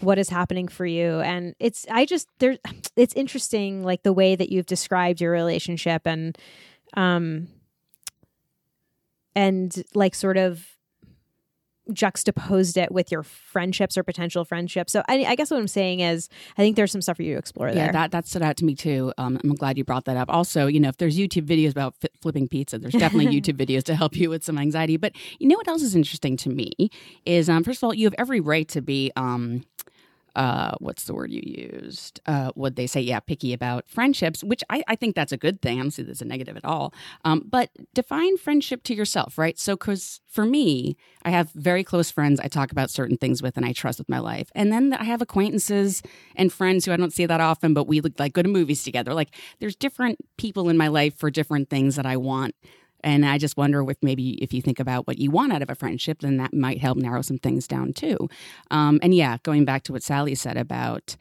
what 0.00 0.18
is 0.18 0.28
happening 0.28 0.68
for 0.68 0.84
you 0.84 1.20
and 1.20 1.54
it's 1.58 1.86
i 1.90 2.04
just 2.04 2.28
there's 2.38 2.58
it's 2.96 3.14
interesting 3.14 3.82
like 3.82 4.02
the 4.02 4.12
way 4.12 4.36
that 4.36 4.50
you've 4.50 4.66
described 4.66 5.20
your 5.20 5.32
relationship 5.32 6.02
and 6.06 6.36
um 6.94 7.48
and 9.34 9.82
like 9.94 10.14
sort 10.14 10.36
of 10.36 10.75
juxtaposed 11.92 12.76
it 12.76 12.90
with 12.90 13.12
your 13.12 13.22
friendships 13.22 13.96
or 13.96 14.02
potential 14.02 14.44
friendships. 14.44 14.92
So 14.92 15.02
I, 15.08 15.24
I, 15.24 15.34
guess 15.34 15.50
what 15.50 15.58
I'm 15.58 15.68
saying 15.68 16.00
is, 16.00 16.28
I 16.56 16.62
think 16.62 16.76
there's 16.76 16.92
some 16.92 17.02
stuff 17.02 17.16
for 17.16 17.22
you 17.22 17.34
to 17.34 17.38
explore 17.38 17.72
there. 17.72 17.86
Yeah, 17.86 17.92
that, 17.92 18.10
that 18.10 18.26
stood 18.26 18.42
out 18.42 18.56
to 18.58 18.64
me 18.64 18.74
too. 18.74 19.12
Um, 19.18 19.38
I'm 19.42 19.54
glad 19.54 19.78
you 19.78 19.84
brought 19.84 20.04
that 20.06 20.16
up. 20.16 20.28
Also, 20.28 20.66
you 20.66 20.80
know, 20.80 20.88
if 20.88 20.96
there's 20.96 21.16
YouTube 21.16 21.46
videos 21.46 21.70
about 21.70 21.94
f- 22.02 22.10
flipping 22.20 22.48
pizza, 22.48 22.78
there's 22.78 22.94
definitely 22.94 23.26
YouTube 23.40 23.56
videos 23.56 23.84
to 23.84 23.94
help 23.94 24.16
you 24.16 24.30
with 24.30 24.44
some 24.44 24.58
anxiety. 24.58 24.96
But 24.96 25.12
you 25.38 25.48
know 25.48 25.56
what 25.56 25.68
else 25.68 25.82
is 25.82 25.94
interesting 25.94 26.36
to 26.38 26.48
me 26.48 26.72
is, 27.24 27.48
um, 27.48 27.64
first 27.64 27.78
of 27.78 27.84
all, 27.84 27.94
you 27.94 28.06
have 28.06 28.14
every 28.18 28.40
right 28.40 28.68
to 28.68 28.82
be. 28.82 29.12
Um, 29.16 29.64
uh, 30.36 30.72
what's 30.80 31.04
the 31.04 31.14
word 31.14 31.32
you 31.32 31.42
used? 31.42 32.20
Uh, 32.26 32.52
they 32.76 32.86
say? 32.86 33.00
Yeah, 33.00 33.20
picky 33.20 33.54
about 33.54 33.88
friendships, 33.88 34.44
which 34.44 34.62
I, 34.68 34.84
I 34.86 34.94
think 34.94 35.16
that's 35.16 35.32
a 35.32 35.38
good 35.38 35.62
thing. 35.62 35.78
I 35.78 35.82
don't 35.82 35.90
see 35.90 36.02
this 36.02 36.18
as 36.18 36.22
a 36.22 36.26
negative 36.26 36.56
at 36.58 36.64
all. 36.64 36.92
Um, 37.24 37.42
but 37.48 37.70
define 37.94 38.36
friendship 38.36 38.82
to 38.84 38.94
yourself, 38.94 39.38
right? 39.38 39.58
So, 39.58 39.76
because 39.76 40.20
for 40.28 40.44
me, 40.44 40.96
I 41.22 41.30
have 41.30 41.50
very 41.52 41.82
close 41.82 42.10
friends 42.10 42.38
I 42.38 42.48
talk 42.48 42.70
about 42.70 42.90
certain 42.90 43.16
things 43.16 43.42
with 43.42 43.56
and 43.56 43.64
I 43.64 43.72
trust 43.72 43.98
with 43.98 44.10
my 44.10 44.18
life. 44.18 44.50
And 44.54 44.70
then 44.70 44.92
I 44.92 45.04
have 45.04 45.22
acquaintances 45.22 46.02
and 46.36 46.52
friends 46.52 46.84
who 46.84 46.92
I 46.92 46.96
don't 46.96 47.14
see 47.14 47.24
that 47.24 47.40
often, 47.40 47.72
but 47.72 47.86
we 47.88 48.02
like 48.18 48.34
go 48.34 48.42
to 48.42 48.48
movies 48.48 48.84
together. 48.84 49.14
Like, 49.14 49.34
there's 49.58 49.74
different 49.74 50.18
people 50.36 50.68
in 50.68 50.76
my 50.76 50.88
life 50.88 51.16
for 51.16 51.30
different 51.30 51.70
things 51.70 51.96
that 51.96 52.04
I 52.06 52.18
want 52.18 52.54
and 53.06 53.24
I 53.24 53.38
just 53.38 53.56
wonder 53.56 53.88
if 53.88 53.96
maybe 54.02 54.30
if 54.42 54.52
you 54.52 54.60
think 54.60 54.80
about 54.80 55.06
what 55.06 55.18
you 55.18 55.30
want 55.30 55.52
out 55.52 55.62
of 55.62 55.70
a 55.70 55.76
friendship, 55.76 56.18
then 56.22 56.38
that 56.38 56.52
might 56.52 56.78
help 56.78 56.98
narrow 56.98 57.22
some 57.22 57.38
things 57.38 57.68
down 57.68 57.92
too. 57.92 58.28
Um, 58.72 58.98
and 59.00 59.14
yeah, 59.14 59.36
going 59.44 59.64
back 59.64 59.84
to 59.84 59.92
what 59.92 60.02
Sally 60.02 60.34
said 60.34 60.56
about 60.56 61.16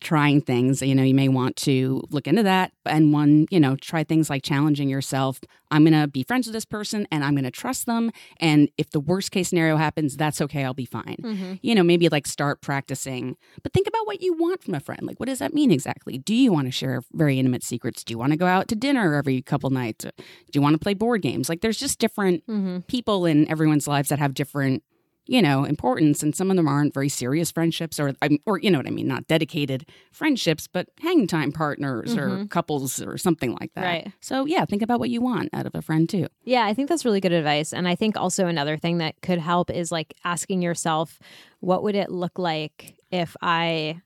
trying 0.00 0.40
things. 0.40 0.82
You 0.82 0.94
know 0.94 1.02
you 1.02 1.14
may 1.14 1.28
want 1.28 1.56
to 1.56 2.02
look 2.10 2.26
into 2.26 2.42
that 2.44 2.72
and 2.84 3.12
one 3.12 3.46
you 3.50 3.60
know 3.60 3.76
try 3.76 4.04
things 4.04 4.30
like 4.30 4.42
challenging 4.42 4.88
yourself. 4.88 5.40
I'm 5.70 5.84
going 5.84 6.00
to 6.00 6.08
be 6.08 6.22
friends 6.22 6.46
with 6.46 6.54
this 6.54 6.64
person 6.64 7.06
and 7.12 7.22
i'm 7.22 7.34
going 7.34 7.44
to 7.44 7.50
trust 7.50 7.84
them. 7.84 8.10
And 8.40 8.70
if 8.78 8.90
the 8.90 9.00
worst 9.00 9.32
case 9.32 9.48
scenario 9.48 9.76
happens 9.76 10.16
that's 10.16 10.40
okay. 10.40 10.64
I'll 10.64 10.74
be 10.74 10.84
fine. 10.84 11.16
Mm-hmm. 11.22 11.54
you 11.62 11.74
know 11.74 11.82
maybe 11.82 12.08
like 12.08 12.26
start 12.26 12.60
practicing. 12.60 13.36
But 13.62 13.72
think 13.72 13.86
about 13.86 14.06
what 14.06 14.22
you 14.22 14.34
want 14.34 14.62
from 14.62 14.74
a 14.74 14.80
friend. 14.80 15.02
Like 15.02 15.18
what 15.18 15.28
does 15.28 15.40
that 15.40 15.54
mean 15.54 15.70
exactly? 15.70 16.18
Do 16.18 16.34
you 16.34 16.52
want 16.52 16.66
to 16.66 16.72
share 16.72 17.02
very 17.12 17.38
intimate 17.38 17.62
secrets? 17.62 18.04
Do 18.04 18.12
you 18.12 18.18
want 18.18 18.32
to 18.32 18.38
go 18.38 18.46
out 18.46 18.68
to 18.68 18.76
dinner 18.76 19.14
every 19.14 19.42
couple 19.42 19.70
nights? 19.70 20.04
Do 20.04 20.12
you 20.54 20.62
want 20.62 20.74
to 20.74 20.78
play 20.78 20.94
board 20.94 21.22
games? 21.22 21.48
Like 21.48 21.60
there's 21.60 21.78
just 21.78 21.98
different 21.98 22.46
mm-hmm. 22.46 22.80
people 22.80 23.26
in 23.26 23.48
everyone's 23.50 23.88
lives 23.88 24.10
that 24.10 24.18
have 24.18 24.34
different 24.34 24.82
you 25.28 25.42
know, 25.42 25.64
importance. 25.64 26.22
And 26.22 26.34
some 26.34 26.50
of 26.50 26.56
them 26.56 26.66
aren't 26.66 26.94
very 26.94 27.10
serious 27.10 27.50
friendships 27.50 28.00
or, 28.00 28.14
or 28.46 28.58
you 28.58 28.70
know 28.70 28.78
what 28.78 28.86
I 28.86 28.90
mean, 28.90 29.06
not 29.06 29.26
dedicated 29.28 29.86
friendships, 30.10 30.66
but 30.66 30.88
hang 31.00 31.26
time 31.26 31.52
partners 31.52 32.16
mm-hmm. 32.16 32.42
or 32.42 32.46
couples 32.46 33.00
or 33.02 33.18
something 33.18 33.54
like 33.60 33.72
that. 33.74 33.84
Right. 33.84 34.12
So, 34.20 34.46
yeah, 34.46 34.64
think 34.64 34.80
about 34.80 34.98
what 34.98 35.10
you 35.10 35.20
want 35.20 35.50
out 35.52 35.66
of 35.66 35.74
a 35.74 35.82
friend 35.82 36.08
too. 36.08 36.28
Yeah, 36.44 36.64
I 36.64 36.72
think 36.72 36.88
that's 36.88 37.04
really 37.04 37.20
good 37.20 37.32
advice. 37.32 37.74
And 37.74 37.86
I 37.86 37.94
think 37.94 38.16
also 38.16 38.46
another 38.46 38.78
thing 38.78 38.98
that 38.98 39.20
could 39.20 39.38
help 39.38 39.70
is 39.70 39.92
like 39.92 40.14
asking 40.24 40.62
yourself, 40.62 41.18
what 41.60 41.82
would 41.82 41.94
it 41.94 42.10
look 42.10 42.38
like 42.38 42.96
if 43.10 43.36
I 43.42 44.00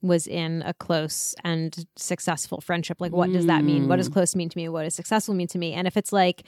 was 0.00 0.28
in 0.28 0.62
a 0.64 0.72
close 0.74 1.34
and 1.42 1.86
successful 1.96 2.60
friendship. 2.60 3.00
Like, 3.00 3.10
what 3.10 3.32
does 3.32 3.46
that 3.46 3.64
mean? 3.64 3.88
What 3.88 3.96
does 3.96 4.08
Mm. 4.08 4.12
close 4.12 4.36
mean 4.36 4.48
to 4.48 4.56
me? 4.56 4.68
What 4.68 4.84
does 4.84 4.94
successful 4.94 5.34
mean 5.34 5.48
to 5.48 5.58
me? 5.58 5.72
And 5.72 5.88
if 5.88 5.96
it's 5.96 6.12
like, 6.12 6.44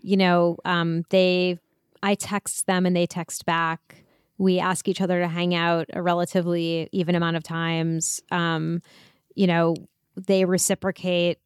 you 0.00 0.16
know, 0.16 0.56
um, 0.64 1.04
they, 1.10 1.58
I 2.06 2.14
text 2.14 2.66
them 2.66 2.86
and 2.86 2.94
they 2.94 3.06
text 3.06 3.44
back. 3.46 4.04
We 4.38 4.60
ask 4.60 4.86
each 4.86 5.00
other 5.00 5.20
to 5.20 5.28
hang 5.28 5.54
out 5.54 5.86
a 5.92 6.00
relatively 6.02 6.88
even 6.92 7.14
amount 7.14 7.36
of 7.36 7.42
times. 7.42 8.20
Um, 8.30 8.80
you 9.34 9.46
know, 9.46 9.74
they 10.16 10.44
reciprocate, 10.44 11.38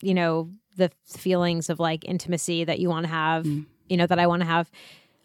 you 0.00 0.14
know, 0.14 0.50
the 0.76 0.90
feelings 1.04 1.68
of 1.68 1.78
like 1.78 2.04
intimacy 2.04 2.64
that 2.64 2.78
you 2.78 2.88
want 2.88 3.04
to 3.04 3.12
have, 3.12 3.44
Mm. 3.44 3.66
you 3.88 3.96
know, 3.96 4.06
that 4.06 4.18
I 4.18 4.26
want 4.26 4.40
to 4.42 4.46
have. 4.46 4.70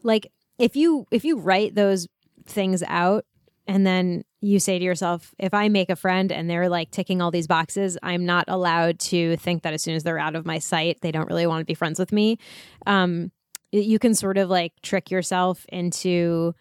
Like, 0.03 0.31
if 0.57 0.75
you 0.75 1.05
if 1.11 1.23
you 1.23 1.37
write 1.39 1.75
those 1.75 2.07
things 2.45 2.83
out 2.87 3.25
and 3.67 3.85
then 3.87 4.23
you 4.41 4.59
say 4.59 4.77
to 4.77 4.85
yourself 4.85 5.33
if 5.39 5.53
i 5.53 5.67
make 5.67 5.89
a 5.89 5.95
friend 5.95 6.31
and 6.31 6.47
they're 6.47 6.69
like 6.69 6.91
ticking 6.91 7.19
all 7.21 7.31
these 7.31 7.47
boxes 7.47 7.97
i'm 8.03 8.23
not 8.25 8.45
allowed 8.47 8.99
to 8.99 9.35
think 9.37 9.63
that 9.63 9.73
as 9.73 9.81
soon 9.81 9.95
as 9.95 10.03
they're 10.03 10.19
out 10.19 10.35
of 10.35 10.45
my 10.45 10.59
sight 10.59 10.99
they 11.01 11.11
don't 11.11 11.27
really 11.27 11.47
want 11.47 11.59
to 11.61 11.65
be 11.65 11.73
friends 11.73 11.97
with 11.97 12.11
me 12.11 12.37
um 12.85 13.31
you 13.83 13.99
can 13.99 14.13
sort 14.13 14.37
of 14.37 14.49
like 14.49 14.73
trick 14.81 15.11
yourself 15.11 15.65
into 15.69 16.53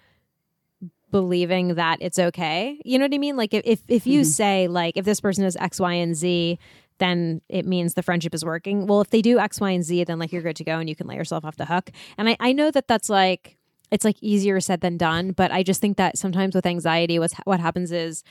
believing 1.11 1.75
that 1.77 1.99
it's 2.01 2.19
okay. 2.19 2.81
You 2.85 2.99
know 2.99 3.05
what 3.05 3.15
i 3.15 3.19
mean? 3.19 3.37
Like 3.37 3.55
if 3.55 3.63
if, 3.65 3.81
if 3.89 4.07
you 4.07 4.23
Mhm. 4.23 4.27
say 4.27 4.69
like 4.69 4.97
if 4.97 5.05
this 5.05 5.21
person 5.21 5.45
is 5.45 5.57
x 5.57 5.79
y 5.81 5.93
and 5.95 6.17
z 6.17 6.59
then 6.99 7.41
it 7.49 7.67
means 7.67 7.95
the 7.95 8.03
friendship 8.03 8.35
is 8.35 8.45
working. 8.45 8.87
Well 8.87 9.01
if 9.01 9.11
they 9.11 9.23
do 9.23 9.39
x 9.39 9.61
y 9.61 9.71
and 9.71 9.85
z 9.85 10.05
then 10.05 10.19
like 10.19 10.33
you're 10.33 10.43
good 10.43 10.57
to 10.57 10.65
go 10.65 10.79
and 10.79 10.89
you 10.89 10.97
can 10.97 11.07
let 11.07 11.17
yourself 11.17 11.45
off 11.45 11.57
the 11.57 11.67
hook. 11.67 11.91
And 12.19 12.29
i, 12.29 12.37
I 12.41 12.53
know 12.53 12.71
that 12.71 12.89
that's 12.89 13.09
like 13.09 13.57
it's 13.91 14.05
like 14.05 14.17
easier 14.21 14.61
said 14.61 14.81
than 14.81 14.97
done 14.97 15.31
but 15.33 15.53
i 15.53 15.63
just 15.63 15.81
think 15.81 15.97
that 15.99 16.19
sometimes 16.19 16.55
with 16.55 16.67
anxiety 16.67 17.19
what's 17.19 17.35
what 17.45 17.61
happens 17.61 17.93
is 17.93 18.25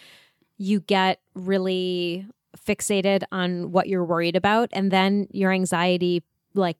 you 0.57 0.81
get 0.81 1.19
really 1.35 2.25
fixated 2.57 3.23
on 3.31 3.71
what 3.71 3.87
you're 3.87 4.03
worried 4.03 4.35
about 4.35 4.69
and 4.73 4.91
then 4.91 5.27
your 5.31 5.51
anxiety 5.51 6.21
like 6.53 6.77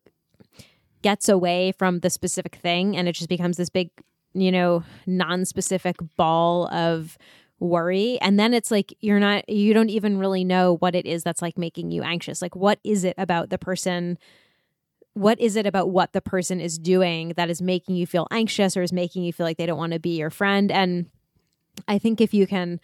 gets 1.04 1.30
away 1.30 1.72
from 1.78 2.00
the 2.00 2.10
specific 2.10 2.56
thing 2.56 2.98
and 2.98 3.08
it 3.08 3.14
just 3.14 3.30
becomes 3.30 3.58
this 3.58 3.70
big 3.70 3.92
you 4.34 4.52
know 4.52 4.84
non-specific 5.06 5.98
ball 6.18 6.68
of 6.74 7.18
worry. 7.60 8.20
And 8.20 8.40
then 8.40 8.54
it's 8.54 8.72
like 8.72 8.94
you're 9.00 9.20
not 9.20 9.48
you 9.48 9.74
don't 9.74 9.90
even 9.90 10.18
really 10.18 10.44
know 10.44 10.78
what 10.78 10.96
it 10.96 11.06
is 11.06 11.24
that's 11.24 11.42
like 11.42 11.58
making 11.58 11.92
you 11.92 12.04
anxious. 12.04 12.42
Like 12.42 12.56
what 12.56 12.80
is 12.84 13.04
it 13.04 13.16
about 13.18 13.50
the 13.50 13.58
person 13.58 14.18
what 15.16 15.40
is 15.40 15.56
it 15.56 15.68
about 15.68 15.92
what 15.92 16.12
the 16.14 16.22
person 16.22 16.60
is 16.60 16.80
doing 16.80 17.34
that 17.38 17.48
is 17.48 17.62
making 17.62 17.96
you 17.96 18.08
feel 18.08 18.28
anxious 18.32 18.76
or 18.76 18.82
is 18.82 18.92
making 18.92 19.24
you 19.24 19.32
feel 19.32 19.46
like 19.46 19.58
they 19.58 19.68
don't 19.68 19.78
want 19.78 19.94
to 19.94 20.00
be 20.00 20.18
your 20.18 20.30
friend? 20.30 20.72
And 20.72 21.08
i 21.88 21.98
think 21.98 22.22
if 22.22 22.34
you 22.36 22.46
can 22.46 22.80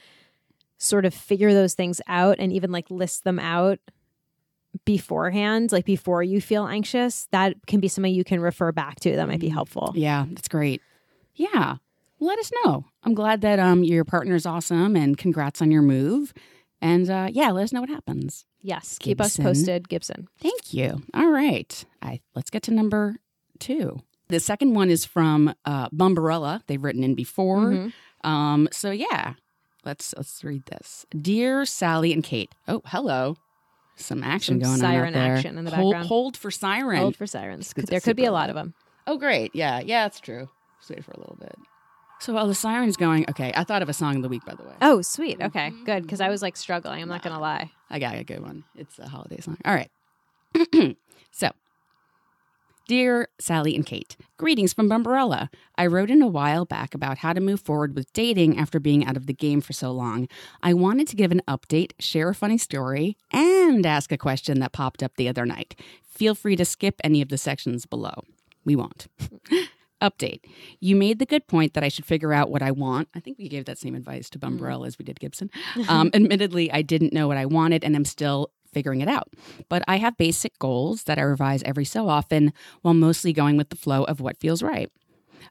sort 0.79 1.05
of 1.05 1.13
figure 1.13 1.53
those 1.53 1.75
things 1.75 2.01
out 2.07 2.37
and 2.39 2.51
even 2.51 2.71
like 2.71 2.89
list 2.89 3.23
them 3.23 3.37
out 3.37 3.79
beforehand 4.85 5.71
like 5.71 5.85
before 5.85 6.21
you 6.23 6.41
feel 6.41 6.67
anxious 6.67 7.27
that 7.31 7.53
can 7.67 7.79
be 7.79 7.87
something 7.87 8.13
you 8.13 8.23
can 8.23 8.39
refer 8.39 8.71
back 8.71 8.99
to 8.99 9.15
that 9.15 9.27
might 9.27 9.39
be 9.39 9.49
helpful 9.49 9.91
Yeah, 9.95 10.25
that's 10.29 10.47
great. 10.47 10.81
Yeah. 11.35 11.75
Let 12.19 12.37
us 12.39 12.51
know. 12.65 12.85
I'm 13.03 13.13
glad 13.13 13.41
that 13.41 13.59
um 13.59 13.83
your 13.83 14.03
partner's 14.03 14.45
awesome 14.45 14.95
and 14.95 15.17
congrats 15.17 15.61
on 15.61 15.71
your 15.71 15.81
move. 15.81 16.33
And 16.81 17.09
uh 17.09 17.27
yeah, 17.31 17.51
let 17.51 17.63
us 17.63 17.71
know 17.73 17.81
what 17.81 17.89
happens. 17.89 18.45
yes 18.61 18.97
keep 18.99 19.21
us 19.21 19.37
posted 19.37 19.87
gibson 19.89 20.27
Thank 20.39 20.73
you. 20.73 21.01
All 21.13 21.29
right. 21.29 21.85
I 22.01 22.19
let's 22.35 22.49
get 22.49 22.63
to 22.63 22.71
number 22.71 23.17
2. 23.59 24.01
The 24.27 24.39
second 24.39 24.73
one 24.75 24.89
is 24.89 25.05
from 25.05 25.53
uh 25.65 25.89
Bumbarella. 25.89 26.61
They've 26.67 26.83
written 26.83 27.03
in 27.03 27.15
before. 27.15 27.67
Mhm. 27.71 27.93
Um 28.23 28.67
so 28.71 28.91
yeah. 28.91 29.33
Let's 29.85 30.13
let's 30.17 30.43
read 30.43 30.65
this. 30.65 31.05
Dear 31.19 31.63
Sally 31.65 32.11
and 32.11 32.21
Kate. 32.23 32.51
Oh, 32.67 32.81
hello. 32.87 33.37
Some 33.99 34.23
action 34.23 34.61
Some 34.61 34.69
going 34.69 34.79
siren 34.79 35.07
on 35.07 35.13
there. 35.13 35.35
action 35.35 35.57
in 35.57 35.65
the 35.65 35.71
hold, 35.71 35.93
background. 35.93 36.07
hold 36.07 36.37
for 36.37 36.51
siren. 36.51 36.97
hold 36.97 37.15
for 37.17 37.27
sirens 37.27 37.73
there 37.75 37.99
could 37.99 38.15
be 38.15 38.25
a 38.25 38.31
lot 38.31 38.49
of 38.49 38.55
them 38.55 38.73
Oh, 39.07 39.17
great. 39.17 39.55
Yeah, 39.55 39.79
yeah, 39.79 40.03
that's 40.03 40.19
true. 40.19 40.47
Just 40.79 40.91
wait 40.91 41.03
for 41.03 41.11
a 41.13 41.19
little 41.19 41.37
bit. 41.39 41.55
So 42.19 42.31
while 42.33 42.45
the 42.45 42.53
siren's 42.53 42.95
going, 42.95 43.25
okay, 43.27 43.51
I 43.55 43.63
thought 43.63 43.81
of 43.81 43.89
a 43.89 43.93
song 43.93 44.17
of 44.17 44.21
the 44.21 44.29
week, 44.29 44.45
by 44.45 44.53
the 44.53 44.61
way. 44.63 44.73
oh 44.81 45.01
sweet 45.01 45.39
mm-hmm. 45.39 45.47
okay 45.47 45.71
good 45.85 46.03
because 46.03 46.21
i 46.21 46.29
was 46.29 46.41
like 46.41 46.57
struggling 46.57 47.01
i'm 47.01 47.07
not 47.09 47.23
gonna 47.23 47.39
lie 47.39 47.71
I 47.89 47.99
got 47.99 48.15
a 48.15 48.23
good 48.23 48.41
one. 48.41 48.63
It's 48.75 48.99
a 48.99 49.07
holiday 49.07 49.39
song. 49.41 49.57
All 49.65 49.73
right. 49.73 49.89
so, 51.31 51.51
dear 52.89 53.27
Sally 53.39 53.75
and 53.75 53.85
Kate, 53.85 54.17
greetings 54.37 54.73
from 54.73 54.89
Bumbarella. 54.89 55.49
I 55.75 55.85
wrote 55.85 56.09
in 56.09 56.23
a 56.23 56.27
while 56.27 56.65
back 56.65 56.95
about 56.95 57.19
how 57.19 57.33
to 57.33 57.39
move 57.39 57.61
forward 57.61 57.95
with 57.95 58.11
dating 58.13 58.57
after 58.57 58.79
being 58.79 59.05
out 59.05 59.15
of 59.15 59.27
the 59.27 59.33
game 59.33 59.61
for 59.61 59.73
so 59.73 59.91
long. 59.91 60.27
I 60.63 60.73
wanted 60.73 61.07
to 61.09 61.15
give 61.15 61.31
an 61.31 61.43
update, 61.47 61.91
share 61.99 62.29
a 62.29 62.33
funny 62.33 62.57
story, 62.57 63.15
and 63.31 63.85
ask 63.85 64.11
a 64.11 64.17
question 64.17 64.59
that 64.61 64.71
popped 64.71 65.03
up 65.03 65.17
the 65.17 65.29
other 65.29 65.45
night. 65.45 65.79
Feel 66.03 66.33
free 66.33 66.55
to 66.55 66.65
skip 66.65 66.99
any 67.03 67.21
of 67.21 67.29
the 67.29 67.37
sections 67.37 67.85
below. 67.85 68.23
We 68.65 68.75
won't. 68.75 69.05
Update. 70.01 70.39
You 70.79 70.95
made 70.95 71.19
the 71.19 71.27
good 71.27 71.45
point 71.45 71.75
that 71.75 71.83
I 71.83 71.89
should 71.89 72.05
figure 72.05 72.33
out 72.33 72.49
what 72.49 72.63
I 72.63 72.71
want. 72.71 73.09
I 73.13 73.19
think 73.19 73.37
we 73.37 73.49
gave 73.49 73.65
that 73.65 73.77
same 73.77 73.93
advice 73.93 74.31
to 74.31 74.39
Bumbarella 74.39 74.87
as 74.87 74.97
we 74.97 75.05
did 75.05 75.19
Gibson. 75.19 75.51
Um, 75.87 76.09
admittedly, 76.15 76.71
I 76.71 76.81
didn't 76.81 77.13
know 77.13 77.27
what 77.27 77.37
I 77.37 77.45
wanted 77.45 77.83
and 77.83 77.95
I'm 77.95 78.05
still 78.05 78.49
figuring 78.71 79.01
it 79.01 79.07
out. 79.07 79.29
But 79.69 79.83
I 79.87 79.97
have 79.97 80.17
basic 80.17 80.57
goals 80.59 81.03
that 81.03 81.17
I 81.17 81.23
revise 81.23 81.63
every 81.63 81.85
so 81.85 82.09
often 82.09 82.53
while 82.81 82.93
mostly 82.93 83.33
going 83.33 83.57
with 83.57 83.69
the 83.69 83.75
flow 83.75 84.03
of 84.03 84.21
what 84.21 84.39
feels 84.39 84.63
right. 84.63 84.89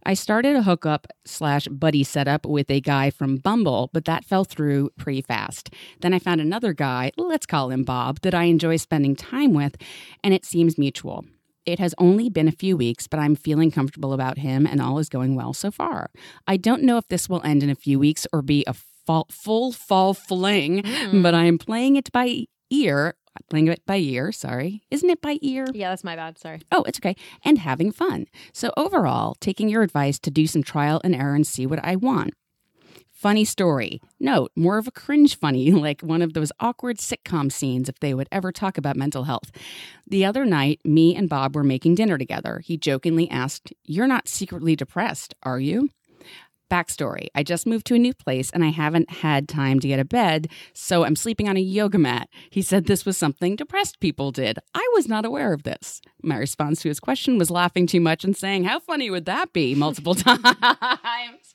I 0.04 0.14
started 0.14 0.56
a 0.56 0.62
hookup 0.62 1.06
slash 1.24 1.66
buddy 1.68 2.04
setup 2.04 2.46
with 2.46 2.70
a 2.70 2.80
guy 2.80 3.10
from 3.10 3.38
Bumble, 3.38 3.90
but 3.92 4.04
that 4.04 4.24
fell 4.24 4.44
through 4.44 4.90
pretty 4.96 5.22
fast. 5.22 5.70
Then 6.00 6.14
I 6.14 6.18
found 6.18 6.40
another 6.40 6.72
guy, 6.72 7.12
let's 7.16 7.46
call 7.46 7.70
him 7.70 7.84
Bob, 7.84 8.20
that 8.20 8.34
I 8.34 8.44
enjoy 8.44 8.76
spending 8.76 9.16
time 9.16 9.54
with, 9.54 9.76
and 10.22 10.32
it 10.32 10.44
seems 10.44 10.78
mutual. 10.78 11.24
It 11.66 11.78
has 11.78 11.94
only 11.98 12.30
been 12.30 12.48
a 12.48 12.52
few 12.52 12.76
weeks, 12.76 13.06
but 13.06 13.20
I'm 13.20 13.36
feeling 13.36 13.70
comfortable 13.70 14.14
about 14.14 14.38
him 14.38 14.66
and 14.66 14.80
all 14.80 14.98
is 14.98 15.10
going 15.10 15.34
well 15.34 15.52
so 15.52 15.70
far. 15.70 16.10
I 16.46 16.56
don't 16.56 16.82
know 16.82 16.96
if 16.96 17.08
this 17.08 17.28
will 17.28 17.42
end 17.44 17.62
in 17.62 17.68
a 17.68 17.74
few 17.74 17.98
weeks 17.98 18.26
or 18.32 18.40
be 18.40 18.64
a 18.66 18.72
fall, 18.72 19.26
full 19.30 19.72
fall 19.72 20.14
fling, 20.14 20.82
hmm. 20.84 21.22
but 21.22 21.34
I 21.34 21.44
am 21.44 21.58
playing 21.58 21.96
it 21.96 22.10
by 22.10 22.46
ear. 22.70 23.14
Playing 23.50 23.68
it 23.68 23.86
by 23.86 23.96
ear, 23.98 24.32
sorry. 24.32 24.82
Isn't 24.90 25.10
it 25.10 25.20
by 25.20 25.38
ear? 25.42 25.66
yeah 25.72 25.90
that's 25.90 26.02
my 26.02 26.16
bad 26.16 26.38
sorry 26.38 26.60
Oh, 26.72 26.82
it's 26.84 26.98
okay. 26.98 27.14
And 27.44 27.58
having 27.58 27.92
fun. 27.92 28.26
So, 28.52 28.72
overall, 28.76 29.36
taking 29.40 29.68
your 29.68 29.82
advice 29.82 30.18
to 30.20 30.30
do 30.30 30.46
some 30.48 30.62
trial 30.64 31.00
and 31.04 31.14
error 31.14 31.34
and 31.36 31.46
see 31.46 31.64
what 31.66 31.78
I 31.84 31.94
want. 31.96 32.34
Funny 33.12 33.44
story. 33.44 34.00
Note, 34.20 34.52
more 34.56 34.78
of 34.78 34.86
a 34.86 34.92
cringe 34.92 35.36
funny, 35.36 35.70
like 35.86 36.00
one 36.02 36.22
of 36.22 36.34
those 36.34 36.52
awkward 36.60 36.98
sitcom 36.98 37.50
scenes 37.50 37.88
if 37.88 37.98
they 38.00 38.14
would 38.14 38.28
ever 38.30 38.50
talk 38.52 38.76
about 38.78 38.96
mental 38.96 39.24
health. 39.24 39.50
The 40.06 40.24
other 40.24 40.44
night, 40.44 40.80
me 40.84 41.14
and 41.16 41.28
Bob 41.28 41.54
were 41.56 41.64
making 41.64 41.96
dinner 41.96 42.18
together. 42.18 42.60
He 42.64 42.76
jokingly 42.76 43.28
asked, 43.30 43.72
You're 43.84 44.06
not 44.06 44.28
secretly 44.28 44.74
depressed, 44.76 45.34
are 45.42 45.60
you? 45.60 45.90
Backstory 46.70 47.28
I 47.34 47.42
just 47.42 47.66
moved 47.66 47.86
to 47.86 47.94
a 47.94 47.98
new 47.98 48.12
place 48.14 48.50
and 48.50 48.64
I 48.64 48.68
haven't 48.68 49.10
had 49.10 49.48
time 49.48 49.80
to 49.80 49.88
get 49.88 50.00
a 50.00 50.04
bed, 50.04 50.48
so 50.72 51.04
I'm 51.04 51.16
sleeping 51.16 51.48
on 51.48 51.56
a 51.56 51.60
yoga 51.60 51.98
mat. 51.98 52.28
He 52.50 52.62
said 52.62 52.84
this 52.86 53.04
was 53.06 53.16
something 53.16 53.56
depressed 53.56 54.00
people 54.00 54.30
did. 54.32 54.58
I 54.74 54.88
was 54.94 55.08
not 55.08 55.24
aware 55.24 55.52
of 55.52 55.62
this. 55.62 56.00
My 56.22 56.36
response 56.36 56.82
to 56.82 56.88
his 56.88 57.00
question 57.00 57.38
was 57.38 57.50
laughing 57.50 57.86
too 57.86 58.00
much 58.00 58.24
and 58.24 58.36
saying, 58.36 58.64
How 58.64 58.80
funny 58.80 59.10
would 59.10 59.24
that 59.26 59.52
be? 59.52 59.74
multiple 59.74 60.14
times. 60.16 61.54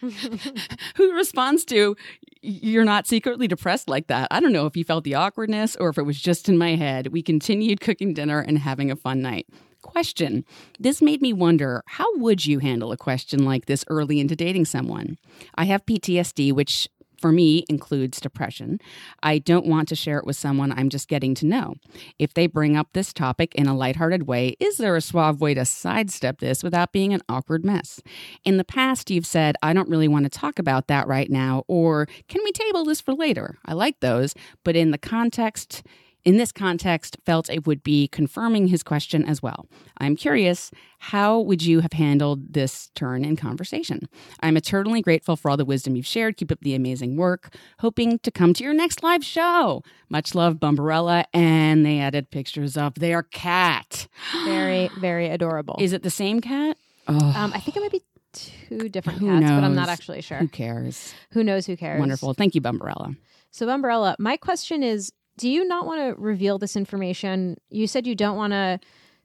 Who 0.96 1.12
responds 1.14 1.64
to, 1.66 1.96
You're 2.40 2.84
not 2.84 3.06
secretly 3.06 3.46
depressed 3.46 3.88
like 3.88 4.06
that? 4.06 4.28
I 4.30 4.40
don't 4.40 4.52
know 4.52 4.66
if 4.66 4.74
he 4.74 4.82
felt 4.82 5.04
the 5.04 5.14
awkwardness 5.14 5.76
or 5.76 5.90
if 5.90 5.98
it 5.98 6.04
was 6.04 6.20
just 6.20 6.48
in 6.48 6.56
my 6.56 6.76
head. 6.76 7.08
We 7.08 7.22
continued 7.22 7.80
cooking 7.80 8.14
dinner 8.14 8.40
and 8.40 8.58
having 8.58 8.90
a 8.90 8.96
fun 8.96 9.20
night. 9.20 9.46
Question. 9.82 10.44
This 10.78 11.00
made 11.00 11.22
me 11.22 11.32
wonder 11.32 11.82
how 11.86 12.06
would 12.18 12.44
you 12.44 12.58
handle 12.58 12.92
a 12.92 12.96
question 12.96 13.44
like 13.44 13.66
this 13.66 13.84
early 13.88 14.20
into 14.20 14.36
dating 14.36 14.66
someone? 14.66 15.16
I 15.54 15.64
have 15.64 15.86
PTSD, 15.86 16.52
which 16.52 16.88
for 17.20 17.32
me 17.32 17.64
includes 17.68 18.20
depression. 18.20 18.80
I 19.22 19.38
don't 19.38 19.66
want 19.66 19.88
to 19.88 19.94
share 19.94 20.18
it 20.18 20.26
with 20.26 20.36
someone 20.36 20.72
I'm 20.72 20.88
just 20.88 21.08
getting 21.08 21.34
to 21.36 21.46
know. 21.46 21.74
If 22.18 22.34
they 22.34 22.46
bring 22.46 22.76
up 22.76 22.88
this 22.92 23.12
topic 23.12 23.54
in 23.54 23.66
a 23.66 23.76
lighthearted 23.76 24.26
way, 24.26 24.56
is 24.58 24.78
there 24.78 24.96
a 24.96 25.00
suave 25.00 25.40
way 25.40 25.54
to 25.54 25.64
sidestep 25.64 26.40
this 26.40 26.62
without 26.62 26.92
being 26.92 27.12
an 27.12 27.22
awkward 27.28 27.64
mess? 27.64 28.00
In 28.44 28.56
the 28.56 28.64
past, 28.64 29.10
you've 29.10 29.26
said, 29.26 29.56
I 29.62 29.72
don't 29.72 29.88
really 29.88 30.08
want 30.08 30.24
to 30.24 30.30
talk 30.30 30.58
about 30.58 30.88
that 30.88 31.06
right 31.06 31.30
now, 31.30 31.64
or 31.68 32.06
can 32.28 32.42
we 32.42 32.52
table 32.52 32.84
this 32.84 33.00
for 33.00 33.14
later? 33.14 33.58
I 33.66 33.74
like 33.74 34.00
those, 34.00 34.34
but 34.64 34.76
in 34.76 34.90
the 34.90 34.98
context, 34.98 35.82
in 36.24 36.36
this 36.36 36.52
context, 36.52 37.16
felt 37.24 37.48
it 37.48 37.66
would 37.66 37.82
be 37.82 38.08
confirming 38.08 38.68
his 38.68 38.82
question 38.82 39.24
as 39.24 39.42
well. 39.42 39.66
I'm 39.98 40.16
curious, 40.16 40.70
how 40.98 41.40
would 41.40 41.62
you 41.62 41.80
have 41.80 41.92
handled 41.92 42.52
this 42.52 42.90
turn 42.94 43.24
in 43.24 43.36
conversation? 43.36 44.08
I'm 44.40 44.56
eternally 44.56 45.00
grateful 45.00 45.36
for 45.36 45.50
all 45.50 45.56
the 45.56 45.64
wisdom 45.64 45.96
you've 45.96 46.06
shared. 46.06 46.36
Keep 46.36 46.52
up 46.52 46.60
the 46.60 46.74
amazing 46.74 47.16
work. 47.16 47.54
Hoping 47.78 48.18
to 48.20 48.30
come 48.30 48.52
to 48.54 48.64
your 48.64 48.74
next 48.74 49.02
live 49.02 49.24
show. 49.24 49.82
Much 50.08 50.34
love, 50.34 50.56
Bumbarella. 50.56 51.24
And 51.32 51.86
they 51.86 51.98
added 51.98 52.30
pictures 52.30 52.76
of 52.76 52.94
their 52.96 53.22
cat. 53.22 54.06
very 54.44 54.90
very 54.98 55.28
adorable 55.28 55.76
Is 55.80 55.92
it 55.92 56.02
the 56.02 56.10
same 56.10 56.40
cat? 56.40 56.76
Oh, 57.08 57.14
um 57.36 57.52
i 57.54 57.60
think 57.60 57.76
it 57.76 57.80
might 57.80 57.92
be 57.92 58.02
two 58.32 58.88
different 58.88 59.18
Who 59.18 59.26
cats, 59.26 59.50
but 59.50 59.64
I'm 59.64 59.74
not 59.74 59.88
actually 59.88 60.20
sure. 60.20 60.38
Who 60.38 60.48
cares? 60.48 61.14
Who 61.32 61.42
knows? 61.42 61.66
Who 61.66 61.76
cares? 61.76 61.98
Wonderful. 61.98 62.34
Thank 62.34 62.54
you, 62.54 62.60
Bumbarella. 62.60 63.16
So, 63.50 63.68
Umbrella, 63.68 64.14
my 64.18 64.36
question 64.36 64.82
is 64.82 65.12
do 65.40 65.48
you 65.48 65.64
not 65.66 65.86
want 65.86 66.00
to 66.00 66.20
reveal 66.20 66.58
this 66.58 66.76
information? 66.76 67.56
You 67.70 67.86
said 67.86 68.06
you 68.06 68.14
don't 68.14 68.36
want 68.36 68.52
to 68.52 68.78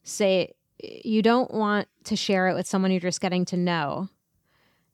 say, 0.03 0.53
you 0.81 1.21
don't 1.21 1.51
want 1.51 1.89
to 2.05 2.15
share 2.15 2.47
it 2.47 2.53
with 2.53 2.65
someone 2.65 2.89
you're 2.91 3.01
just 3.01 3.19
getting 3.19 3.43
to 3.45 3.57
know. 3.57 4.07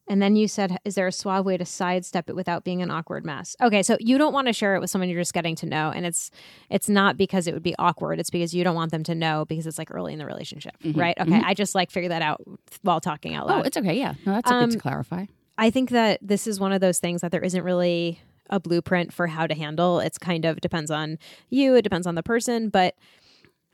And 0.08 0.20
then 0.20 0.36
you 0.36 0.48
said, 0.48 0.80
is 0.84 0.96
there 0.96 1.06
a 1.06 1.12
suave 1.12 1.46
way 1.46 1.58
to 1.58 1.64
sidestep 1.66 2.28
it 2.28 2.36
without 2.36 2.64
being 2.64 2.82
an 2.82 2.90
awkward 2.90 3.24
mess? 3.24 3.56
Okay, 3.62 3.84
so 3.84 3.98
you 4.00 4.18
don't 4.18 4.34
want 4.34 4.48
to 4.48 4.54
share 4.54 4.76
it 4.76 4.80
with 4.80 4.90
someone 4.90 5.10
you're 5.10 5.22
just 5.22 5.34
getting 5.34 5.56
to 5.58 5.68
know, 5.68 5.92
and 5.92 6.08
it's 6.08 6.32
it's 6.72 6.90
not 6.90 7.18
because 7.18 7.46
it 7.48 7.54
would 7.54 7.62
be 7.64 7.76
awkward. 7.78 8.20
It's 8.20 8.32
because 8.32 8.54
you 8.54 8.64
don't 8.64 8.76
want 8.76 8.92
them 8.92 9.04
to 9.04 9.14
know 9.16 9.46
because 9.46 9.68
it's 9.68 9.78
like 9.78 9.90
early 9.92 10.12
in 10.12 10.18
the 10.20 10.26
relationship, 10.26 10.74
right? 10.96 11.16
Okay, 11.20 11.40
I 11.46 11.54
just 11.54 11.76
like 11.76 11.92
figured 11.92 12.12
that 12.12 12.24
out 12.24 12.42
while 12.82 13.00
talking 13.00 13.36
out 13.36 13.46
loud. 13.48 13.60
Oh, 13.60 13.68
it's 13.68 13.78
okay. 13.78 13.94
Yeah. 13.94 14.16
No, 14.26 14.34
that's 14.34 14.50
a 14.50 14.54
good 14.56 14.72
to 14.72 14.76
Um, 14.78 14.82
clarify. 14.82 15.26
I 15.58 15.70
think 15.70 15.92
that 15.92 16.20
this 16.22 16.48
is 16.48 16.60
one 16.60 16.74
of 16.74 16.82
those 16.82 17.00
things 17.00 17.22
that 17.22 17.32
there 17.32 17.42
isn't 17.44 17.64
really 17.64 18.20
a 18.52 18.60
blueprint 18.60 19.14
for 19.14 19.28
how 19.28 19.48
to 19.48 19.56
handle. 19.56 20.00
It's 20.00 20.18
kind 20.18 20.46
of 20.46 20.62
depends 20.62 20.92
on 20.92 21.18
you, 21.50 21.76
it 21.76 21.82
depends 21.82 22.06
on 22.06 22.16
the 22.16 22.24
person, 22.24 22.70
but 22.70 22.96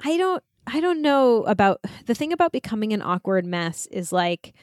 I 0.03 0.17
don't 0.17 0.43
I 0.67 0.81
don't 0.81 1.01
know 1.01 1.43
about 1.43 1.81
the 2.05 2.13
thing 2.13 2.33
about 2.33 2.51
becoming 2.51 2.93
an 2.93 3.01
awkward 3.01 3.45
mess 3.45 3.87
is 3.87 4.11
like 4.11 4.53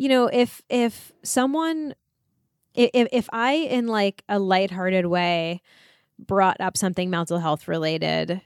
you 0.00 0.08
know, 0.08 0.28
if 0.28 0.62
if 0.70 1.12
someone 1.22 1.94
if 2.74 3.06
if 3.12 3.28
I 3.34 3.52
in 3.52 3.86
like 3.86 4.24
a 4.30 4.38
lighthearted 4.38 5.04
way 5.04 5.60
brought 6.18 6.58
up 6.58 6.76
something 6.78 7.10
mental 7.10 7.38
health 7.38 7.68
related 7.68 8.40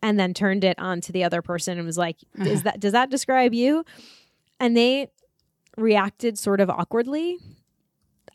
and 0.00 0.20
then 0.20 0.34
turned 0.34 0.62
it 0.62 0.78
on 0.78 1.00
to 1.00 1.10
the 1.10 1.24
other 1.24 1.42
person 1.42 1.78
and 1.78 1.86
was 1.86 1.98
like, 1.98 2.22
is 2.38 2.46
mm-hmm. 2.46 2.62
that 2.62 2.78
does 2.78 2.92
that 2.92 3.10
describe 3.10 3.54
you? 3.54 3.84
And 4.60 4.76
they 4.76 5.10
reacted 5.76 6.38
sort 6.38 6.60
of 6.60 6.70
awkwardly, 6.70 7.38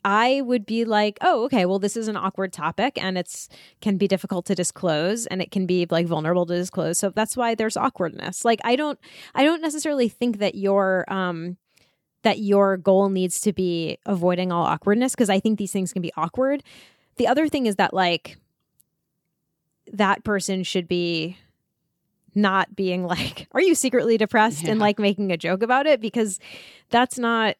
I 0.04 0.42
would 0.42 0.66
be 0.66 0.84
like, 0.84 1.18
"Oh, 1.22 1.44
okay. 1.44 1.64
Well, 1.64 1.78
this 1.78 1.96
is 1.96 2.08
an 2.08 2.16
awkward 2.16 2.52
topic, 2.52 3.02
and 3.02 3.16
it's 3.16 3.48
can 3.80 3.96
be 3.96 4.06
difficult 4.06 4.44
to 4.46 4.54
disclose, 4.54 5.26
and 5.26 5.40
it 5.40 5.50
can 5.50 5.64
be 5.66 5.86
like 5.90 6.06
vulnerable 6.06 6.44
to 6.46 6.54
disclose. 6.54 6.98
So 6.98 7.10
that's 7.10 7.36
why 7.36 7.54
there's 7.54 7.76
awkwardness. 7.76 8.44
Like, 8.44 8.60
I 8.64 8.76
don't, 8.76 8.98
I 9.34 9.44
don't 9.44 9.62
necessarily 9.62 10.08
think 10.08 10.38
that 10.38 10.54
your, 10.54 11.10
um, 11.12 11.56
that 12.22 12.38
your 12.38 12.76
goal 12.76 13.08
needs 13.08 13.40
to 13.42 13.52
be 13.52 13.98
avoiding 14.06 14.52
all 14.52 14.64
awkwardness 14.64 15.12
because 15.14 15.30
I 15.30 15.40
think 15.40 15.58
these 15.58 15.72
things 15.72 15.92
can 15.92 16.02
be 16.02 16.12
awkward. 16.16 16.62
The 17.16 17.26
other 17.26 17.48
thing 17.48 17.66
is 17.66 17.76
that 17.76 17.94
like 17.94 18.36
that 19.92 20.24
person 20.24 20.64
should 20.64 20.88
be 20.88 21.38
not 22.34 22.74
being 22.76 23.04
like, 23.06 23.46
"Are 23.52 23.60
you 23.62 23.74
secretly 23.74 24.16
depressed?" 24.18 24.64
and 24.66 24.80
like 24.80 24.98
making 24.98 25.32
a 25.32 25.36
joke 25.36 25.62
about 25.62 25.86
it 25.86 26.00
because 26.00 26.40
that's 26.90 27.18
not 27.18 27.56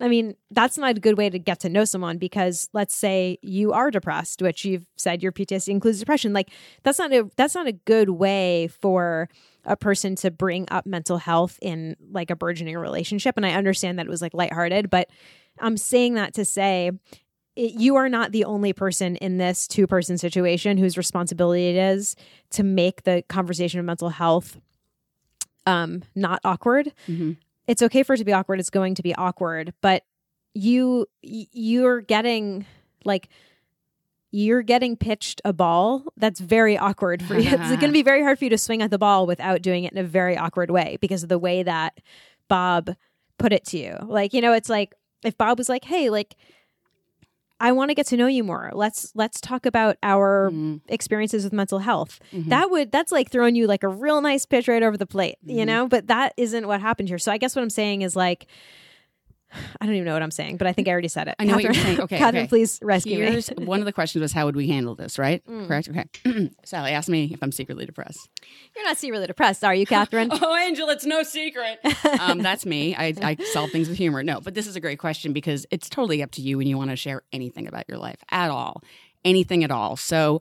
I 0.00 0.08
mean, 0.08 0.36
that's 0.50 0.78
not 0.78 0.96
a 0.96 1.00
good 1.00 1.18
way 1.18 1.28
to 1.28 1.38
get 1.38 1.60
to 1.60 1.68
know 1.68 1.84
someone 1.84 2.18
because 2.18 2.68
let's 2.72 2.96
say 2.96 3.38
you 3.42 3.72
are 3.72 3.90
depressed, 3.90 4.40
which 4.40 4.64
you've 4.64 4.86
said 4.96 5.22
your 5.22 5.32
PTSD 5.32 5.68
includes 5.68 5.98
depression. 5.98 6.32
Like 6.32 6.50
that's 6.84 6.98
not 6.98 7.12
a 7.12 7.28
that's 7.36 7.54
not 7.54 7.66
a 7.66 7.72
good 7.72 8.10
way 8.10 8.68
for 8.68 9.28
a 9.64 9.76
person 9.76 10.14
to 10.16 10.30
bring 10.30 10.66
up 10.70 10.86
mental 10.86 11.18
health 11.18 11.58
in 11.60 11.96
like 12.12 12.30
a 12.30 12.36
burgeoning 12.36 12.76
relationship. 12.76 13.36
And 13.36 13.44
I 13.44 13.52
understand 13.52 13.98
that 13.98 14.06
it 14.06 14.10
was 14.10 14.22
like 14.22 14.34
lighthearted, 14.34 14.88
but 14.88 15.08
I'm 15.58 15.76
saying 15.76 16.14
that 16.14 16.34
to 16.34 16.44
say 16.44 16.92
it, 17.56 17.72
you 17.72 17.96
are 17.96 18.08
not 18.08 18.30
the 18.30 18.44
only 18.44 18.72
person 18.72 19.16
in 19.16 19.38
this 19.38 19.66
two 19.66 19.88
person 19.88 20.16
situation 20.16 20.78
whose 20.78 20.96
responsibility 20.96 21.70
it 21.70 21.76
is 21.76 22.14
to 22.50 22.62
make 22.62 23.02
the 23.02 23.24
conversation 23.28 23.80
of 23.80 23.86
mental 23.86 24.10
health 24.10 24.60
um 25.66 26.02
not 26.14 26.40
awkward 26.44 26.92
Mhm. 27.08 27.36
It's 27.68 27.82
okay 27.82 28.02
for 28.02 28.14
it 28.14 28.18
to 28.18 28.24
be 28.24 28.32
awkward 28.32 28.58
it's 28.58 28.70
going 28.70 28.94
to 28.94 29.02
be 29.02 29.14
awkward 29.14 29.72
but 29.80 30.02
you 30.54 31.06
you're 31.22 32.00
getting 32.00 32.66
like 33.04 33.28
you're 34.30 34.62
getting 34.62 34.96
pitched 34.96 35.40
a 35.44 35.52
ball 35.52 36.04
that's 36.16 36.40
very 36.40 36.76
awkward 36.76 37.22
for 37.22 37.38
you. 37.38 37.48
It's 37.58 37.68
going 37.68 37.80
to 37.80 37.92
be 37.92 38.02
very 38.02 38.22
hard 38.22 38.38
for 38.38 38.44
you 38.44 38.50
to 38.50 38.58
swing 38.58 38.82
at 38.82 38.90
the 38.90 38.98
ball 38.98 39.26
without 39.26 39.62
doing 39.62 39.84
it 39.84 39.92
in 39.92 39.98
a 39.98 40.04
very 40.04 40.36
awkward 40.36 40.70
way 40.70 40.98
because 41.00 41.22
of 41.22 41.28
the 41.28 41.38
way 41.38 41.62
that 41.62 41.98
Bob 42.46 42.94
put 43.38 43.52
it 43.52 43.64
to 43.66 43.78
you. 43.78 43.96
Like, 44.02 44.34
you 44.34 44.42
know, 44.42 44.52
it's 44.52 44.68
like 44.68 44.94
if 45.24 45.38
Bob 45.38 45.58
was 45.58 45.68
like, 45.68 45.84
"Hey, 45.84 46.10
like 46.10 46.36
I 47.60 47.72
want 47.72 47.90
to 47.90 47.94
get 47.94 48.06
to 48.06 48.16
know 48.16 48.26
you 48.26 48.44
more. 48.44 48.70
Let's 48.74 49.10
let's 49.14 49.40
talk 49.40 49.66
about 49.66 49.96
our 50.02 50.50
Mhm. 50.52 50.80
experiences 50.88 51.44
with 51.44 51.52
mental 51.52 51.80
health." 51.80 52.20
Mhm. 52.32 52.48
That 52.50 52.70
would 52.70 52.92
that's 52.92 53.10
like 53.12 53.30
throwing 53.30 53.54
you 53.56 53.66
like 53.66 53.82
a 53.82 53.88
real 53.88 54.20
nice 54.20 54.46
pitch 54.46 54.68
right 54.68 54.82
over 54.82 54.96
the 54.96 55.06
plate, 55.06 55.36
you 55.44 55.62
Mhm. 55.64 55.66
know? 55.66 55.88
But 55.88 56.06
that 56.08 56.34
isn't 56.36 56.66
what 56.68 56.80
happened 56.80 57.08
here. 57.08 57.18
So 57.18 57.32
I 57.32 57.38
guess 57.38 57.56
what 57.56 57.62
I'm 57.62 57.70
saying 57.70 58.02
is 58.02 58.14
like 58.14 58.46
I 59.80 59.86
don't 59.86 59.94
even 59.94 60.04
know 60.04 60.12
what 60.12 60.22
I'm 60.22 60.30
saying, 60.30 60.58
but 60.58 60.66
I 60.66 60.72
think 60.72 60.88
I 60.88 60.90
already 60.90 61.08
said 61.08 61.28
it. 61.28 61.34
I 61.38 61.44
know 61.44 61.54
what 61.54 61.62
you're 61.62 61.72
Catherine- 61.72 61.96
saying. 61.96 62.00
Okay, 62.08 62.18
Catherine, 62.18 62.42
okay. 62.42 62.48
please 62.48 62.78
rescue 62.82 63.16
Here's 63.18 63.50
me. 63.56 63.64
one 63.64 63.80
of 63.80 63.86
the 63.86 63.92
questions 63.92 64.20
was 64.20 64.32
how 64.32 64.44
would 64.46 64.56
we 64.56 64.68
handle 64.68 64.94
this, 64.94 65.18
right? 65.18 65.42
Mm. 65.46 65.66
Correct. 65.66 65.88
Okay. 65.88 66.50
Sally 66.64 66.92
asked 66.92 67.08
me 67.08 67.30
if 67.32 67.42
I'm 67.42 67.52
secretly 67.52 67.86
depressed. 67.86 68.28
You're 68.76 68.84
not 68.84 68.98
secretly 68.98 69.26
depressed, 69.26 69.64
are 69.64 69.74
you, 69.74 69.86
Catherine? 69.86 70.30
Oh, 70.40 70.56
Angel, 70.56 70.88
it's 70.90 71.04
no 71.06 71.22
secret. 71.22 71.78
um, 72.20 72.38
that's 72.38 72.64
me. 72.66 72.94
I, 72.94 73.14
I 73.22 73.36
solve 73.52 73.70
things 73.70 73.88
with 73.88 73.98
humor. 73.98 74.22
No, 74.22 74.40
but 74.40 74.54
this 74.54 74.66
is 74.66 74.76
a 74.76 74.80
great 74.80 74.98
question 74.98 75.32
because 75.32 75.66
it's 75.70 75.88
totally 75.88 76.22
up 76.22 76.30
to 76.32 76.42
you 76.42 76.58
when 76.58 76.66
you 76.66 76.76
want 76.76 76.90
to 76.90 76.96
share 76.96 77.22
anything 77.32 77.66
about 77.66 77.84
your 77.88 77.98
life 77.98 78.18
at 78.30 78.50
all, 78.50 78.82
anything 79.24 79.64
at 79.64 79.70
all. 79.70 79.96
So 79.96 80.40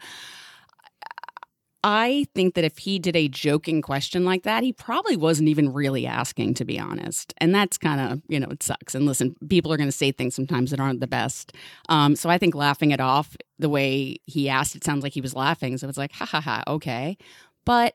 I 1.83 2.25
think 2.33 2.55
that 2.55 2.63
if 2.63 2.79
he 2.79 2.99
did 2.99 3.15
a 3.15 3.27
joking 3.27 3.81
question 3.81 4.25
like 4.25 4.43
that, 4.43 4.63
he 4.63 4.73
probably 4.73 5.15
wasn't 5.15 5.49
even 5.49 5.71
really 5.71 6.05
asking, 6.05 6.55
to 6.55 6.65
be 6.65 6.79
honest. 6.79 7.33
And 7.37 7.53
that's 7.53 7.77
kind 7.77 8.01
of, 8.01 8.21
you 8.27 8.39
know, 8.39 8.47
it 8.49 8.63
sucks. 8.63 8.95
And 8.95 9.05
listen, 9.05 9.35
people 9.47 9.71
are 9.71 9.77
going 9.77 9.87
to 9.87 9.91
say 9.91 10.11
things 10.11 10.35
sometimes 10.35 10.71
that 10.71 10.79
aren't 10.79 11.01
the 11.01 11.07
best. 11.07 11.53
Um, 11.87 12.15
so 12.15 12.29
I 12.29 12.37
think 12.37 12.55
laughing 12.55 12.91
it 12.91 12.99
off 12.99 13.37
the 13.59 13.69
way 13.69 14.17
he 14.25 14.49
asked, 14.49 14.75
it 14.75 14.83
sounds 14.83 15.03
like 15.03 15.13
he 15.13 15.21
was 15.21 15.35
laughing. 15.35 15.77
So 15.77 15.87
it's 15.87 15.97
like, 15.97 16.11
ha 16.11 16.25
ha 16.25 16.41
ha, 16.41 16.63
okay. 16.67 17.17
But 17.63 17.93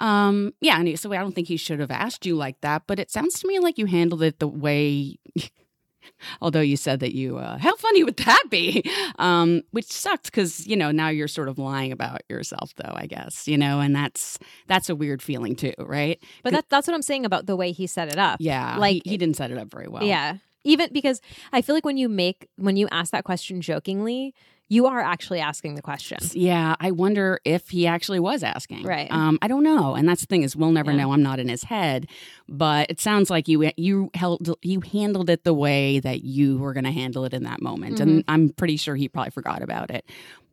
um, 0.00 0.54
yeah, 0.60 0.80
and 0.80 0.98
so 0.98 1.12
I 1.12 1.18
don't 1.18 1.34
think 1.34 1.48
he 1.48 1.56
should 1.56 1.80
have 1.80 1.90
asked 1.90 2.24
you 2.24 2.36
like 2.36 2.60
that, 2.62 2.82
but 2.86 2.98
it 2.98 3.10
sounds 3.10 3.38
to 3.40 3.46
me 3.46 3.58
like 3.58 3.78
you 3.78 3.86
handled 3.86 4.22
it 4.22 4.38
the 4.38 4.48
way 4.48 5.18
although 6.40 6.60
you 6.60 6.76
said 6.76 7.00
that 7.00 7.14
you 7.14 7.38
uh, 7.38 7.58
how 7.58 7.74
funny 7.76 8.04
would 8.04 8.16
that 8.18 8.44
be? 8.50 8.82
Um, 9.18 9.62
which 9.70 9.86
sucks 9.86 10.30
cuz 10.30 10.66
you 10.66 10.76
know, 10.76 10.90
now 10.90 11.08
you're 11.08 11.28
sort 11.28 11.48
of 11.48 11.58
lying 11.58 11.92
about 11.92 12.22
yourself 12.28 12.74
though, 12.76 12.92
I 12.94 13.06
guess, 13.06 13.46
you 13.48 13.58
know, 13.58 13.80
and 13.80 13.94
that's 13.94 14.38
that's 14.66 14.88
a 14.88 14.94
weird 14.94 15.22
feeling 15.22 15.56
too, 15.56 15.74
right? 15.78 16.22
But 16.42 16.52
that, 16.52 16.68
that's 16.68 16.86
what 16.86 16.94
I'm 16.94 17.02
saying 17.02 17.24
about 17.24 17.46
the 17.46 17.56
way 17.56 17.72
he 17.72 17.86
set 17.86 18.08
it 18.12 18.18
up. 18.18 18.38
Yeah. 18.40 18.76
Like- 18.78 19.02
he, 19.04 19.10
he 19.10 19.16
didn't 19.16 19.36
set 19.36 19.50
it 19.50 19.58
up 19.58 19.70
very 19.70 19.88
well. 19.88 20.04
Yeah. 20.04 20.36
Even 20.64 20.90
because 20.92 21.20
I 21.52 21.62
feel 21.62 21.74
like 21.74 21.84
when 21.84 21.96
you 21.96 22.08
make 22.08 22.48
when 22.56 22.76
you 22.76 22.88
ask 22.90 23.12
that 23.12 23.24
question 23.24 23.60
jokingly, 23.60 24.34
you 24.68 24.86
are 24.86 25.00
actually 25.00 25.40
asking 25.40 25.74
the 25.76 25.82
question. 25.82 26.18
Yeah, 26.32 26.76
I 26.78 26.90
wonder 26.90 27.40
if 27.44 27.70
he 27.70 27.86
actually 27.86 28.20
was 28.20 28.42
asking. 28.42 28.84
Right. 28.84 29.10
Um, 29.10 29.38
I 29.40 29.48
don't 29.48 29.62
know, 29.62 29.94
and 29.94 30.08
that's 30.08 30.20
the 30.20 30.26
thing 30.26 30.42
is 30.42 30.54
we'll 30.54 30.72
never 30.72 30.90
Yeah. 30.90 30.98
know. 30.98 31.12
I'm 31.12 31.22
not 31.22 31.38
in 31.40 31.48
his 31.48 31.64
head, 31.64 32.06
but 32.48 32.90
it 32.90 33.00
sounds 33.00 33.30
like 33.30 33.48
you 33.48 33.70
you 33.76 34.10
held 34.14 34.50
you 34.62 34.80
handled 34.80 35.30
it 35.30 35.44
the 35.44 35.54
way 35.54 36.00
that 36.00 36.22
you 36.22 36.58
were 36.58 36.72
going 36.74 36.84
to 36.84 36.90
handle 36.92 37.24
it 37.24 37.32
in 37.34 37.44
that 37.44 37.62
moment, 37.62 37.98
and 38.00 38.10
Mm-hmm. 38.20 38.30
I'm 38.30 38.48
pretty 38.50 38.76
sure 38.76 38.94
he 38.96 39.08
probably 39.08 39.30
forgot 39.30 39.62
about 39.62 39.90
it. 39.90 40.04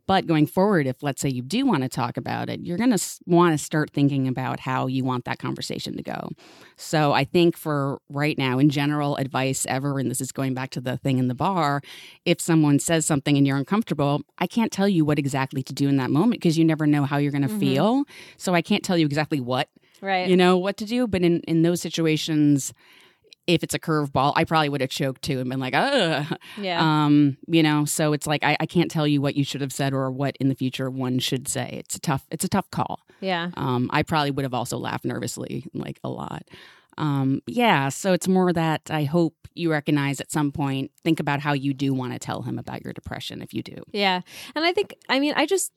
But 0.06 0.26
going 0.26 0.46
forward, 0.46 0.86
if 0.86 1.02
let's 1.02 1.20
say 1.20 1.28
you 1.28 1.42
do 1.42 1.66
want 1.66 1.82
to 1.82 1.88
talk 1.88 2.16
about 2.16 2.48
it, 2.48 2.60
you're 2.60 2.76
going 2.78 2.96
to 2.96 3.02
want 3.26 3.58
to 3.58 3.64
start 3.64 3.90
thinking 3.90 4.28
about 4.28 4.60
how 4.60 4.86
you 4.86 5.04
want 5.04 5.24
that 5.24 5.38
conversation 5.40 5.96
to 5.96 6.02
go. 6.02 6.30
So 6.76 7.12
I 7.12 7.24
think 7.24 7.56
for 7.56 7.98
right 8.08 8.38
now, 8.38 8.58
in 8.58 8.70
general, 8.70 9.16
advice 9.16 9.66
ever, 9.68 9.98
and 9.98 10.08
this 10.10 10.20
is 10.20 10.30
going 10.30 10.54
back 10.54 10.70
to 10.70 10.80
the 10.80 10.96
thing 10.96 11.18
in 11.18 11.26
the 11.26 11.34
bar, 11.34 11.80
if 12.24 12.40
someone 12.40 12.78
says 12.78 13.04
something 13.04 13.36
and 13.36 13.46
you're 13.46 13.56
uncomfortable, 13.56 14.22
I 14.38 14.46
can't 14.46 14.70
tell 14.70 14.88
you 14.88 15.04
what 15.04 15.18
exactly 15.18 15.62
to 15.64 15.72
do 15.72 15.88
in 15.88 15.96
that 15.96 16.10
moment 16.10 16.40
because 16.40 16.56
you 16.56 16.64
never 16.64 16.86
know 16.86 17.04
how 17.04 17.16
you're 17.16 17.32
going 17.32 17.42
to 17.42 17.48
Mhm. 17.48 17.58
feel. 17.60 18.04
So 18.36 18.54
I 18.54 18.62
can't 18.62 18.84
tell 18.84 18.96
you 18.96 19.06
exactly 19.06 19.40
what, 19.40 19.68
Right. 20.00 20.28
you 20.28 20.36
know, 20.36 20.56
what 20.56 20.76
to 20.76 20.84
do. 20.84 21.08
But 21.08 21.22
in, 21.22 21.40
in 21.48 21.62
those 21.62 21.80
situations, 21.80 22.72
if 23.46 23.62
it's 23.62 23.74
a 23.74 23.78
curveball, 23.78 24.32
I 24.36 24.44
probably 24.44 24.68
would 24.68 24.80
have 24.80 24.90
choked 24.90 25.22
too 25.22 25.40
and 25.40 25.48
been 25.48 25.60
like, 25.60 25.74
ugh. 25.74 26.26
yeah. 26.60 26.80
Um, 26.80 27.36
you 27.46 27.62
know, 27.62 27.84
so 27.84 28.12
it's 28.12 28.26
like 28.26 28.42
I, 28.42 28.56
I 28.60 28.66
can't 28.66 28.90
tell 28.90 29.06
you 29.06 29.20
what 29.20 29.36
you 29.36 29.44
should 29.44 29.60
have 29.60 29.72
said 29.72 29.92
or 29.92 30.10
what 30.10 30.36
in 30.38 30.48
the 30.48 30.54
future 30.54 30.90
one 30.90 31.18
should 31.18 31.48
say. 31.48 31.68
It's 31.84 31.94
a 31.94 32.00
tough 32.00 32.26
it's 32.30 32.44
a 32.44 32.48
tough 32.48 32.70
call. 32.70 33.00
yeah. 33.20 33.50
Um, 33.54 33.88
I 33.92 34.02
probably 34.02 34.30
would 34.32 34.44
have 34.44 34.54
also 34.54 34.78
laughed 34.78 35.04
nervously, 35.04 35.66
like 35.74 36.00
a 36.02 36.08
lot. 36.08 36.42
Um, 36.98 37.42
yeah, 37.46 37.90
so 37.90 38.14
it's 38.14 38.26
more 38.26 38.52
that 38.52 38.90
I 38.90 39.04
hope 39.04 39.34
you 39.54 39.70
recognize 39.70 40.20
at 40.20 40.32
some 40.32 40.50
point, 40.50 40.90
think 41.04 41.20
about 41.20 41.40
how 41.40 41.52
you 41.52 41.74
do 41.74 41.92
want 41.92 42.14
to 42.14 42.18
tell 42.18 42.42
him 42.42 42.58
about 42.58 42.84
your 42.84 42.92
depression 42.94 43.42
if 43.42 43.52
you 43.52 43.62
do. 43.62 43.82
Yeah. 43.92 44.22
And 44.54 44.64
I 44.64 44.72
think 44.72 44.94
I 45.08 45.20
mean 45.20 45.34
I 45.36 45.46
just 45.46 45.72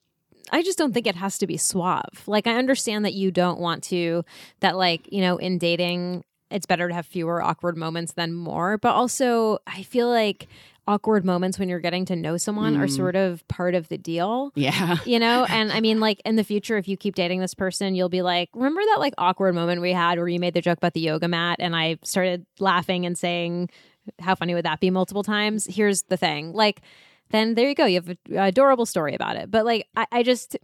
I 0.52 0.64
just 0.64 0.78
don't 0.78 0.94
think 0.94 1.08
it 1.08 1.16
has 1.16 1.38
to 1.40 1.48
be 1.48 1.58
suave. 1.58 2.24
Like 2.26 2.48
I 2.48 2.56
understand 2.56 3.06
that 3.06 3.14
you 3.14 3.32
don't 3.32 3.60
want 3.60 3.84
to 3.86 4.24
that 4.62 4.78
like, 4.78 5.12
you 5.12 5.22
know, 5.22 5.38
in 5.38 5.58
dating 5.58 6.24
it's 6.52 6.66
better 6.66 6.88
to 6.88 6.94
have 6.94 7.06
fewer 7.06 7.42
awkward 7.42 7.78
moments 7.78 8.14
than 8.14 8.34
more, 8.34 8.78
but 8.78 8.92
also 8.94 9.60
I 9.68 9.84
feel 9.84 10.08
like 10.10 10.48
awkward 10.88 11.24
moments 11.24 11.60
when 11.60 11.70
you're 11.70 11.80
getting 11.80 12.04
to 12.06 12.16
know 12.16 12.36
someone 12.38 12.76
are 12.76 12.88
Mm. 12.88 12.96
sort 12.96 13.16
of 13.16 13.48
part 13.48 13.76
of 13.76 13.88
the 13.90 13.98
deal. 13.98 14.52
Yeah. 14.56 14.98
You 15.06 15.20
know, 15.20 15.46
and 15.50 15.72
I 15.72 15.82
mean, 15.82 16.00
like 16.00 16.20
in 16.26 16.36
the 16.36 16.44
future, 16.44 16.78
if 16.78 16.88
you 16.88 16.98
keep 16.98 17.14
dating 17.14 17.40
this 17.42 17.54
person, 17.54 17.94
you'll 17.94 18.10
be 18.10 18.24
like, 18.24 18.50
remember 18.56 18.82
that 18.94 19.00
like 19.00 19.14
awkward 19.20 19.54
moment 19.54 19.82
we 19.82 19.94
had 19.94 20.18
where 20.18 20.28
you 20.28 20.40
made 20.40 20.56
the 20.56 20.62
joke 20.62 20.78
about 20.80 20.94
the 20.94 21.02
yoga 21.02 21.28
mat 21.28 21.58
and 21.60 21.76
I 21.76 21.98
started 22.04 22.46
laughing 22.60 23.06
and 23.06 23.16
saying, 23.16 23.70
how 24.20 24.34
funny 24.34 24.56
would 24.56 24.66
that 24.66 24.80
be 24.80 24.90
multiple 24.90 25.22
times? 25.22 25.68
Here's 25.68 26.02
the 26.04 26.18
thing. 26.18 26.54
Like, 26.54 26.82
then 27.30 27.54
there 27.54 27.70
you 27.70 27.76
go. 27.76 27.86
You 27.86 27.96
have 28.02 28.10
an 28.10 28.18
adorable 28.38 28.88
story 28.88 29.14
about 29.14 29.36
it. 29.36 29.52
But 29.52 29.66
like, 29.66 29.88
I, 29.96 30.08
I 30.12 30.24
just, 30.24 30.58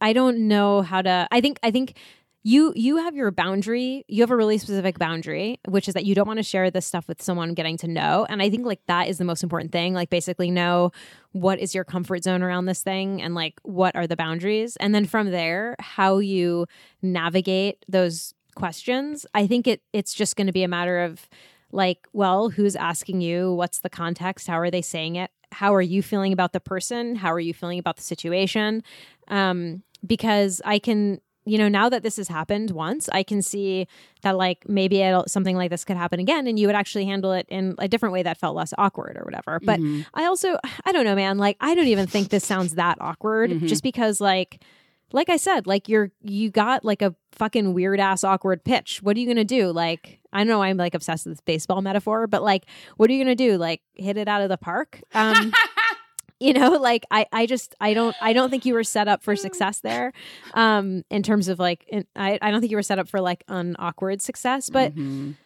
I 0.00 0.14
don't 0.14 0.48
know 0.48 0.80
how 0.80 1.02
to, 1.02 1.28
I 1.30 1.42
think, 1.42 1.58
I 1.62 1.70
think 1.70 1.98
you 2.46 2.72
you 2.76 2.98
have 2.98 3.16
your 3.16 3.32
boundary. 3.32 4.04
You 4.06 4.22
have 4.22 4.30
a 4.30 4.36
really 4.36 4.56
specific 4.58 5.00
boundary 5.00 5.58
which 5.66 5.88
is 5.88 5.94
that 5.94 6.04
you 6.04 6.14
don't 6.14 6.28
want 6.28 6.38
to 6.38 6.44
share 6.44 6.70
this 6.70 6.86
stuff 6.86 7.08
with 7.08 7.20
someone 7.20 7.54
getting 7.54 7.76
to 7.78 7.88
know. 7.88 8.24
And 8.28 8.40
i 8.40 8.48
think 8.48 8.64
like 8.64 8.80
that 8.86 9.08
is 9.08 9.18
the 9.18 9.24
most 9.24 9.42
important 9.42 9.72
thing 9.72 9.94
like 9.94 10.10
basically 10.10 10.50
know 10.52 10.92
what 11.32 11.58
is 11.58 11.74
your 11.74 11.82
comfort 11.82 12.22
zone 12.22 12.42
around 12.42 12.66
this 12.66 12.84
thing 12.84 13.20
and 13.20 13.34
like 13.34 13.54
what 13.64 13.96
are 13.96 14.06
the 14.06 14.14
boundaries. 14.14 14.76
And 14.76 14.94
then 14.94 15.06
from 15.06 15.32
there 15.32 15.74
how 15.80 16.18
you 16.18 16.66
navigate 17.02 17.84
those 17.88 18.32
questions. 18.54 19.26
I 19.34 19.48
think 19.48 19.66
it 19.66 19.82
it's 19.92 20.14
just 20.14 20.36
going 20.36 20.46
to 20.46 20.52
be 20.52 20.62
a 20.62 20.68
matter 20.68 21.00
of 21.00 21.28
like 21.72 22.06
well 22.12 22.50
who's 22.50 22.76
asking 22.76 23.22
you 23.22 23.54
what's 23.54 23.80
the 23.80 23.90
context? 23.90 24.46
How 24.46 24.60
are 24.60 24.70
they 24.70 24.82
saying 24.82 25.16
it? 25.16 25.32
How 25.50 25.74
are 25.74 25.82
you 25.82 26.00
feeling 26.00 26.32
about 26.32 26.52
the 26.52 26.60
person? 26.60 27.16
How 27.16 27.32
are 27.32 27.40
you 27.40 27.52
feeling 27.52 27.80
about 27.80 27.96
the 27.96 28.04
situation? 28.04 28.84
Um 29.26 29.82
because 30.06 30.60
i 30.64 30.78
can 30.78 31.20
you 31.48 31.56
know 31.58 31.68
now 31.68 31.88
that 31.88 32.02
this 32.02 32.16
has 32.16 32.28
happened 32.28 32.72
once 32.72 33.08
i 33.12 33.22
can 33.22 33.40
see 33.40 33.86
that 34.22 34.36
like 34.36 34.68
maybe 34.68 35.00
it'll, 35.00 35.24
something 35.28 35.56
like 35.56 35.70
this 35.70 35.84
could 35.84 35.96
happen 35.96 36.18
again 36.20 36.46
and 36.48 36.58
you 36.58 36.66
would 36.66 36.74
actually 36.76 37.04
handle 37.04 37.32
it 37.32 37.46
in 37.48 37.74
a 37.78 37.86
different 37.88 38.12
way 38.12 38.22
that 38.22 38.36
felt 38.36 38.56
less 38.56 38.74
awkward 38.76 39.16
or 39.16 39.24
whatever. 39.24 39.60
But 39.64 39.78
Mhm. 39.80 40.04
i 40.14 40.24
also 40.24 40.58
i 40.84 40.92
don't 40.92 41.04
know 41.04 41.14
man 41.14 41.38
like 41.38 41.56
i 41.60 41.74
don't 41.74 41.86
even 41.86 42.06
think 42.08 42.28
this 42.30 42.44
sounds 42.44 42.74
that 42.74 42.98
awkward 43.00 43.50
Mhm. 43.50 43.68
just 43.68 43.82
because 43.84 44.20
like 44.20 44.60
like 45.12 45.28
i 45.30 45.36
said 45.36 45.66
like 45.68 45.88
you're 45.88 46.10
you 46.22 46.50
got 46.50 46.84
like 46.84 47.00
a 47.00 47.14
fucking 47.32 47.74
weird 47.74 48.00
ass 48.00 48.24
awkward 48.24 48.64
pitch. 48.64 49.00
What 49.02 49.14
are 49.16 49.20
you 49.20 49.26
gonna 49.28 49.44
do? 49.44 49.70
Like 49.70 50.18
i 50.32 50.38
don't 50.38 50.48
know 50.48 50.62
i'm 50.62 50.76
like 50.78 50.94
obsessed 50.94 51.26
with 51.26 51.34
this 51.36 51.40
baseball 51.42 51.80
metaphor 51.80 52.26
but 52.26 52.42
like 52.42 52.64
what 52.96 53.08
are 53.08 53.12
you 53.12 53.22
gonna 53.22 53.36
do? 53.36 53.56
Like 53.56 53.82
hit 53.94 54.16
it 54.16 54.26
out 54.26 54.42
of 54.42 54.48
the 54.48 54.56
park? 54.58 55.00
Um 55.14 55.52
you 56.40 56.52
know 56.52 56.70
like 56.80 57.04
i 57.10 57.26
i 57.32 57.46
just 57.46 57.74
i 57.80 57.94
don't 57.94 58.16
i 58.20 58.32
don't 58.32 58.50
think 58.50 58.64
you 58.64 58.74
were 58.74 58.84
set 58.84 59.08
up 59.08 59.22
for 59.22 59.34
success 59.36 59.80
there 59.80 60.12
um 60.54 61.02
in 61.10 61.22
terms 61.22 61.48
of 61.48 61.58
like 61.58 61.84
in, 61.88 62.06
i 62.16 62.38
i 62.42 62.50
don't 62.50 62.60
think 62.60 62.70
you 62.70 62.76
were 62.76 62.82
set 62.82 62.98
up 62.98 63.08
for 63.08 63.20
like 63.20 63.44
an 63.48 63.74
awkward 63.78 64.20
success 64.22 64.68
but 64.70 64.92
Mhm. 64.94 65.36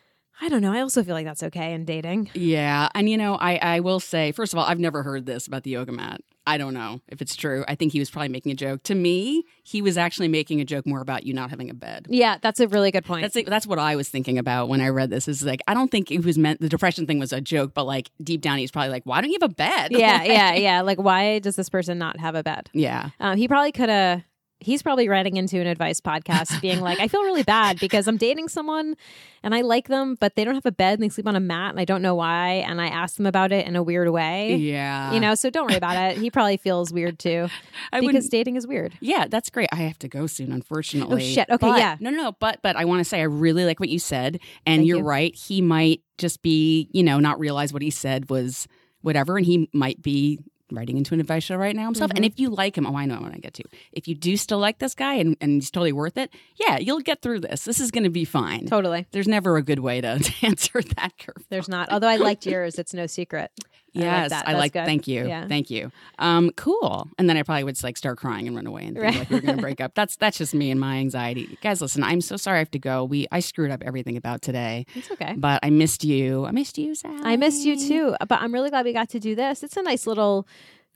i 0.40 0.48
don't 0.48 0.62
know 0.62 0.72
i 0.72 0.80
also 0.80 1.02
feel 1.02 1.14
like 1.14 1.26
that's 1.26 1.42
okay 1.42 1.72
in 1.74 1.84
dating 1.84 2.30
Yeah, 2.34 2.88
and 2.94 3.08
you 3.08 3.16
know, 3.16 3.34
I 3.36 3.56
I 3.56 3.80
will 3.80 4.00
say, 4.00 4.32
first 4.32 4.52
of 4.52 4.58
all, 4.58 4.64
I've 4.64 4.78
never 4.78 5.02
heard 5.02 5.26
this 5.26 5.46
about 5.46 5.62
the 5.64 5.70
yoga 5.70 5.92
mat. 5.92 6.20
I 6.50 6.58
don't 6.58 6.74
know 6.74 7.00
if 7.08 7.22
it's 7.22 7.36
true. 7.36 7.64
I 7.68 7.74
think 7.74 7.92
he 7.92 7.98
was 7.98 8.10
probably 8.10 8.28
making 8.28 8.52
a 8.52 8.54
joke. 8.54 8.82
To 8.84 8.94
me, 8.94 9.44
he 9.62 9.80
was 9.82 9.96
actually 9.96 10.28
making 10.28 10.60
a 10.60 10.64
joke 10.64 10.86
more 10.86 11.00
about 11.00 11.24
you 11.24 11.32
not 11.34 11.50
having 11.50 11.70
a 11.70 11.74
bed. 11.74 12.06
yeah 12.10 12.38
that's 12.42 12.60
a 12.60 12.66
really 12.68 12.90
good 12.90 13.04
point 13.04 13.22
That's 13.32 13.48
that's 13.48 13.66
what 13.66 13.78
I 13.78 13.96
was 13.96 14.08
thinking 14.08 14.36
about 14.38 14.68
when 14.68 14.80
I 14.80 14.88
read 14.88 15.10
this. 15.10 15.28
Is 15.28 15.44
like 15.44 15.60
I 15.68 15.74
don't 15.74 15.90
think 15.90 16.10
it 16.10 16.24
was 16.24 16.36
meant. 16.38 16.60
The 16.60 16.68
depression 16.68 17.06
thing 17.06 17.18
was 17.18 17.32
a 17.32 17.40
joke, 17.40 17.72
but 17.74 17.84
like 17.84 18.10
deep 18.22 18.40
down, 18.40 18.58
he's 18.58 18.70
probably 18.70 18.90
like, 18.90 19.04
"Why 19.06 19.20
don't 19.20 19.30
you 19.30 19.38
have 19.40 19.50
a 19.50 19.54
bed?" 19.54 19.92
yeah 20.04 20.18
Like- 20.18 20.28
yeah 20.28 20.54
yeah 20.54 20.80
like 20.82 20.98
why 21.00 21.38
does 21.38 21.56
this 21.56 21.68
person 21.68 21.98
not 21.98 22.18
have 22.20 22.34
a 22.34 22.42
bed 22.42 22.68
yeah. 22.72 23.10
um, 23.20 23.36
he 23.36 23.46
probably 23.48 23.72
could 23.72 23.88
have 23.88 24.22
he's 24.60 24.82
probably 24.82 25.08
writing 25.08 25.36
into 25.36 25.58
an 25.60 25.66
advice 25.66 26.00
podcast 26.00 26.60
being 26.60 26.80
like 26.80 27.00
i 27.00 27.08
feel 27.08 27.22
really 27.22 27.42
bad 27.42 27.78
because 27.80 28.06
i'm 28.06 28.16
dating 28.16 28.48
someone 28.48 28.94
and 29.42 29.54
i 29.54 29.62
like 29.62 29.88
them 29.88 30.16
but 30.20 30.36
they 30.36 30.44
don't 30.44 30.54
have 30.54 30.66
a 30.66 30.72
bed 30.72 30.94
and 30.94 31.02
they 31.02 31.08
sleep 31.08 31.26
on 31.26 31.34
a 31.34 31.40
mat 31.40 31.70
and 31.70 31.80
i 31.80 31.84
don't 31.84 32.02
know 32.02 32.14
why 32.14 32.54
and 32.68 32.80
i 32.80 32.86
asked 32.86 33.16
them 33.16 33.26
about 33.26 33.52
it 33.52 33.66
in 33.66 33.74
a 33.76 33.82
weird 33.82 34.08
way 34.10 34.54
Yeah, 34.56 35.12
you 35.12 35.20
know 35.20 35.34
so 35.34 35.50
don't 35.50 35.66
worry 35.66 35.76
about 35.76 35.96
it 35.96 36.18
he 36.18 36.30
probably 36.30 36.56
feels 36.58 36.92
weird 36.92 37.18
too 37.18 37.48
I 37.92 38.00
because 38.00 38.28
dating 38.28 38.56
is 38.56 38.66
weird 38.66 38.92
Yeah, 39.00 39.26
that's 39.28 39.50
great. 39.50 39.68
I 39.72 39.76
have 39.76 39.98
to 40.00 40.08
go 40.08 40.26
soon, 40.26 40.52
unfortunately. 40.52 41.22
Oh, 41.22 41.34
shit. 41.34 41.48
Okay, 41.50 41.66
But- 41.68 41.78
yeah. 41.78 41.96
No, 42.00 42.10
no, 42.10 42.16
no. 42.18 42.32
But 42.38 42.60
but 42.62 42.76
I 42.76 42.84
want 42.84 43.00
to 43.00 43.04
say 43.04 43.20
I 43.20 43.24
really 43.24 43.64
like 43.64 43.80
what 43.80 43.88
you 43.88 43.98
said, 43.98 44.38
and 44.66 44.80
Thank 44.80 44.86
you're 44.88 44.98
you. 44.98 45.04
right. 45.04 45.34
He 45.34 45.60
might 45.60 46.02
just 46.18 46.42
be, 46.42 46.88
you 46.92 47.02
know, 47.02 47.18
not 47.18 47.38
realize 47.40 47.72
what 47.72 47.82
he 47.82 47.90
said 47.90 48.28
was 48.30 48.68
whatever, 49.02 49.36
and 49.38 49.46
he 49.46 49.68
might 49.72 50.00
be 50.02 50.38
writing 50.72 50.96
into 50.96 51.14
an 51.14 51.20
advice 51.20 51.44
show 51.44 51.56
right 51.56 51.74
now 51.74 51.84
himself. 51.86 52.10
Mm-hmm. 52.10 52.16
And 52.16 52.24
if 52.24 52.38
you 52.38 52.50
like 52.50 52.76
him, 52.76 52.86
oh, 52.86 52.96
I 52.96 53.06
know 53.06 53.20
what 53.20 53.32
I 53.32 53.38
get 53.38 53.54
to. 53.54 53.64
If 53.92 54.08
you 54.08 54.14
do 54.14 54.36
still 54.36 54.58
like 54.58 54.78
this 54.78 54.94
guy 54.94 55.14
and, 55.14 55.36
and 55.40 55.52
he's 55.54 55.70
totally 55.70 55.92
worth 55.92 56.16
it, 56.16 56.30
yeah, 56.56 56.78
you'll 56.78 57.00
get 57.00 57.22
through 57.22 57.40
this. 57.40 57.64
This 57.64 57.80
is 57.80 57.90
going 57.90 58.04
to 58.04 58.10
be 58.10 58.24
fine. 58.24 58.66
totally 58.66 59.06
There's 59.12 59.28
never 59.28 59.56
a 59.56 59.62
good 59.62 59.80
way 59.80 60.00
to 60.00 60.08
answer 60.42 60.82
that 60.96 61.12
curve. 61.18 61.44
there's 61.48 61.68
not 61.68 61.90
although 61.90 62.08
i 62.08 62.16
liked 62.16 62.46
yours 62.46 62.78
it's 62.78 62.94
no 62.94 63.06
secret 63.06 63.50
I 63.94 63.98
like 63.98 64.30
Yes. 64.30 64.42
I 64.46 64.52
like. 64.54 64.72
Thank 64.72 65.08
you, 65.08 65.26
Yeah. 65.26 65.48
thank 65.48 65.70
you. 65.70 65.90
Um, 66.18 66.50
cool. 66.56 67.08
And 67.18 67.28
then 67.28 67.36
I 67.36 67.42
probably 67.42 67.64
would 67.64 67.82
like 67.82 67.96
start 67.96 68.18
crying 68.18 68.46
and 68.46 68.54
run 68.54 68.66
away 68.66 68.84
and 68.84 68.96
think 68.96 69.04
Right. 69.04 69.18
like 69.18 69.30
we 69.30 69.36
were 69.36 69.42
going 69.42 69.56
to 69.56 69.62
break 69.62 69.80
up. 69.80 69.94
That's 69.94 70.16
that's 70.16 70.38
just 70.38 70.54
me 70.54 70.70
and 70.70 70.78
my 70.78 70.96
anxiety. 70.98 71.58
Guys, 71.62 71.80
listen, 71.80 72.02
I'm 72.04 72.20
so 72.20 72.36
sorry 72.36 72.56
I 72.56 72.58
have 72.60 72.70
to 72.72 72.78
go. 72.78 73.04
We 73.04 73.26
I 73.32 73.40
screwed 73.40 73.70
up 73.70 73.82
everything 73.84 74.16
about 74.16 74.42
today, 74.42 74.86
it's 74.94 75.10
okay 75.10 75.34
but 75.36 75.60
I 75.62 75.70
missed 75.70 76.04
you. 76.04 76.44
I 76.46 76.50
missed 76.52 76.78
you, 76.78 76.94
Sally. 76.94 77.20
i 77.24 77.36
missed 77.36 77.64
you 77.64 77.76
too 77.78 78.14
but 78.28 78.40
i'm 78.42 78.52
really 78.52 78.70
glad 78.70 78.84
we 78.84 78.92
got 78.92 79.08
to 79.10 79.18
do 79.20 79.34
this 79.34 79.62
it's 79.62 79.76
a 79.76 79.82
nice 79.82 80.06
little 80.06 80.46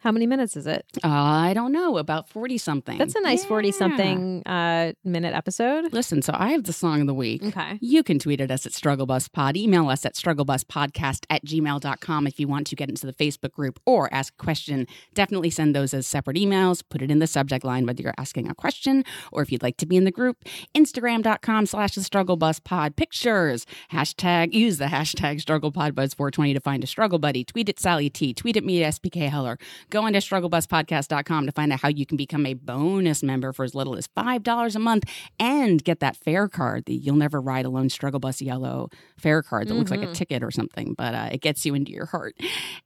how 0.05 0.13
many 0.13 0.27
minutes 0.27 0.57
is 0.57 0.67
it 0.67 0.85
Uh, 1.03 1.09
I 1.09 1.53
don't 1.55 1.73
know 1.73 1.97
about 1.99 2.29
forty 2.29 2.59
something. 2.59 2.99
that's 2.99 3.17
a 3.17 3.21
nice 3.21 3.43
Yeah. 3.43 3.49
40 3.49 3.73
something 3.73 4.43
uh 4.47 4.93
minute 5.03 5.35
episode 5.35 5.93
Listen, 5.93 6.23
so 6.23 6.33
I 6.37 6.51
have 6.53 6.65
the 6.65 6.73
song 6.73 7.01
of 7.01 7.07
the 7.09 7.15
week. 7.15 7.43
okay 7.45 7.79
You 7.81 8.03
can 8.05 8.19
tweet 8.21 8.41
at 8.41 8.51
us 8.51 8.65
at 8.67 8.73
StruggleBusPod. 8.73 9.57
Email 9.57 9.89
us 9.89 10.05
at 10.07 10.15
StruggleBusPodcast 10.15 11.25
at 11.31 11.45
gmail.com 11.45 12.27
if 12.27 12.39
you 12.39 12.47
want 12.47 12.67
to 12.69 12.77
get 12.77 12.89
into 12.89 13.07
the 13.07 13.13
Facebook 13.13 13.53
group 13.53 13.81
or 13.87 14.13
ask 14.15 14.33
a 14.39 14.43
question. 14.45 14.87
Definitely 15.15 15.51
send 15.51 15.75
those 15.75 15.93
as 15.95 16.07
separate 16.07 16.37
emails. 16.37 16.83
Put 16.89 17.03
it 17.03 17.11
in 17.11 17.19
the 17.19 17.27
subject 17.27 17.65
line 17.65 17.87
whether 17.87 18.03
you're 18.03 18.15
asking 18.19 18.49
a 18.49 18.55
question 18.55 19.05
or 19.33 19.43
if 19.43 19.51
you'd 19.51 19.63
like 19.63 19.77
to 19.79 19.87
be 19.87 19.97
in 19.97 20.05
the 20.05 20.11
group. 20.11 20.37
Instagram.com 20.77 21.67
slash 21.67 21.95
the 21.95 22.01
StruggleBusPod. 22.03 22.97
Pictures. 22.97 23.67
Hashtag, 23.93 24.53
use 24.53 24.79
the 24.79 24.87
hashtag 24.87 25.43
StrugglePodBuzz420 25.43 26.55
to 26.55 26.61
find 26.61 26.85
a 26.85 26.87
struggle 26.87 27.19
buddy. 27.19 27.45
Tweet 27.45 27.69
at 27.69 27.81
Sally 27.81 28.11
T. 28.11 28.35
Tweet 28.35 28.57
at 28.57 28.65
me 28.65 28.83
at 28.85 28.95
SPK 28.95 29.29
Heller. 29.29 29.59
Go 29.95 30.03
on 30.03 30.13
to 30.15 30.19
StruggleBusPodcast.com 30.19 31.47
to 31.47 31.53
find 31.53 31.73
out 31.73 31.79
how 31.79 31.89
you 31.89 32.05
can 32.05 32.17
become 32.17 32.47
a 32.47 32.55
bonus 32.55 33.23
member 33.23 33.53
for 33.53 33.65
as 33.65 33.77
little 33.77 33.95
as 33.97 34.09
$5 34.09 34.75
a 34.75 34.79
month 34.81 35.05
and 35.39 35.85
get 35.85 36.01
that 36.01 36.17
fare 36.17 36.49
card, 36.49 36.87
the 36.87 36.95
You'll 36.97 37.15
Never 37.15 37.41
Ride 37.41 37.65
Alone 37.65 37.89
Struggle 37.89 38.19
Bus 38.19 38.43
Yellow 38.43 38.91
fare 39.17 39.41
card 39.41 39.69
that 39.69 39.75
looks 39.75 39.93
like 39.93 40.03
a 40.03 40.13
ticket 40.13 40.43
or 40.43 40.51
something, 40.51 40.95
but 40.99 41.15
uh, 41.15 41.29
it 41.31 41.43
gets 41.43 41.65
you 41.65 41.77
into 41.77 41.93
your 41.93 42.07
heart. 42.07 42.35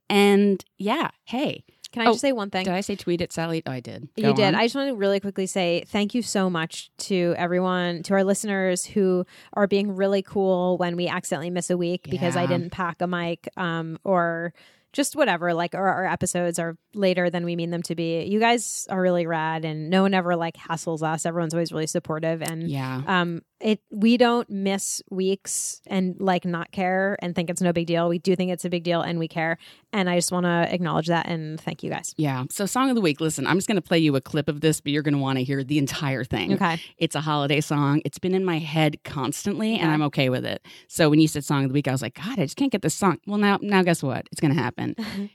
And 0.07 0.63
yeah, 0.77 1.09
hey, 1.23 1.63
can 1.91 2.03
i 2.03 2.05
Oh, 2.05 2.11
just 2.11 2.21
say 2.21 2.31
one 2.31 2.51
thing 2.51 2.65
did 2.65 2.75
I 2.75 2.81
say 2.81 2.95
tweet 2.95 3.21
at 3.21 3.33
Sally? 3.33 3.63
Oh, 3.65 3.71
I 3.71 3.79
did. 3.79 4.07
You 4.15 4.31
did. 4.35 4.45
on. 4.45 4.53
I 4.53 4.65
just 4.65 4.75
want 4.75 4.89
to 4.89 4.95
really 4.95 5.19
quickly 5.19 5.47
say 5.47 5.85
thank 5.87 6.13
you 6.13 6.21
so 6.21 6.47
much 6.47 6.91
to 6.99 7.33
everyone, 7.39 8.03
to 8.03 8.13
our 8.13 8.23
listeners 8.23 8.85
who 8.85 9.25
are 9.53 9.65
being 9.65 9.95
really 9.95 10.21
cool 10.21 10.77
when 10.77 10.95
we 10.95 11.07
accidentally 11.07 11.49
miss 11.49 11.71
a 11.71 11.77
week 11.77 12.07
because 12.07 12.35
I 12.35 12.45
didn't 12.45 12.69
pack 12.69 13.01
a 13.01 13.07
mic 13.07 13.49
um, 13.57 13.97
or 14.03 14.53
just 14.93 15.15
whatever. 15.15 15.53
Like 15.53 15.75
our, 15.75 15.87
our 15.87 16.05
episodes 16.05 16.59
are 16.59 16.77
later 16.93 17.29
than 17.29 17.45
we 17.45 17.55
mean 17.55 17.69
them 17.69 17.83
to 17.83 17.95
be. 17.95 18.23
You 18.23 18.39
guys 18.39 18.87
are 18.89 19.01
really 19.01 19.25
rad, 19.27 19.65
and 19.65 19.89
no 19.89 20.01
one 20.03 20.13
ever 20.13 20.35
like 20.35 20.55
hassles 20.55 21.03
us. 21.03 21.25
Everyone's 21.25 21.53
always 21.53 21.71
really 21.71 21.87
supportive, 21.87 22.41
and 22.41 22.69
yeah. 22.69 23.01
um, 23.07 23.41
it 23.59 23.81
we 23.89 24.17
don't 24.17 24.49
miss 24.49 25.01
weeks 25.09 25.81
and 25.87 26.15
like 26.19 26.45
not 26.45 26.71
care 26.71 27.17
and 27.21 27.35
think 27.35 27.49
it's 27.49 27.61
no 27.61 27.73
big 27.73 27.87
deal. 27.87 28.09
We 28.09 28.19
do 28.19 28.35
think 28.35 28.51
it's 28.51 28.65
a 28.65 28.69
big 28.69 28.83
deal, 28.83 29.01
and 29.01 29.19
we 29.19 29.27
care. 29.27 29.57
And 29.91 30.09
I 30.09 30.15
just 30.15 30.31
want 30.31 30.45
to 30.45 30.73
acknowledge 30.73 31.07
that 31.07 31.27
and 31.27 31.59
thank 31.59 31.83
you 31.83 31.89
guys. 31.89 32.13
Yeah. 32.17 32.45
So, 32.51 32.65
song 32.65 32.89
of 32.89 32.95
the 32.95 33.01
week. 33.01 33.19
Listen, 33.19 33.47
I'm 33.47 33.57
just 33.57 33.67
going 33.67 33.75
to 33.75 33.81
play 33.81 33.99
you 33.99 34.15
a 34.15 34.21
clip 34.21 34.47
of 34.47 34.61
this, 34.61 34.81
but 34.81 34.91
you're 34.91 35.03
going 35.03 35.15
to 35.15 35.19
want 35.19 35.37
to 35.37 35.43
hear 35.43 35.63
the 35.63 35.77
entire 35.77 36.23
thing. 36.23 36.53
Okay. 36.53 36.79
It's 36.97 37.15
a 37.15 37.21
holiday 37.21 37.61
song. 37.61 38.01
It's 38.05 38.19
been 38.19 38.35
in 38.35 38.45
my 38.45 38.59
head 38.59 39.03
constantly, 39.03 39.77
and 39.77 39.91
I'm 39.91 40.01
okay 40.03 40.29
with 40.29 40.45
it. 40.45 40.65
So 40.87 41.09
when 41.09 41.19
you 41.19 41.27
said 41.27 41.43
song 41.43 41.63
of 41.63 41.69
the 41.69 41.73
week, 41.73 41.87
I 41.87 41.91
was 41.91 42.01
like, 42.01 42.15
God, 42.15 42.39
I 42.39 42.43
just 42.43 42.55
can't 42.55 42.71
get 42.71 42.81
this 42.81 42.95
song. 42.95 43.19
Well, 43.25 43.37
now, 43.37 43.59
now, 43.61 43.83
guess 43.83 44.03
what? 44.03 44.27
It's 44.31 44.41
going 44.41 44.53
to 44.53 44.61
happen. 44.61 44.78
Mm-hmm. 44.79 45.25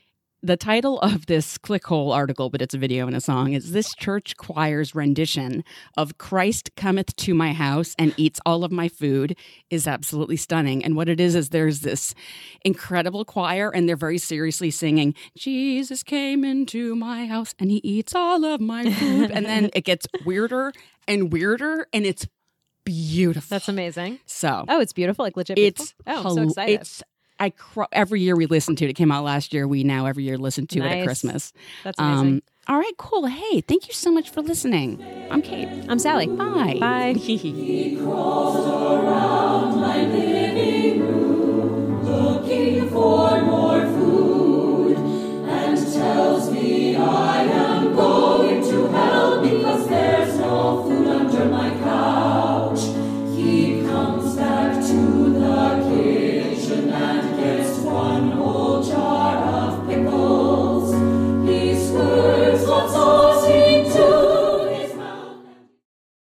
the 0.42 0.56
title 0.58 0.98
of 1.00 1.24
this 1.24 1.56
clickhole 1.56 2.14
article, 2.14 2.50
but 2.50 2.60
it's 2.60 2.74
a 2.74 2.78
video 2.78 3.06
and 3.06 3.16
a 3.16 3.20
song, 3.20 3.54
is 3.54 3.72
this 3.72 3.94
church 3.94 4.36
choir's 4.36 4.94
rendition 4.94 5.64
of 5.96 6.18
"Christ 6.18 6.70
cometh 6.76 7.16
to 7.16 7.32
my 7.34 7.52
house 7.54 7.94
and 7.98 8.12
eats 8.18 8.40
all 8.44 8.62
of 8.62 8.70
my 8.70 8.88
food" 8.88 9.36
is 9.70 9.86
absolutely 9.86 10.36
stunning. 10.36 10.84
And 10.84 10.96
what 10.96 11.08
it 11.08 11.18
is 11.18 11.34
is 11.34 11.48
there's 11.48 11.80
this 11.80 12.14
incredible 12.62 13.24
choir, 13.24 13.70
and 13.74 13.88
they're 13.88 13.96
very 13.96 14.18
seriously 14.18 14.70
singing, 14.70 15.14
"Jesus 15.36 16.02
came 16.02 16.44
into 16.44 16.94
my 16.94 17.24
house 17.26 17.54
and 17.58 17.70
he 17.70 17.80
eats 17.82 18.14
all 18.14 18.44
of 18.44 18.60
my 18.60 18.90
food," 18.92 19.30
and 19.30 19.46
then 19.46 19.70
it 19.74 19.84
gets 19.84 20.06
weirder 20.26 20.72
and 21.08 21.32
weirder, 21.32 21.86
and 21.94 22.04
it's 22.04 22.26
beautiful. 22.84 23.46
That's 23.48 23.68
amazing. 23.70 24.18
so 24.26 24.66
Oh, 24.68 24.78
it's 24.80 24.92
beautiful, 24.92 25.24
like 25.24 25.38
legit. 25.38 25.56
it's 25.58 25.94
beautiful? 26.04 26.26
oh, 26.26 26.28
I'm 26.30 26.36
so 26.36 26.48
excited. 26.50 26.80
It's 26.82 27.02
I 27.38 27.50
cr- 27.50 27.82
every 27.92 28.20
year 28.20 28.36
we 28.36 28.46
listen 28.46 28.76
to 28.76 28.84
it. 28.84 28.90
It 28.90 28.94
came 28.94 29.10
out 29.10 29.24
last 29.24 29.52
year. 29.52 29.66
We 29.66 29.84
now 29.84 30.06
every 30.06 30.24
year 30.24 30.38
listen 30.38 30.66
to 30.68 30.78
nice. 30.78 30.92
it 30.92 30.98
at 30.98 31.04
Christmas. 31.04 31.52
That's 31.82 31.98
amazing. 31.98 32.26
Um, 32.26 32.42
all 32.66 32.78
right, 32.78 32.96
cool. 32.96 33.26
Hey, 33.26 33.60
thank 33.60 33.88
you 33.88 33.94
so 33.94 34.10
much 34.10 34.30
for 34.30 34.40
listening. 34.40 35.04
I'm 35.30 35.42
Kate. 35.42 35.68
I'm 35.88 35.98
Sally. 35.98 36.26
Bye. 36.26 36.78
Bye. 36.80 37.12
he 37.18 37.96
crawls 37.96 38.66
around 38.66 39.80
my 39.80 40.02
living 40.04 41.00
room 41.00 42.04
looking 42.04 42.88
for 42.88 43.42
more 43.42 43.80
food 43.82 44.96
and 44.96 45.92
tells 45.92 46.50
me 46.50 46.96
I 46.96 47.42
am 47.42 47.94
going 47.94 48.63